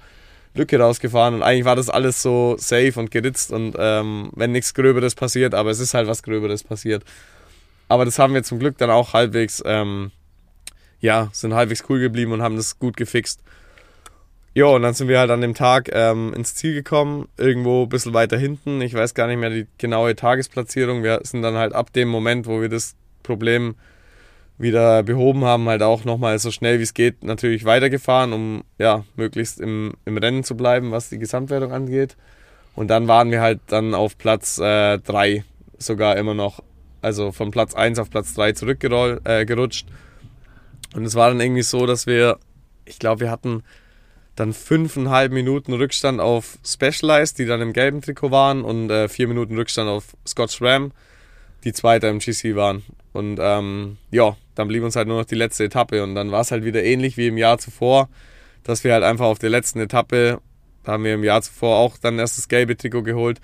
Lücke 0.53 0.79
rausgefahren 0.79 1.35
und 1.35 1.43
eigentlich 1.43 1.65
war 1.65 1.75
das 1.75 1.89
alles 1.89 2.21
so 2.21 2.55
safe 2.57 2.93
und 2.95 3.11
geritzt 3.11 3.51
und 3.51 3.75
ähm, 3.77 4.31
wenn 4.35 4.51
nichts 4.51 4.73
Gröberes 4.73 5.15
passiert, 5.15 5.53
aber 5.53 5.69
es 5.69 5.79
ist 5.79 5.93
halt 5.93 6.07
was 6.07 6.23
Gröberes 6.23 6.63
passiert. 6.63 7.03
Aber 7.87 8.05
das 8.05 8.17
haben 8.17 8.33
wir 8.33 8.43
zum 8.43 8.59
Glück 8.59 8.77
dann 8.77 8.89
auch 8.89 9.13
halbwegs, 9.13 9.61
ähm, 9.65 10.11
ja, 11.01 11.29
sind 11.33 11.53
halbwegs 11.53 11.83
cool 11.89 11.99
geblieben 11.99 12.31
und 12.31 12.41
haben 12.41 12.55
das 12.55 12.79
gut 12.79 12.97
gefixt. 12.97 13.41
Jo, 14.53 14.73
und 14.73 14.83
dann 14.83 14.93
sind 14.93 15.09
wir 15.09 15.19
halt 15.19 15.31
an 15.31 15.41
dem 15.41 15.53
Tag 15.53 15.89
ähm, 15.91 16.33
ins 16.33 16.55
Ziel 16.55 16.73
gekommen, 16.73 17.27
irgendwo 17.37 17.83
ein 17.83 17.89
bisschen 17.89 18.13
weiter 18.13 18.37
hinten. 18.37 18.81
Ich 18.81 18.93
weiß 18.93 19.13
gar 19.13 19.27
nicht 19.27 19.37
mehr 19.37 19.49
die 19.49 19.67
genaue 19.77 20.15
Tagesplatzierung. 20.15 21.03
Wir 21.03 21.19
sind 21.23 21.41
dann 21.41 21.55
halt 21.55 21.73
ab 21.73 21.91
dem 21.91 22.07
Moment, 22.07 22.47
wo 22.47 22.61
wir 22.61 22.69
das 22.69 22.95
Problem 23.21 23.75
wieder 24.57 25.03
behoben 25.03 25.43
haben, 25.43 25.67
halt 25.67 25.83
auch 25.83 26.05
nochmal 26.05 26.39
so 26.39 26.51
schnell 26.51 26.79
wie 26.79 26.83
es 26.83 26.93
geht 26.93 27.23
natürlich 27.23 27.65
weitergefahren, 27.65 28.31
um 28.33 28.63
ja 28.77 29.03
möglichst 29.15 29.59
im, 29.59 29.93
im 30.05 30.17
Rennen 30.17 30.43
zu 30.43 30.55
bleiben, 30.55 30.91
was 30.91 31.09
die 31.09 31.19
Gesamtwertung 31.19 31.71
angeht. 31.73 32.15
Und 32.75 32.89
dann 32.89 33.07
waren 33.07 33.31
wir 33.31 33.41
halt 33.41 33.59
dann 33.67 33.93
auf 33.93 34.17
Platz 34.17 34.57
3 34.57 35.01
äh, 35.03 35.43
sogar 35.77 36.17
immer 36.17 36.33
noch, 36.33 36.61
also 37.01 37.31
von 37.31 37.51
Platz 37.51 37.73
1 37.73 37.99
auf 37.99 38.09
Platz 38.09 38.33
3 38.33 38.53
zurückgerutscht. 38.53 39.87
Äh, 39.87 40.97
und 40.97 41.05
es 41.05 41.15
war 41.15 41.29
dann 41.29 41.41
irgendwie 41.41 41.63
so, 41.63 41.85
dass 41.85 42.05
wir, 42.05 42.37
ich 42.85 42.99
glaube, 42.99 43.21
wir 43.21 43.31
hatten 43.31 43.63
dann 44.35 44.53
fünfeinhalb 44.53 45.31
Minuten 45.31 45.73
Rückstand 45.73 46.19
auf 46.19 46.57
Specialized, 46.65 47.37
die 47.39 47.45
dann 47.45 47.61
im 47.61 47.73
gelben 47.73 48.01
Trikot 48.01 48.31
waren, 48.31 48.63
und 48.63 48.89
äh, 48.89 49.07
vier 49.07 49.27
Minuten 49.27 49.55
Rückstand 49.55 49.89
auf 49.89 50.15
Scotch 50.27 50.61
Ram, 50.61 50.91
die 51.63 51.73
Zweiter 51.73 52.09
im 52.09 52.19
GC 52.19 52.55
waren. 52.55 52.83
Und 53.13 53.39
ähm, 53.41 53.97
ja, 54.11 54.35
dann 54.55 54.67
blieb 54.67 54.83
uns 54.83 54.95
halt 54.95 55.07
nur 55.07 55.19
noch 55.19 55.25
die 55.25 55.35
letzte 55.35 55.65
Etappe 55.65 56.01
und 56.03 56.15
dann 56.15 56.31
war 56.31 56.41
es 56.41 56.51
halt 56.51 56.63
wieder 56.65 56.83
ähnlich 56.83 57.17
wie 57.17 57.27
im 57.27 57.37
Jahr 57.37 57.57
zuvor, 57.57 58.09
dass 58.63 58.83
wir 58.83 58.93
halt 58.93 59.03
einfach 59.03 59.25
auf 59.25 59.39
der 59.39 59.49
letzten 59.49 59.79
Etappe 59.79 60.39
da 60.85 60.93
haben 60.93 61.03
wir 61.03 61.15
im 61.15 61.23
Jahr 61.23 61.41
zuvor 61.41 61.77
auch 61.77 61.97
dann 61.97 62.19
erst 62.19 62.37
das 62.37 62.47
gelbe 62.47 62.77
Trikot 62.77 63.03
geholt, 63.03 63.41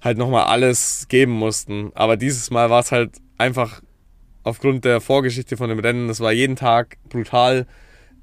halt 0.00 0.18
nochmal 0.18 0.44
alles 0.46 1.06
geben 1.08 1.32
mussten. 1.32 1.92
Aber 1.94 2.16
dieses 2.16 2.50
Mal 2.50 2.70
war 2.70 2.80
es 2.80 2.90
halt 2.90 3.12
einfach 3.36 3.82
aufgrund 4.42 4.84
der 4.84 5.00
Vorgeschichte 5.00 5.56
von 5.56 5.68
dem 5.68 5.78
Rennen, 5.78 6.08
das 6.08 6.20
war 6.20 6.32
jeden 6.32 6.56
Tag 6.56 6.96
brutal 7.10 7.66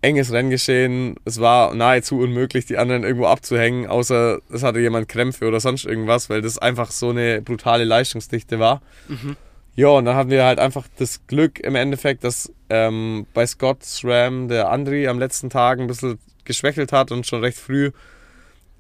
enges 0.01 0.31
Renngeschehen. 0.31 1.15
Es 1.25 1.39
war 1.39 1.73
nahezu 1.73 2.19
unmöglich, 2.19 2.65
die 2.65 2.77
anderen 2.77 3.03
irgendwo 3.03 3.27
abzuhängen, 3.27 3.87
außer 3.87 4.39
es 4.51 4.63
hatte 4.63 4.79
jemand 4.79 5.07
Krämpfe 5.07 5.47
oder 5.47 5.59
sonst 5.59 5.85
irgendwas, 5.85 6.29
weil 6.29 6.41
das 6.41 6.57
einfach 6.57 6.91
so 6.91 7.09
eine 7.09 7.41
brutale 7.41 7.85
Leistungsdichte 7.85 8.59
war. 8.59 8.81
Mhm. 9.07 9.37
Ja, 9.75 9.89
und 9.89 10.05
dann 10.05 10.15
hatten 10.15 10.29
wir 10.29 10.45
halt 10.45 10.59
einfach 10.59 10.87
das 10.97 11.27
Glück 11.27 11.59
im 11.59 11.75
Endeffekt, 11.75 12.23
dass 12.23 12.51
ähm, 12.69 13.27
bei 13.33 13.45
Scott's 13.45 14.01
Ram 14.05 14.47
der 14.47 14.69
Andri 14.69 15.07
am 15.07 15.19
letzten 15.19 15.49
Tag 15.49 15.79
ein 15.79 15.87
bisschen 15.87 16.17
geschwächelt 16.45 16.93
hat 16.93 17.11
und 17.11 17.27
schon 17.27 17.41
recht 17.41 17.57
früh 17.57 17.91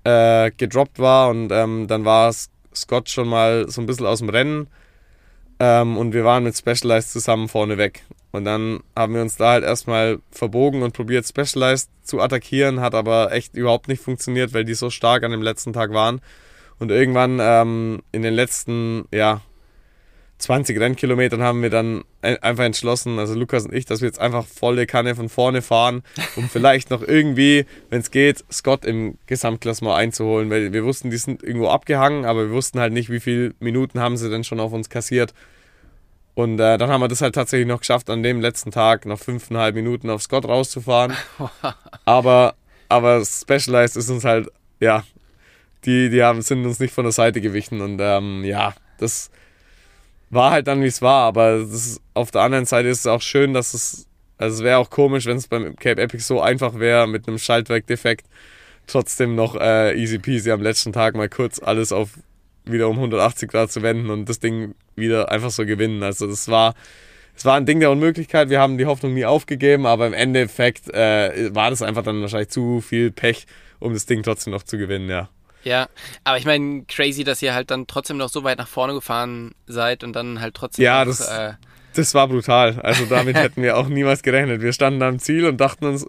äh, 0.05 0.51
gedroppt 0.55 0.99
war. 0.99 1.29
Und 1.29 1.51
ähm, 1.51 1.87
dann 1.87 2.05
war 2.05 2.33
Scott 2.73 3.09
schon 3.09 3.27
mal 3.27 3.69
so 3.69 3.81
ein 3.81 3.87
bisschen 3.87 4.05
aus 4.05 4.19
dem 4.19 4.29
Rennen. 4.29 4.67
Ähm, 5.59 5.97
und 5.97 6.13
wir 6.13 6.23
waren 6.23 6.45
mit 6.45 6.57
Specialized 6.57 7.11
zusammen 7.11 7.49
vorne 7.49 7.77
weg. 7.77 8.03
Und 8.31 8.45
dann 8.45 8.81
haben 8.95 9.15
wir 9.15 9.21
uns 9.21 9.35
da 9.37 9.51
halt 9.51 9.63
erstmal 9.63 10.19
verbogen 10.31 10.81
und 10.81 10.93
probiert, 10.93 11.27
Specialized 11.27 11.89
zu 12.03 12.21
attackieren, 12.21 12.81
hat 12.81 12.93
aber 12.95 13.31
echt 13.31 13.55
überhaupt 13.55 13.87
nicht 13.87 14.01
funktioniert, 14.01 14.53
weil 14.53 14.65
die 14.65 14.73
so 14.73 14.89
stark 14.89 15.23
an 15.23 15.31
dem 15.31 15.41
letzten 15.41 15.73
Tag 15.73 15.91
waren. 15.91 16.21
Und 16.79 16.91
irgendwann 16.91 17.39
ähm, 17.41 18.01
in 18.11 18.21
den 18.21 18.33
letzten, 18.33 19.05
ja, 19.11 19.41
20 20.37 20.79
Rennkilometern 20.79 21.41
haben 21.41 21.61
wir 21.61 21.69
dann 21.69 22.03
einfach 22.21 22.65
entschlossen, 22.65 23.19
also 23.19 23.35
Lukas 23.35 23.65
und 23.65 23.73
ich, 23.73 23.85
dass 23.85 24.01
wir 24.01 24.07
jetzt 24.07 24.19
einfach 24.19 24.45
volle 24.45 24.85
Kanne 24.85 25.15
von 25.15 25.29
vorne 25.29 25.61
fahren, 25.61 26.03
um 26.35 26.49
vielleicht 26.49 26.89
noch 26.89 27.01
irgendwie, 27.01 27.65
wenn 27.89 28.01
es 28.01 28.11
geht, 28.11 28.43
Scott 28.51 28.83
im 28.83 29.17
Gesamtklassement 29.27 29.95
einzuholen, 29.95 30.49
weil 30.49 30.73
wir 30.73 30.83
wussten, 30.83 31.09
die 31.09 31.17
sind 31.17 31.41
irgendwo 31.41 31.69
abgehangen, 31.69 32.25
aber 32.25 32.47
wir 32.47 32.51
wussten 32.51 32.79
halt 32.79 32.91
nicht, 32.91 33.09
wie 33.09 33.21
viele 33.21 33.53
Minuten 33.59 33.99
haben 33.99 34.17
sie 34.17 34.29
denn 34.29 34.43
schon 34.43 34.59
auf 34.59 34.73
uns 34.73 34.89
kassiert. 34.89 35.33
Und 36.33 36.59
äh, 36.59 36.77
dann 36.77 36.89
haben 36.89 36.99
wir 36.99 37.07
das 37.07 37.21
halt 37.21 37.33
tatsächlich 37.33 37.67
noch 37.67 37.79
geschafft, 37.79 38.09
an 38.09 38.21
dem 38.21 38.41
letzten 38.41 38.71
Tag 38.71 39.05
noch 39.05 39.19
fünfeinhalb 39.19 39.73
Minuten 39.73 40.09
auf 40.09 40.21
Scott 40.21 40.45
rauszufahren. 40.45 41.13
aber, 42.05 42.55
aber 42.89 43.23
Specialized 43.23 43.95
ist 43.95 44.09
uns 44.09 44.25
halt, 44.25 44.49
ja, 44.81 45.05
die, 45.85 46.09
die 46.09 46.21
haben, 46.23 46.41
sind 46.41 46.65
uns 46.65 46.79
nicht 46.79 46.93
von 46.93 47.05
der 47.05 47.13
Seite 47.13 47.39
gewichen. 47.39 47.79
Und 47.79 47.99
ähm, 48.01 48.43
ja, 48.43 48.73
das 48.97 49.31
war 50.35 50.51
halt 50.51 50.67
dann, 50.67 50.81
wie 50.81 50.87
es 50.87 51.01
war. 51.01 51.23
Aber 51.23 51.55
ist, 51.55 52.01
auf 52.13 52.31
der 52.31 52.41
anderen 52.41 52.65
Seite 52.65 52.89
ist 52.89 52.99
es 52.99 53.07
auch 53.07 53.21
schön, 53.21 53.53
dass 53.53 53.73
es, 53.73 54.07
also 54.37 54.57
es 54.57 54.63
wäre 54.63 54.77
auch 54.77 54.89
komisch, 54.89 55.25
wenn 55.25 55.37
es 55.37 55.47
beim 55.47 55.75
Cape 55.75 56.01
Epic 56.01 56.23
so 56.23 56.41
einfach 56.41 56.77
wäre, 56.79 57.07
mit 57.07 57.27
einem 57.27 57.39
Schaltwerkdefekt 57.39 58.27
trotzdem 58.87 59.35
noch 59.35 59.55
äh, 59.55 59.99
easy 59.99 60.19
peasy 60.19 60.51
am 60.51 60.61
letzten 60.61 60.93
Tag 60.93 61.15
mal 61.15 61.29
kurz 61.29 61.59
alles 61.59 61.91
auf 61.91 62.09
wieder 62.65 62.89
um 62.89 62.95
180 62.95 63.49
Grad 63.49 63.71
zu 63.71 63.81
wenden 63.81 64.09
und 64.09 64.27
das 64.27 64.39
Ding 64.39 64.75
wieder 64.95 65.31
einfach 65.31 65.51
so 65.51 65.65
gewinnen. 65.65 66.03
Also 66.03 66.27
das 66.27 66.47
war, 66.47 66.73
es 67.35 67.45
war 67.45 67.55
ein 67.55 67.65
Ding 67.65 67.79
der 67.79 67.91
Unmöglichkeit. 67.91 68.49
Wir 68.49 68.59
haben 68.59 68.77
die 68.77 68.85
Hoffnung 68.85 69.13
nie 69.13 69.25
aufgegeben, 69.25 69.85
aber 69.85 70.07
im 70.07 70.13
Endeffekt 70.13 70.91
äh, 70.93 71.53
war 71.53 71.69
das 71.69 71.81
einfach 71.81 72.03
dann 72.03 72.21
wahrscheinlich 72.21 72.49
zu 72.49 72.81
viel 72.81 73.11
Pech, 73.11 73.45
um 73.79 73.93
das 73.93 74.05
Ding 74.05 74.23
trotzdem 74.23 74.51
noch 74.51 74.63
zu 74.63 74.77
gewinnen, 74.77 75.09
ja. 75.09 75.29
Ja, 75.65 75.89
aber 76.23 76.37
ich 76.37 76.45
meine, 76.45 76.83
crazy, 76.87 77.23
dass 77.23 77.41
ihr 77.41 77.55
halt 77.55 77.71
dann 77.71 77.87
trotzdem 77.87 78.17
noch 78.17 78.29
so 78.29 78.43
weit 78.43 78.59
nach 78.59 78.67
vorne 78.67 78.93
gefahren 78.93 79.55
seid 79.65 80.03
und 80.03 80.13
dann 80.13 80.39
halt 80.39 80.53
trotzdem. 80.53 80.85
Ja, 80.85 81.03
noch, 81.03 81.17
das, 81.17 81.27
äh, 81.27 81.53
das 81.95 82.13
war 82.13 82.27
brutal. 82.27 82.79
Also 82.81 83.05
damit 83.09 83.35
hätten 83.35 83.63
wir 83.63 83.75
auch 83.75 83.87
niemals 83.87 84.21
gerechnet. 84.21 84.61
Wir 84.61 84.73
standen 84.73 85.01
am 85.01 85.17
Ziel 85.17 85.45
und 85.45 85.59
dachten 85.59 85.85
uns, 85.85 86.07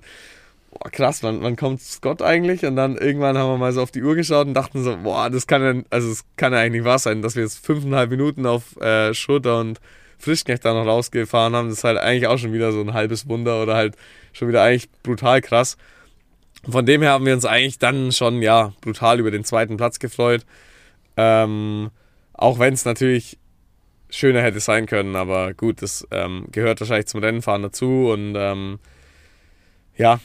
boah, 0.71 0.91
krass, 0.91 1.23
wann, 1.23 1.43
wann 1.43 1.57
kommt 1.57 1.81
Scott 1.81 2.21
eigentlich? 2.21 2.67
Und 2.67 2.77
dann 2.77 2.97
irgendwann 2.99 3.39
haben 3.39 3.51
wir 3.51 3.57
mal 3.57 3.73
so 3.73 3.81
auf 3.81 3.91
die 3.91 4.03
Uhr 4.03 4.15
geschaut 4.15 4.47
und 4.47 4.53
dachten 4.53 4.85
so, 4.85 4.99
boah, 4.99 5.31
das 5.31 5.47
kann 5.47 5.63
ja, 5.63 5.83
also 5.89 6.11
es 6.11 6.25
kann 6.37 6.53
ja 6.53 6.59
eigentlich 6.59 6.83
nicht 6.83 6.85
wahr 6.85 6.99
sein, 6.99 7.23
dass 7.23 7.35
wir 7.35 7.43
jetzt 7.43 7.65
fünfeinhalb 7.65 8.11
Minuten 8.11 8.45
auf 8.45 8.77
äh, 8.81 9.15
Schurter 9.15 9.59
und 9.61 9.81
Frischknecht 10.19 10.67
da 10.67 10.75
noch 10.75 10.87
rausgefahren 10.87 11.57
haben. 11.57 11.71
Das 11.71 11.79
ist 11.79 11.85
halt 11.85 11.97
eigentlich 11.99 12.27
auch 12.27 12.39
schon 12.39 12.53
wieder 12.53 12.73
so 12.73 12.81
ein 12.83 12.93
halbes 12.93 13.27
Wunder 13.27 13.63
oder 13.63 13.75
halt 13.75 13.97
schon 14.35 14.49
wieder 14.49 14.63
eigentlich 14.63 14.91
brutal 15.03 15.41
krass. 15.41 15.79
Von 16.69 16.87
dem 16.87 17.03
her 17.03 17.13
haben 17.13 17.27
wir 17.27 17.35
uns 17.35 17.45
eigentlich 17.45 17.79
dann 17.79 18.13
schon, 18.13 18.43
ja, 18.43 18.73
brutal 18.81 19.21
über 19.21 19.31
den 19.31 19.45
zweiten 19.45 19.77
Platz 19.77 19.99
gefreut. 19.99 20.45
Ähm, 21.17 21.91
auch 22.33 22.59
wenn 22.59 22.75
es 22.75 22.85
natürlich 22.85 23.39
schöner 24.11 24.43
hätte 24.43 24.61
sein 24.61 24.87
können, 24.87 25.17
aber 25.17 25.55
gut, 25.55 25.83
das 25.83 26.07
ähm, 26.11 26.47
gehört 26.53 26.81
wahrscheinlich 26.81 27.07
zum 27.07 27.21
Rennenfahren 27.21 27.63
dazu 27.63 28.11
und 28.13 28.35
ähm, 28.37 28.79
ja, 29.97 30.21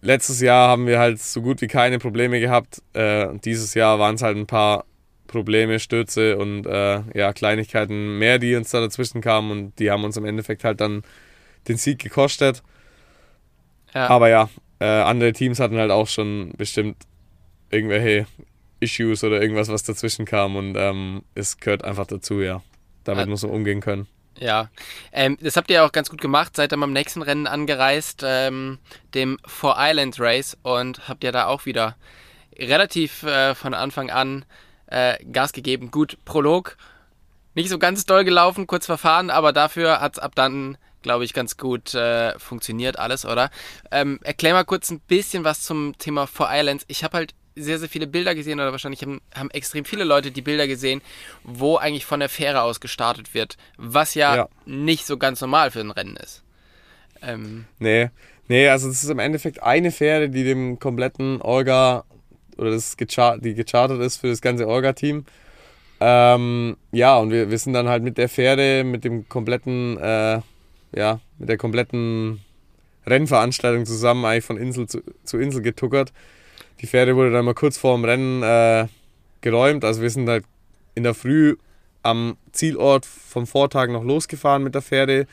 letztes 0.00 0.40
Jahr 0.40 0.68
haben 0.68 0.86
wir 0.86 0.98
halt 0.98 1.20
so 1.20 1.42
gut 1.42 1.60
wie 1.60 1.66
keine 1.66 1.98
Probleme 1.98 2.40
gehabt. 2.40 2.82
Äh, 2.92 3.28
dieses 3.44 3.74
Jahr 3.74 3.98
waren 3.98 4.14
es 4.14 4.22
halt 4.22 4.36
ein 4.36 4.46
paar 4.46 4.84
Probleme, 5.26 5.80
Stürze 5.80 6.36
und 6.36 6.66
äh, 6.66 7.00
ja, 7.14 7.32
Kleinigkeiten 7.32 8.18
mehr, 8.18 8.38
die 8.38 8.54
uns 8.54 8.70
da 8.70 8.80
dazwischen 8.80 9.20
kamen 9.20 9.50
und 9.50 9.78
die 9.78 9.90
haben 9.90 10.04
uns 10.04 10.16
im 10.16 10.24
Endeffekt 10.24 10.64
halt 10.64 10.80
dann 10.80 11.02
den 11.68 11.76
Sieg 11.76 11.98
gekostet. 11.98 12.62
Ja. 13.94 14.08
Aber 14.08 14.28
ja, 14.28 14.48
äh, 14.80 14.84
andere 14.84 15.32
Teams 15.32 15.60
hatten 15.60 15.76
halt 15.76 15.90
auch 15.90 16.08
schon 16.08 16.52
bestimmt 16.56 16.96
irgendwelche 17.70 18.26
Issues 18.80 19.24
oder 19.24 19.40
irgendwas, 19.40 19.68
was 19.68 19.82
dazwischen 19.82 20.24
kam 20.24 20.56
und 20.56 20.76
ähm, 20.76 21.22
es 21.34 21.58
gehört 21.58 21.84
einfach 21.84 22.06
dazu, 22.06 22.40
ja. 22.40 22.62
Damit 23.04 23.28
muss 23.28 23.42
man 23.42 23.52
umgehen 23.52 23.80
können. 23.80 24.06
Ja, 24.38 24.68
ähm, 25.12 25.36
das 25.40 25.56
habt 25.56 25.70
ihr 25.70 25.84
auch 25.84 25.92
ganz 25.92 26.10
gut 26.10 26.20
gemacht. 26.20 26.56
Seid 26.56 26.72
dann 26.72 26.80
beim 26.80 26.92
nächsten 26.92 27.22
Rennen 27.22 27.46
angereist, 27.46 28.22
ähm, 28.24 28.78
dem 29.14 29.38
Four 29.46 29.76
Island 29.78 30.18
Race, 30.18 30.56
und 30.62 31.08
habt 31.08 31.22
ja 31.22 31.30
da 31.30 31.46
auch 31.46 31.66
wieder 31.66 31.96
relativ 32.58 33.22
äh, 33.22 33.54
von 33.54 33.74
Anfang 33.74 34.10
an 34.10 34.44
äh, 34.86 35.22
Gas 35.26 35.52
gegeben. 35.52 35.90
Gut, 35.90 36.18
Prolog, 36.24 36.76
nicht 37.54 37.68
so 37.68 37.78
ganz 37.78 38.06
doll 38.06 38.24
gelaufen, 38.24 38.66
kurz 38.66 38.86
verfahren, 38.86 39.30
aber 39.30 39.52
dafür 39.52 40.00
hat 40.00 40.14
es 40.14 40.18
ab 40.18 40.32
dann, 40.34 40.78
glaube 41.04 41.24
ich, 41.24 41.32
ganz 41.32 41.56
gut 41.56 41.94
äh, 41.94 42.36
funktioniert 42.38 42.98
alles, 42.98 43.24
oder? 43.24 43.50
Ähm, 43.92 44.18
erklär 44.24 44.54
mal 44.54 44.64
kurz 44.64 44.90
ein 44.90 44.98
bisschen 44.98 45.44
was 45.44 45.62
zum 45.62 45.96
Thema 45.98 46.26
Four 46.26 46.48
Islands. 46.50 46.84
Ich 46.88 47.04
habe 47.04 47.18
halt 47.18 47.34
sehr, 47.54 47.78
sehr 47.78 47.88
viele 47.88 48.08
Bilder 48.08 48.34
gesehen 48.34 48.58
oder 48.58 48.72
wahrscheinlich 48.72 49.02
haben, 49.02 49.20
haben, 49.32 49.50
extrem 49.52 49.84
viele 49.84 50.02
Leute 50.02 50.32
die 50.32 50.42
Bilder 50.42 50.66
gesehen, 50.66 51.02
wo 51.44 51.76
eigentlich 51.76 52.04
von 52.04 52.18
der 52.18 52.28
Fähre 52.28 52.62
aus 52.62 52.80
gestartet 52.80 53.32
wird, 53.32 53.56
was 53.76 54.14
ja, 54.14 54.34
ja. 54.34 54.48
nicht 54.66 55.06
so 55.06 55.16
ganz 55.16 55.40
normal 55.40 55.70
für 55.70 55.78
ein 55.78 55.92
Rennen 55.92 56.16
ist. 56.16 56.42
Ähm, 57.22 57.66
nee, 57.78 58.10
nee, 58.48 58.68
also 58.68 58.88
das 58.88 59.04
ist 59.04 59.10
im 59.10 59.20
Endeffekt 59.20 59.62
eine 59.62 59.92
Fähre, 59.92 60.28
die 60.28 60.42
dem 60.42 60.80
kompletten 60.80 61.40
Orga 61.40 62.04
oder 62.56 62.72
das 62.72 62.96
gechar 62.96 63.38
die 63.38 63.54
gechartert 63.54 64.00
ist 64.00 64.16
für 64.16 64.28
das 64.28 64.40
ganze 64.40 64.66
Orga-Team. 64.66 65.24
Ähm, 66.00 66.76
ja, 66.92 67.16
und 67.16 67.30
wir, 67.30 67.50
wir 67.50 67.58
sind 67.58 67.72
dann 67.72 67.88
halt 67.88 68.02
mit 68.02 68.18
der 68.18 68.28
Fähre, 68.28 68.84
mit 68.84 69.04
dem 69.04 69.28
kompletten, 69.28 69.96
äh, 69.98 70.40
ja, 70.94 71.20
mit 71.38 71.48
der 71.48 71.56
kompletten 71.56 72.40
Rennveranstaltung 73.06 73.84
zusammen 73.84 74.24
eigentlich 74.24 74.44
von 74.44 74.56
Insel 74.56 74.86
zu, 74.86 75.02
zu 75.24 75.38
Insel 75.38 75.62
getuckert. 75.62 76.12
Die 76.80 76.86
Fähre 76.86 77.16
wurde 77.16 77.32
dann 77.32 77.44
mal 77.44 77.54
kurz 77.54 77.76
vor 77.76 77.96
dem 77.96 78.04
Rennen 78.04 78.42
äh, 78.42 78.86
geräumt. 79.40 79.84
Also 79.84 80.02
wir 80.02 80.10
sind 80.10 80.28
halt 80.28 80.44
in 80.94 81.02
der 81.02 81.14
Früh 81.14 81.56
am 82.02 82.36
Zielort 82.52 83.06
vom 83.06 83.46
Vortag 83.46 83.88
noch 83.88 84.04
losgefahren 84.04 84.62
mit 84.62 84.74
der 84.74 84.82
Fähre 84.82 85.26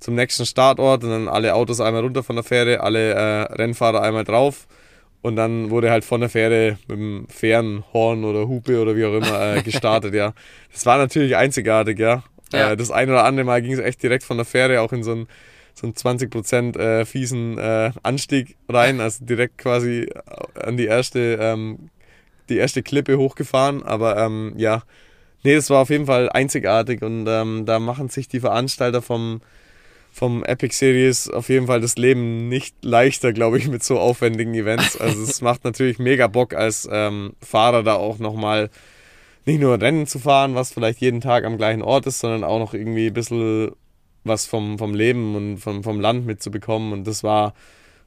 zum 0.00 0.14
nächsten 0.14 0.46
Startort 0.46 1.02
und 1.04 1.10
dann 1.10 1.28
alle 1.28 1.54
Autos 1.54 1.80
einmal 1.80 2.02
runter 2.02 2.22
von 2.22 2.36
der 2.36 2.44
Fähre, 2.44 2.80
alle 2.80 3.14
äh, 3.14 3.42
Rennfahrer 3.54 4.02
einmal 4.02 4.24
drauf. 4.24 4.66
Und 5.22 5.36
dann 5.36 5.70
wurde 5.70 5.90
halt 5.90 6.04
von 6.04 6.20
der 6.20 6.28
Fähre 6.28 6.78
mit 6.88 6.98
dem 6.98 7.26
Fährenhorn 7.28 8.24
oder 8.24 8.46
Hupe 8.46 8.80
oder 8.80 8.94
wie 8.94 9.06
auch 9.06 9.14
immer 9.14 9.56
äh, 9.56 9.62
gestartet, 9.62 10.14
ja. 10.14 10.34
Das 10.70 10.84
war 10.84 10.98
natürlich 10.98 11.34
einzigartig, 11.34 11.98
ja. 11.98 12.22
Ja. 12.54 12.72
Äh, 12.72 12.76
das 12.76 12.90
eine 12.90 13.12
oder 13.12 13.24
andere 13.24 13.44
Mal 13.44 13.62
ging 13.62 13.72
es 13.72 13.78
echt 13.78 14.02
direkt 14.02 14.24
von 14.24 14.36
der 14.36 14.46
Fähre 14.46 14.80
auch 14.80 14.92
in 14.92 15.02
so 15.02 15.12
ein 15.12 15.28
so 15.74 15.86
einen 15.86 15.94
20% 15.94 16.78
äh, 16.78 17.04
fiesen 17.04 17.58
äh, 17.58 17.90
Anstieg 18.02 18.56
rein, 18.68 19.00
also 19.00 19.24
direkt 19.24 19.58
quasi 19.58 20.08
an 20.54 20.76
die 20.76 20.86
erste, 20.86 21.38
ähm, 21.40 21.90
die 22.48 22.56
erste 22.56 22.82
Klippe 22.82 23.18
hochgefahren. 23.18 23.82
Aber 23.82 24.16
ähm, 24.16 24.54
ja, 24.56 24.84
nee, 25.42 25.54
das 25.54 25.70
war 25.70 25.82
auf 25.82 25.90
jeden 25.90 26.06
Fall 26.06 26.30
einzigartig 26.30 27.02
und 27.02 27.26
ähm, 27.28 27.64
da 27.66 27.78
machen 27.80 28.08
sich 28.08 28.28
die 28.28 28.40
Veranstalter 28.40 29.02
vom, 29.02 29.40
vom 30.12 30.44
Epic 30.44 30.76
Series 30.76 31.28
auf 31.28 31.48
jeden 31.48 31.66
Fall 31.66 31.80
das 31.80 31.96
Leben 31.96 32.48
nicht 32.48 32.76
leichter, 32.84 33.32
glaube 33.32 33.58
ich, 33.58 33.68
mit 33.68 33.82
so 33.82 33.98
aufwendigen 33.98 34.54
Events. 34.54 34.96
Also 35.00 35.22
es 35.24 35.40
macht 35.40 35.64
natürlich 35.64 35.98
mega 35.98 36.28
Bock 36.28 36.54
als 36.54 36.88
ähm, 36.90 37.34
Fahrer 37.42 37.82
da 37.82 37.94
auch 37.94 38.18
nochmal 38.20 38.70
nicht 39.46 39.60
nur 39.60 39.80
Rennen 39.80 40.06
zu 40.06 40.18
fahren, 40.18 40.54
was 40.54 40.72
vielleicht 40.72 41.00
jeden 41.00 41.20
Tag 41.20 41.44
am 41.44 41.56
gleichen 41.56 41.82
Ort 41.82 42.06
ist, 42.06 42.20
sondern 42.20 42.44
auch 42.44 42.58
noch 42.58 42.74
irgendwie 42.74 43.08
ein 43.08 43.14
bisschen 43.14 43.72
was 44.24 44.46
vom, 44.46 44.78
vom 44.78 44.94
Leben 44.94 45.36
und 45.36 45.58
vom, 45.58 45.82
vom 45.82 46.00
Land 46.00 46.26
mitzubekommen. 46.26 46.92
Und 46.92 47.06
das 47.06 47.22
war 47.22 47.54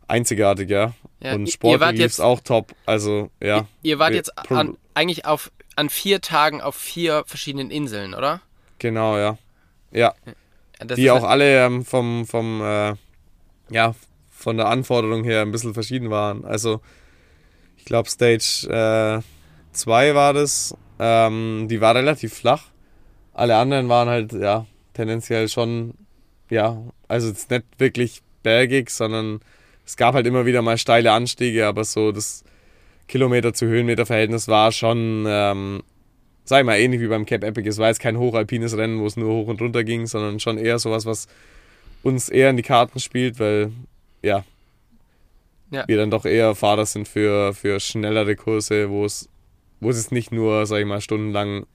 einzigartig, 0.08 0.70
ja. 0.70 0.94
ja 1.22 1.34
und 1.34 1.48
sportlich 1.50 2.02
ist 2.02 2.20
auch 2.20 2.40
top. 2.40 2.74
Also, 2.86 3.30
ja. 3.42 3.58
Ihr, 3.58 3.92
ihr 3.92 4.00
wart 4.00 4.14
jetzt 4.14 4.38
an, 4.52 4.78
eigentlich 4.94 5.26
auf, 5.26 5.52
an 5.76 5.90
vier 5.90 6.22
Tagen 6.22 6.62
auf 6.62 6.76
vier 6.76 7.24
verschiedenen 7.28 7.70
Inseln, 7.70 8.14
oder? 8.14 8.42
Genau, 8.80 9.18
ja. 9.18 9.38
Ja. 9.92 10.14
Das 10.80 10.96
Die 10.96 11.10
auch 11.10 11.24
alle 11.24 11.66
ähm, 11.66 11.86
vom, 11.86 12.26
vom 12.26 12.62
äh, 12.62 12.96
ja, 13.70 13.96
von 14.30 14.58
der 14.58 14.68
Anforderung 14.68 15.24
her 15.24 15.42
ein 15.42 15.52
bisschen 15.52 15.74
verschieden 15.74 16.10
waren. 16.10 16.46
Also, 16.46 16.82
ich 17.78 17.86
glaube 17.86 18.10
Stage 18.10 19.24
2 19.72 20.08
äh, 20.08 20.16
war 20.16 20.34
das. 20.34 20.76
Ähm, 21.00 21.68
die 21.70 21.82
war 21.82 21.96
relativ 21.96 22.34
flach. 22.34 22.66
Alle 23.34 23.56
anderen 23.58 23.90
waren 23.90 24.10
halt, 24.10 24.34
ja, 24.34 24.66
tendenziell 24.94 25.48
schon, 25.48 25.94
ja, 26.50 26.82
also 27.08 27.28
jetzt 27.28 27.52
nicht 27.52 27.66
wirklich 27.78 28.22
bergig, 28.44 28.90
sondern 28.90 29.42
es 29.86 29.96
gab 29.96 30.16
halt 30.16 30.26
immer 30.26 30.46
wieder 30.46 30.62
mal 30.62 30.78
steile 30.78 31.12
Anstiege, 31.12 31.68
aber 31.68 31.84
so 31.84 32.12
das 32.12 32.44
Kilometer 33.08 33.54
zu 33.54 33.68
Höhenmeter-Verhältnis 33.68 34.48
war 34.48 34.72
schon, 34.72 35.26
ähm, 35.28 35.84
sag 36.44 36.60
ich 36.60 36.66
mal, 36.66 36.78
ähnlich 36.78 37.00
wie 37.02 37.08
beim 37.08 37.26
Cap 37.26 37.44
Epic. 37.44 37.68
Es 37.68 37.78
war 37.78 37.88
jetzt 37.88 38.00
kein 38.00 38.18
hochalpines 38.18 38.76
Rennen, 38.76 39.00
wo 39.00 39.06
es 39.06 39.18
nur 39.18 39.32
hoch 39.32 39.48
und 39.48 39.62
runter 39.62 39.84
ging, 39.84 40.08
sondern 40.08 40.40
schon 40.40 40.58
eher 40.58 40.80
sowas, 40.80 41.06
was 41.06 41.28
uns 42.04 42.30
eher 42.30 42.50
in 42.50 42.58
die 42.58 42.64
Karten 42.64 43.00
spielt, 43.00 43.40
weil, 43.40 43.72
ja, 44.22 44.44
ja. 45.72 45.88
wir 45.88 45.98
dann 45.98 46.12
doch 46.12 46.26
eher 46.26 46.56
Fahrer 46.56 46.86
sind 46.86 47.08
für, 47.08 47.54
für 47.54 47.80
schnellere 47.80 48.36
Kurse, 48.36 48.90
wo 48.90 49.06
es, 49.06 49.30
wo 49.80 49.90
es 49.90 50.12
nicht 50.12 50.32
nur, 50.32 50.66
sag 50.66 50.80
ich 50.80 50.86
mal, 50.86 51.02
stundenlang 51.02 51.66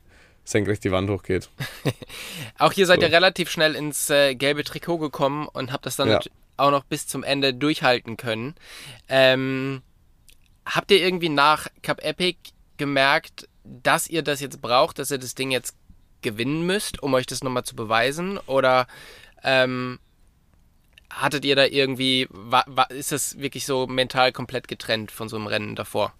senkrecht 0.44 0.82
die 0.84 0.90
Wand 0.90 1.09
hochgeht. 1.09 1.50
auch 2.59 2.72
hier 2.72 2.86
seid 2.86 3.00
so. 3.00 3.07
ihr 3.07 3.12
relativ 3.12 3.50
schnell 3.50 3.74
ins 3.74 4.11
äh, 4.11 4.34
gelbe 4.34 4.64
Trikot 4.64 4.98
gekommen 4.98 5.46
und 5.48 5.72
habt 5.72 5.86
das 5.86 5.96
dann 5.96 6.09
ja. 6.09 6.20
auch 6.57 6.70
noch 6.70 6.84
bis 6.84 7.07
zum 7.07 7.22
Ende 7.22 7.55
durchhalten 7.55 8.16
können. 8.16 8.55
Ähm, 9.09 9.82
habt 10.66 10.90
ihr 10.90 10.98
irgendwie 10.98 11.28
nach 11.28 11.68
Cup 11.82 12.03
Epic 12.03 12.38
gemerkt, 12.76 13.48
dass 13.64 14.09
ihr 14.09 14.22
das 14.22 14.40
jetzt 14.40 14.61
braucht, 14.61 14.98
dass 14.98 15.11
ihr 15.11 15.18
das 15.18 15.34
Ding 15.34 15.50
jetzt 15.50 15.76
gewinnen 16.22 16.66
müsst, 16.66 17.03
um 17.03 17.14
euch 17.14 17.26
das 17.26 17.44
nochmal 17.44 17.64
zu 17.64 17.76
beweisen? 17.76 18.38
Oder 18.46 18.86
ähm, 19.44 19.98
hattet 21.11 21.44
ihr 21.44 21.57
da 21.57 21.66
irgendwie, 21.66 22.26
war, 22.30 22.64
war, 22.66 22.90
ist 22.90 23.12
das 23.12 23.38
wirklich 23.38 23.66
so 23.66 23.86
mental 23.86 24.32
komplett 24.32 24.66
getrennt 24.66 25.11
von 25.11 25.28
so 25.28 25.36
einem 25.36 25.46
Rennen 25.46 25.76
davor? 25.76 26.12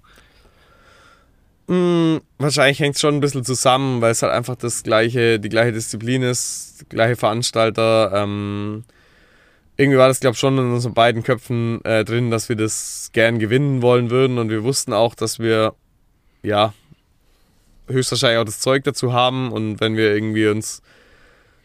Mm, 1.73 2.21
wahrscheinlich 2.37 2.81
hängt 2.81 2.97
es 2.97 3.01
schon 3.01 3.15
ein 3.15 3.21
bisschen 3.21 3.47
zusammen, 3.47 4.03
weil 4.03 4.11
es 4.11 4.21
halt 4.21 4.35
einfach 4.35 4.57
das 4.57 4.83
gleiche, 4.83 5.41
die 5.41 5.49
gleiche 5.49 5.73
Disziplin 5.73 6.21
ist, 6.21 6.85
gleiche 6.91 7.17
Veranstalter. 7.17 8.13
Ähm, 8.15 8.85
irgendwie 9.79 9.97
war 9.97 10.09
das, 10.09 10.21
glaube 10.21 10.35
ich, 10.35 10.41
schon 10.41 10.59
in 10.59 10.71
unseren 10.71 10.93
beiden 10.93 11.23
Köpfen 11.23 11.83
äh, 11.87 12.05
drin, 12.05 12.31
dass 12.31 12.51
wir 12.51 12.57
das 12.57 13.09
gern 13.15 13.39
gewinnen 13.39 13.81
wollen 13.81 14.11
würden 14.11 14.37
und 14.37 14.51
wir 14.51 14.65
wussten 14.65 14.93
auch, 14.93 15.15
dass 15.15 15.39
wir, 15.39 15.75
ja, 16.43 16.75
höchstwahrscheinlich 17.89 18.39
auch 18.41 18.45
das 18.45 18.61
Zeug 18.61 18.85
dazu 18.85 19.15
haben 19.15 19.51
und 19.51 19.81
wenn 19.81 19.97
wir 19.97 20.13
irgendwie 20.15 20.49
uns, 20.49 20.83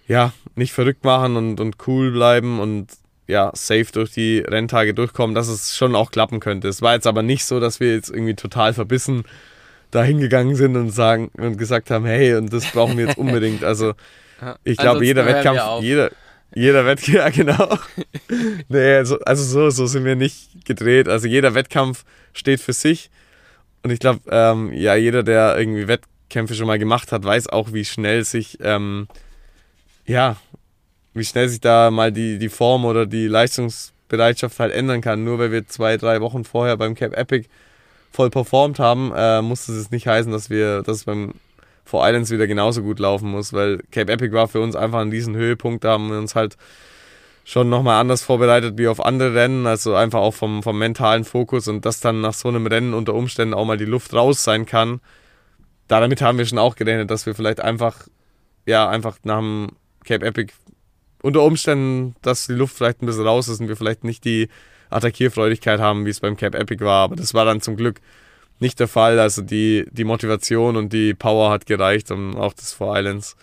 ja, 0.08 0.32
nicht 0.56 0.72
verrückt 0.72 1.04
machen 1.04 1.36
und, 1.36 1.60
und 1.60 1.76
cool 1.86 2.12
bleiben 2.12 2.62
und 2.62 2.88
ja, 3.28 3.52
safe 3.54 3.88
durch 3.92 4.12
die 4.12 4.40
Renntage 4.40 4.94
durchkommen, 4.94 5.36
dass 5.36 5.50
es 5.50 5.76
schon 5.76 5.96
auch 5.96 6.12
klappen 6.12 6.40
könnte. 6.40 6.70
Es 6.70 6.82
war 6.82 6.94
jetzt 6.94 7.08
aber 7.08 7.24
nicht 7.24 7.44
so, 7.44 7.60
dass 7.60 7.82
wir 7.82 7.94
jetzt 7.94 8.10
irgendwie 8.10 8.36
total 8.36 8.74
verbissen 8.74 9.26
da 9.92 10.04
hingegangen 10.04 10.56
sind 10.56 10.76
und 10.76 10.90
sagen 10.90 11.32
und 11.38 11.58
gesagt 11.58 11.92
haben, 11.92 12.06
hey, 12.06 12.36
und 12.36 12.52
das 12.52 12.72
brauchen 12.72 12.98
wir 12.98 13.08
jetzt 13.08 13.18
unbedingt. 13.18 13.64
Also 13.64 13.94
ich 14.64 14.78
glaube, 14.78 15.06
jeder 15.06 15.26
Wettkampf, 15.26 15.82
jeder, 15.82 16.12
jeder 16.54 16.86
Wettkampf, 16.86 17.08
ja 17.14 17.30
genau. 17.30 17.78
nee, 18.70 18.96
also, 18.96 19.20
also 19.20 19.44
so, 19.44 19.70
so 19.70 19.88
sind 19.88 20.06
wir 20.06 20.16
nicht 20.16 20.66
gedreht. 20.66 21.08
Also 21.08 21.28
jeder 21.28 21.54
Wettkampf 21.56 22.04
steht 22.34 22.60
für 22.60 22.74
sich. 22.74 23.10
Und 23.84 23.92
ich 23.92 24.00
glaube, 24.00 24.20
ähm, 24.30 24.74
ja, 24.74 24.96
jeder, 24.96 25.24
der 25.24 25.58
irgendwie 25.58 25.88
Wettkämpfe 25.88 26.56
schon 26.56 26.68
mal 26.68 26.80
gemacht 26.80 27.12
hat, 27.12 27.24
weiß 27.24 27.48
auch, 27.48 27.74
wie 27.74 27.86
schnell 27.86 28.24
sich, 28.26 28.58
ähm, 28.62 29.08
ja, 30.06 30.36
wie 31.14 31.24
schnell 31.24 31.48
sich 31.48 31.62
da 31.62 31.90
mal 31.90 32.12
die, 32.12 32.38
die 32.38 32.50
Form 32.50 32.86
oder 32.86 33.06
die 33.06 33.28
Leistungsbereitschaft 33.28 34.60
halt 34.60 34.74
ändern 34.74 35.02
kann. 35.02 35.24
Nur 35.24 35.40
weil 35.40 35.52
wir 35.52 35.68
zwei, 35.68 35.96
drei 35.98 36.20
Wochen 36.20 36.44
vorher 36.44 36.76
beim 36.76 36.96
Cap 36.96 37.16
Epic 37.16 37.48
voll 38.12 38.30
performt 38.30 38.80
haben, 38.80 39.12
äh, 39.16 39.42
musste 39.42 39.72
es 39.74 39.92
nicht 39.92 40.08
heißen, 40.08 40.32
dass 40.32 40.50
wir 40.50 40.84
das 40.84 41.04
beim 41.04 41.34
Four 41.86 42.08
Islands 42.08 42.32
wieder 42.32 42.48
genauso 42.48 42.82
gut 42.82 43.00
laufen 43.00 43.30
muss, 43.30 43.54
weil 43.54 43.80
Cape 43.92 44.12
Epic 44.12 44.34
war 44.34 44.48
für 44.48 44.60
uns 44.60 44.76
einfach 44.76 45.00
an 45.00 45.12
diesen 45.12 45.36
Höhepunkt, 45.36 45.84
da 45.84 45.94
haben 45.94 46.10
wir 46.10 46.18
uns 46.18 46.36
halt 46.36 46.58
schon 47.46 47.70
nochmal 47.70 48.02
anders 48.02 48.24
vorbereitet 48.24 48.78
wie 48.78 48.90
auf 48.90 49.04
andere 49.04 49.34
Rennen, 49.34 49.66
also 49.68 49.96
einfach 49.96 50.20
auch 50.20 50.34
vom, 50.34 50.64
vom 50.64 50.78
mentalen 50.78 51.24
Fokus 51.24 51.70
und 51.70 51.86
dass 51.86 52.02
dann 52.02 52.20
nach 52.20 52.34
so 52.34 52.50
einem 52.50 52.68
Rennen 52.68 52.94
unter 52.94 53.14
Umständen 53.14 53.54
auch 53.54 53.64
mal 53.64 53.78
die 53.78 53.86
Luft 53.86 54.14
raus 54.14 54.44
sein 54.44 54.66
kann. 54.66 55.00
Damit 55.88 56.22
haben 56.22 56.38
wir 56.38 56.46
schon 56.46 56.58
auch 56.58 56.76
gerechnet, 56.76 57.10
dass 57.10 57.26
wir 57.26 57.36
vielleicht 57.36 57.62
einfach, 57.62 58.08
ja, 58.66 58.90
einfach 58.90 59.18
nach 59.24 59.40
dem 59.40 59.70
Cape 60.04 60.26
Epic 60.26 60.54
unter 61.24 61.42
Umständen, 61.42 62.16
dass 62.22 62.48
die 62.48 62.54
Luft 62.54 62.76
vielleicht 62.76 63.02
ein 63.02 63.06
bisschen 63.06 63.26
raus 63.26 63.48
ist 63.48 63.62
und 63.62 63.70
wir 63.70 63.78
vielleicht 63.78 64.04
nicht 64.04 64.26
die 64.26 64.50
Attackierfreudigkeit 64.90 65.80
haben, 65.80 66.06
wie 66.06 66.10
es 66.10 66.20
beim 66.20 66.38
Cape 66.38 66.58
Epic 66.58 66.84
war, 66.84 67.04
aber 67.04 67.16
das 67.16 67.34
war 67.34 67.46
dann 67.46 67.62
zum 67.62 67.76
Glück 67.76 68.02
nicht 68.60 68.80
der 68.80 68.88
Fall. 68.88 69.20
Also 69.20 69.42
die, 69.42 69.86
die 69.92 70.04
Motivation 70.04 70.78
und 70.78 70.94
die 70.94 71.14
Power 71.14 71.52
hat 71.52 71.66
gereicht, 71.66 72.12
um 72.12 72.36
auch 72.36 72.54
das 72.54 72.74
Four 72.74 72.98
Islands 72.98 73.36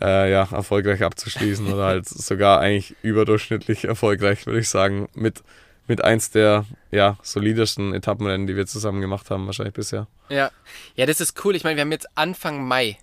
äh, 0.00 0.30
ja, 0.30 0.48
erfolgreich 0.50 1.02
abzuschließen 1.02 1.72
oder 1.72 1.84
halt 1.84 2.08
sogar 2.08 2.60
eigentlich 2.60 2.94
überdurchschnittlich 3.02 3.84
erfolgreich, 3.84 4.46
würde 4.46 4.60
ich 4.60 4.68
sagen, 4.68 5.08
mit, 5.14 5.42
mit 5.86 6.02
eins 6.02 6.30
der 6.30 6.64
ja, 6.90 7.18
solidesten 7.22 7.92
Etappenrennen, 7.92 8.46
die 8.46 8.56
wir 8.56 8.66
zusammen 8.66 9.00
gemacht 9.00 9.30
haben, 9.30 9.46
wahrscheinlich 9.46 9.74
bisher. 9.74 10.06
Ja, 10.28 10.50
ja 10.94 11.06
das 11.06 11.20
ist 11.20 11.44
cool. 11.44 11.56
Ich 11.56 11.64
meine, 11.64 11.76
wir 11.76 11.82
haben 11.82 11.92
jetzt 11.92 12.08
Anfang 12.14 12.66
Mai 12.66 12.98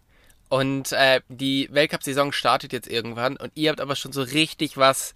und 0.50 0.94
äh, 0.94 1.20
die 1.28 1.68
Weltcup-Saison 1.72 2.32
startet 2.32 2.72
jetzt 2.72 2.88
irgendwann 2.88 3.36
und 3.36 3.52
ihr 3.56 3.70
habt 3.70 3.82
aber 3.82 3.96
schon 3.96 4.14
so 4.14 4.22
richtig 4.22 4.78
was 4.78 5.14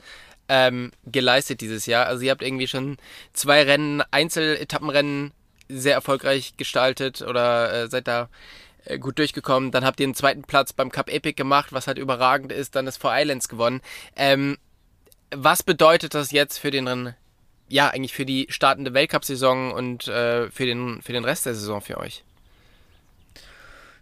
ähm, 0.51 0.91
geleistet 1.05 1.61
dieses 1.61 1.85
Jahr. 1.85 2.07
Also 2.07 2.23
ihr 2.23 2.31
habt 2.31 2.43
irgendwie 2.43 2.67
schon 2.67 2.97
zwei 3.31 3.63
Rennen, 3.63 4.03
Einzeletappenrennen 4.11 5.31
sehr 5.69 5.93
erfolgreich 5.93 6.57
gestaltet 6.57 7.21
oder 7.21 7.73
äh, 7.73 7.87
seid 7.87 8.09
da 8.09 8.27
äh, 8.83 8.99
gut 8.99 9.17
durchgekommen. 9.17 9.71
Dann 9.71 9.85
habt 9.85 10.01
ihr 10.01 10.07
den 10.07 10.13
zweiten 10.13 10.41
Platz 10.41 10.73
beim 10.73 10.91
Cup 10.91 11.09
Epic 11.09 11.37
gemacht, 11.37 11.71
was 11.71 11.87
halt 11.87 11.97
überragend 11.97 12.51
ist. 12.51 12.75
Dann 12.75 12.85
das 12.85 12.97
Four 12.97 13.13
Islands 13.15 13.47
gewonnen. 13.47 13.79
Ähm, 14.17 14.57
was 15.33 15.63
bedeutet 15.63 16.15
das 16.15 16.33
jetzt 16.33 16.57
für 16.57 16.69
den, 16.69 17.13
ja, 17.69 17.87
eigentlich 17.87 18.13
für 18.13 18.25
die 18.25 18.47
startende 18.49 18.93
Weltcup-Saison 18.93 19.71
und 19.71 20.09
äh, 20.09 20.51
für, 20.51 20.65
den, 20.65 21.01
für 21.01 21.13
den 21.13 21.23
Rest 21.23 21.45
der 21.45 21.55
Saison 21.55 21.79
für 21.79 21.97
euch? 21.97 22.25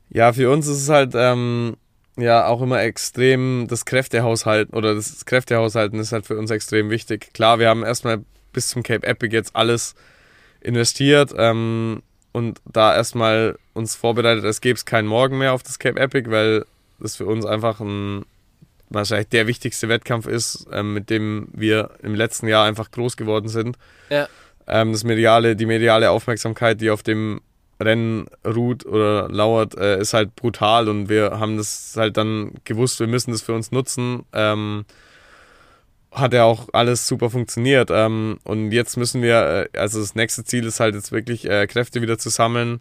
Ja, 0.09 0.33
für 0.33 0.49
uns 0.49 0.65
ist 0.65 0.81
es 0.81 0.89
halt 0.89 1.11
ähm, 1.13 1.77
ja 2.21 2.47
auch 2.47 2.61
immer 2.61 2.81
extrem 2.81 3.67
das 3.69 3.85
Kräftehaushalten 3.85 4.75
oder 4.75 4.95
das 4.95 5.25
Kräftehaushalten 5.25 5.99
ist 5.99 6.11
halt 6.11 6.25
für 6.25 6.37
uns 6.37 6.51
extrem 6.51 6.89
wichtig. 6.89 7.33
Klar, 7.33 7.59
wir 7.59 7.69
haben 7.69 7.83
erstmal 7.83 8.23
bis 8.53 8.69
zum 8.69 8.83
Cape 8.83 9.05
Epic 9.05 9.33
jetzt 9.33 9.55
alles 9.55 9.95
investiert 10.61 11.33
ähm, 11.37 12.01
und 12.31 12.59
da 12.71 12.95
erstmal 12.95 13.57
uns 13.73 13.95
vorbereitet, 13.95 14.43
es 14.43 14.61
gäbe 14.61 14.75
es 14.75 14.85
keinen 14.85 15.07
Morgen 15.07 15.37
mehr 15.37 15.53
auf 15.53 15.63
das 15.63 15.79
Cape 15.79 15.99
Epic, 15.99 16.29
weil 16.29 16.65
das 16.99 17.15
für 17.15 17.25
uns 17.25 17.45
einfach 17.45 17.79
ein 17.79 18.25
wahrscheinlich 18.89 19.29
der 19.29 19.47
wichtigste 19.47 19.87
Wettkampf 19.87 20.27
ist, 20.27 20.67
ähm, 20.71 20.93
mit 20.93 21.09
dem 21.09 21.47
wir 21.53 21.91
im 22.01 22.15
letzten 22.15 22.47
Jahr 22.47 22.65
einfach 22.65 22.91
groß 22.91 23.17
geworden 23.17 23.47
sind. 23.47 23.77
Ja. 24.09 24.27
Ähm, 24.67 24.91
das 24.91 25.03
mediale, 25.03 25.55
die 25.55 25.65
mediale 25.65 26.09
Aufmerksamkeit, 26.09 26.81
die 26.81 26.89
auf 26.89 27.03
dem 27.03 27.41
Rennen 27.79 28.27
ruht 28.45 28.85
oder 28.85 29.29
lauert, 29.29 29.77
äh, 29.77 29.99
ist 29.99 30.13
halt 30.13 30.35
brutal 30.35 30.89
und 30.89 31.09
wir 31.09 31.39
haben 31.39 31.57
das 31.57 31.93
halt 31.95 32.17
dann 32.17 32.53
gewusst, 32.65 32.99
wir 32.99 33.07
müssen 33.07 33.31
das 33.31 33.41
für 33.41 33.53
uns 33.53 33.71
nutzen. 33.71 34.23
Ähm, 34.33 34.85
hat 36.11 36.33
ja 36.33 36.43
auch 36.43 36.69
alles 36.73 37.07
super 37.07 37.29
funktioniert. 37.29 37.89
Ähm, 37.91 38.39
und 38.43 38.71
jetzt 38.71 38.97
müssen 38.97 39.21
wir, 39.21 39.69
äh, 39.73 39.77
also 39.77 39.99
das 39.99 40.15
nächste 40.15 40.43
Ziel 40.43 40.65
ist 40.65 40.79
halt 40.79 40.95
jetzt 40.95 41.11
wirklich 41.11 41.49
äh, 41.49 41.67
Kräfte 41.67 42.01
wieder 42.01 42.17
zu 42.17 42.29
sammeln, 42.29 42.79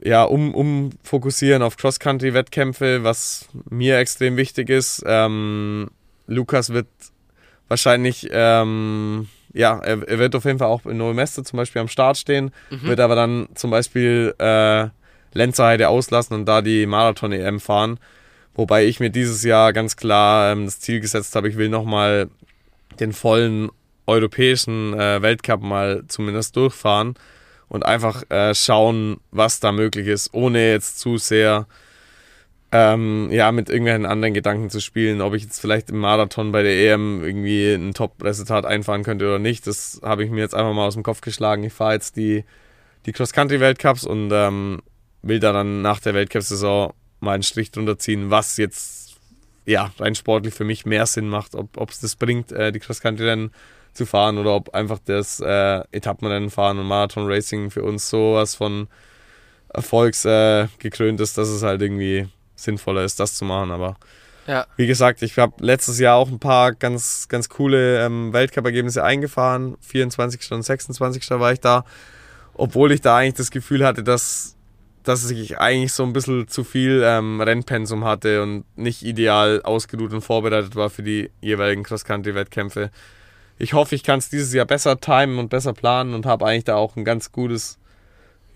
ja, 0.00 0.24
um, 0.24 0.54
um 0.54 0.90
fokussieren 1.02 1.62
auf 1.62 1.76
Cross-Country-Wettkämpfe, 1.76 3.02
was 3.02 3.48
mir 3.68 3.98
extrem 3.98 4.36
wichtig 4.36 4.70
ist. 4.70 5.02
Ähm, 5.06 5.90
Lukas 6.26 6.72
wird 6.72 6.86
wahrscheinlich, 7.68 8.28
ähm, 8.30 9.28
ja, 9.58 9.80
er, 9.80 10.06
er, 10.06 10.18
wird 10.20 10.36
auf 10.36 10.44
jeden 10.44 10.60
Fall 10.60 10.68
auch 10.68 10.86
in 10.86 10.98
Neumester 10.98 11.42
zum 11.42 11.56
Beispiel 11.56 11.82
am 11.82 11.88
Start 11.88 12.16
stehen, 12.16 12.52
mhm. 12.70 12.84
wird 12.84 13.00
aber 13.00 13.16
dann 13.16 13.48
zum 13.56 13.72
Beispiel 13.72 14.32
äh, 14.38 14.86
Lenzerheide 15.32 15.88
auslassen 15.88 16.34
und 16.34 16.46
da 16.46 16.62
die 16.62 16.86
Marathon-EM 16.86 17.58
fahren. 17.58 17.98
Wobei 18.54 18.84
ich 18.86 19.00
mir 19.00 19.10
dieses 19.10 19.42
Jahr 19.42 19.72
ganz 19.72 19.96
klar 19.96 20.52
ähm, 20.52 20.66
das 20.66 20.78
Ziel 20.78 21.00
gesetzt 21.00 21.34
habe, 21.34 21.48
ich 21.48 21.56
will 21.56 21.68
nochmal 21.68 22.28
den 23.00 23.12
vollen 23.12 23.68
europäischen 24.06 24.94
äh, 24.94 25.22
Weltcup 25.22 25.60
mal 25.60 26.04
zumindest 26.06 26.54
durchfahren 26.54 27.14
und 27.68 27.84
einfach 27.84 28.22
äh, 28.30 28.54
schauen, 28.54 29.16
was 29.32 29.58
da 29.58 29.72
möglich 29.72 30.06
ist, 30.06 30.32
ohne 30.34 30.70
jetzt 30.70 31.00
zu 31.00 31.18
sehr 31.18 31.66
ähm, 32.70 33.28
ja, 33.30 33.50
mit 33.50 33.70
irgendwelchen 33.70 34.04
anderen 34.04 34.34
Gedanken 34.34 34.68
zu 34.68 34.80
spielen, 34.80 35.22
ob 35.22 35.34
ich 35.34 35.42
jetzt 35.42 35.60
vielleicht 35.60 35.90
im 35.90 35.98
Marathon 35.98 36.52
bei 36.52 36.62
der 36.62 36.92
EM 36.92 37.24
irgendwie 37.24 37.72
ein 37.72 37.94
Top-Resultat 37.94 38.66
einfahren 38.66 39.04
könnte 39.04 39.26
oder 39.26 39.38
nicht. 39.38 39.66
Das 39.66 40.00
habe 40.02 40.24
ich 40.24 40.30
mir 40.30 40.40
jetzt 40.40 40.54
einfach 40.54 40.74
mal 40.74 40.86
aus 40.86 40.94
dem 40.94 41.02
Kopf 41.02 41.22
geschlagen. 41.22 41.64
Ich 41.64 41.72
fahre 41.72 41.94
jetzt 41.94 42.16
die, 42.16 42.44
die 43.06 43.12
Cross-Country-Weltcups 43.12 44.04
und 44.04 44.30
ähm, 44.32 44.82
will 45.22 45.40
da 45.40 45.52
dann 45.52 45.80
nach 45.80 46.00
der 46.00 46.12
Weltcup-Saison 46.14 46.92
mal 47.20 47.32
einen 47.32 47.42
Strich 47.42 47.70
drunter 47.70 47.98
ziehen, 47.98 48.30
was 48.30 48.58
jetzt 48.58 49.16
ja, 49.64 49.90
rein 49.98 50.14
sportlich 50.14 50.54
für 50.54 50.64
mich 50.64 50.86
mehr 50.86 51.06
Sinn 51.06 51.28
macht, 51.28 51.54
ob 51.54 51.90
es 51.90 52.00
das 52.00 52.16
bringt, 52.16 52.52
äh, 52.52 52.72
die 52.72 52.80
Cross-Country-Rennen 52.80 53.50
zu 53.92 54.06
fahren 54.06 54.38
oder 54.38 54.54
ob 54.54 54.74
einfach 54.74 54.98
das 55.04 55.40
äh, 55.40 55.82
Etappenrennen 55.90 56.50
fahren 56.50 56.78
und 56.78 56.86
Marathon 56.86 57.26
Racing 57.26 57.70
für 57.70 57.82
uns 57.82 58.08
sowas 58.08 58.54
von 58.54 58.88
Erfolgs 59.68 60.24
äh, 60.24 60.68
gekrönt 60.78 61.20
ist, 61.20 61.36
dass 61.36 61.48
es 61.48 61.62
halt 61.62 61.82
irgendwie 61.82 62.28
sinnvoller 62.58 63.04
ist, 63.04 63.20
das 63.20 63.34
zu 63.34 63.44
machen. 63.44 63.70
Aber 63.70 63.96
ja. 64.46 64.66
wie 64.76 64.86
gesagt, 64.86 65.22
ich 65.22 65.38
habe 65.38 65.54
letztes 65.60 65.98
Jahr 65.98 66.16
auch 66.16 66.28
ein 66.28 66.38
paar 66.38 66.72
ganz, 66.72 67.28
ganz 67.28 67.48
coole 67.48 68.04
ähm, 68.04 68.32
Weltcup-Ergebnisse 68.32 69.02
eingefahren. 69.02 69.76
24. 69.80 70.52
und 70.52 70.62
26. 70.62 71.30
war 71.30 71.52
ich 71.52 71.60
da. 71.60 71.84
Obwohl 72.54 72.92
ich 72.92 73.00
da 73.00 73.16
eigentlich 73.16 73.34
das 73.34 73.50
Gefühl 73.50 73.84
hatte, 73.84 74.02
dass 74.02 74.58
dass 75.08 75.30
ich 75.30 75.58
eigentlich 75.58 75.94
so 75.94 76.02
ein 76.02 76.12
bisschen 76.12 76.48
zu 76.48 76.64
viel 76.64 77.02
ähm, 77.02 77.40
Rennpensum 77.40 78.04
hatte 78.04 78.42
und 78.42 78.64
nicht 78.76 79.02
ideal 79.02 79.62
ausgeruht 79.62 80.12
und 80.12 80.20
vorbereitet 80.20 80.76
war 80.76 80.90
für 80.90 81.02
die 81.02 81.30
jeweiligen 81.40 81.82
Cross-Country-Wettkämpfe. 81.82 82.90
Ich 83.58 83.72
hoffe, 83.72 83.94
ich 83.94 84.02
kann 84.02 84.18
es 84.18 84.28
dieses 84.28 84.52
Jahr 84.52 84.66
besser 84.66 85.00
timen 85.00 85.38
und 85.38 85.48
besser 85.48 85.72
planen 85.72 86.12
und 86.12 86.26
habe 86.26 86.44
eigentlich 86.44 86.64
da 86.64 86.76
auch 86.76 86.94
ein 86.96 87.06
ganz 87.06 87.32
gutes, 87.32 87.78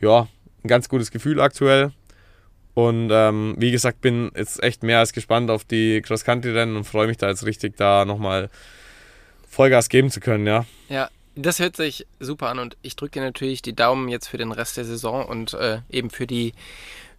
ja, 0.01 0.29
ein 0.63 0.69
ganz 0.69 0.91
gutes 0.91 1.11
Gefühl 1.11 1.41
aktuell. 1.41 1.93
Und 2.75 3.11
ähm, 3.13 3.55
wie 3.59 3.71
gesagt, 3.71 4.01
bin 4.01 4.31
jetzt 4.35 4.63
echt 4.63 4.83
mehr 4.83 4.99
als 4.99 5.13
gespannt 5.13 5.51
auf 5.51 5.65
die 5.65 6.01
Cross-Country-Rennen 6.01 6.77
und 6.77 6.85
freue 6.85 7.07
mich 7.07 7.19
da 7.19 7.29
jetzt 7.29 7.45
richtig, 7.45 7.77
da 7.77 8.05
nochmal 8.05 8.49
Vollgas 9.49 9.91
geben 9.91 10.11
zu 10.11 10.21
können, 10.21 10.47
ja. 10.47 10.65
Ja, 10.89 11.11
das 11.35 11.59
hört 11.59 11.77
sich 11.77 12.07
super 12.21 12.49
an 12.49 12.59
und 12.59 12.77
ich 12.81 12.97
drücke 12.97 13.21
dir 13.21 13.27
natürlich 13.27 13.61
die 13.61 13.75
Daumen 13.75 14.09
jetzt 14.09 14.29
für 14.29 14.39
den 14.39 14.53
Rest 14.53 14.79
der 14.79 14.87
Saison 14.87 15.27
und 15.27 15.53
äh, 15.55 15.81
eben 15.91 16.09
für 16.09 16.27
die 16.27 16.55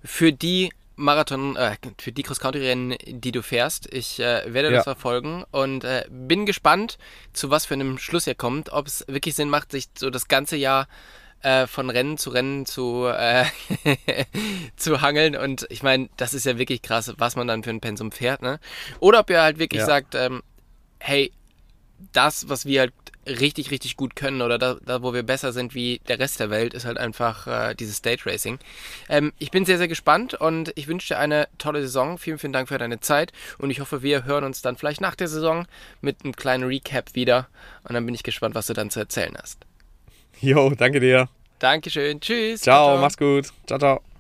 für 0.04 0.34
die 0.34 0.72
Marathon, 0.96 1.56
äh, 1.56 1.76
für 1.98 2.12
die 2.12 2.24
Cross-Country-Rennen, 2.24 2.98
die 3.08 3.32
du 3.32 3.42
fährst. 3.42 3.92
Ich 3.92 4.20
äh, 4.20 4.54
werde 4.54 4.70
das 4.70 4.78
ja. 4.78 4.84
verfolgen 4.84 5.44
und 5.52 5.84
äh, 5.84 6.06
bin 6.10 6.46
gespannt, 6.46 6.98
zu 7.34 7.50
was 7.50 7.66
für 7.66 7.74
einem 7.74 7.98
Schluss 7.98 8.28
ihr 8.28 8.36
kommt. 8.36 8.72
Ob 8.72 8.88
es 8.88 9.06
wirklich 9.08 9.36
Sinn 9.36 9.50
macht, 9.50 9.72
sich 9.72 9.88
so 9.98 10.10
das 10.10 10.28
ganze 10.28 10.56
Jahr 10.56 10.88
äh, 11.44 11.68
von 11.68 11.90
Rennen 11.90 12.18
zu 12.18 12.32
Rennen 12.32 12.66
zu, 12.66 13.06
äh, 13.06 13.46
zu 14.76 15.02
hangeln. 15.02 15.36
Und 15.36 15.68
ich 15.70 15.84
meine, 15.84 16.10
das 16.18 16.34
ist 16.34 16.46
ja 16.46 16.58
wirklich 16.58 16.82
krass, 16.82 17.14
was 17.18 17.36
man 17.36 17.48
dann 17.48 17.64
für 17.64 17.70
ein 17.70 17.82
Pensum 17.82 18.12
fährt. 18.12 18.42
Ne? 18.42 18.60
Oder 19.00 19.20
ob 19.20 19.30
ihr 19.30 19.42
halt 19.42 19.60
wirklich 19.60 19.82
ja. 19.82 19.86
sagt, 19.86 20.16
ähm, 20.16 20.42
hey, 21.00 21.32
das, 22.12 22.50
was 22.50 22.66
wir 22.66 22.82
halt 22.82 22.94
richtig, 23.26 23.72
richtig 23.72 23.96
gut 23.96 24.16
können 24.16 24.42
oder 24.42 24.58
da, 24.58 24.76
da, 24.86 25.02
wo 25.02 25.14
wir 25.14 25.24
besser 25.24 25.54
sind 25.54 25.74
wie 25.74 26.02
der 26.08 26.20
Rest 26.20 26.40
der 26.40 26.50
Welt, 26.50 26.74
ist 26.74 26.86
halt 26.86 26.98
einfach 26.98 27.48
äh, 27.48 27.76
dieses 27.76 27.98
Stage 27.98 28.26
Racing. 28.26 28.60
Ähm, 29.08 29.32
ich 29.40 29.52
bin 29.52 29.66
sehr, 29.66 29.78
sehr 29.78 29.88
gespannt 29.88 30.34
und 30.34 30.74
ich 30.76 30.88
wünsche 30.88 31.14
dir 31.14 31.20
eine 31.20 31.48
tolle 31.58 31.82
Saison. 31.82 32.18
Vielen, 32.18 32.38
vielen 32.38 32.54
Dank 32.54 32.68
für 32.68 32.78
deine 32.78 33.00
Zeit 33.00 33.32
und 33.58 33.70
ich 33.70 33.80
hoffe, 33.80 34.02
wir 34.02 34.26
hören 34.26 34.44
uns 34.44 34.62
dann 34.62 34.76
vielleicht 34.76 35.02
nach 35.02 35.16
der 35.16 35.28
Saison 35.28 35.66
mit 36.02 36.24
einem 36.24 36.36
kleinen 36.36 36.66
Recap 36.66 37.16
wieder 37.16 37.48
und 37.84 37.94
dann 37.94 38.06
bin 38.06 38.16
ich 38.16 38.24
gespannt, 38.24 38.56
was 38.56 38.68
du 38.68 38.74
dann 38.74 38.90
zu 38.90 39.00
erzählen 39.00 39.36
hast. 39.42 39.66
Jo, 40.42 40.72
danke 40.72 41.00
dir. 41.00 41.28
Dankeschön. 41.60 42.20
Tschüss. 42.20 42.62
ciao. 42.62 42.88
ciao. 42.88 42.98
mach's 42.98 43.18
gut. 43.18 43.48
Ciao, 43.66 43.80
ciao. 43.80 44.13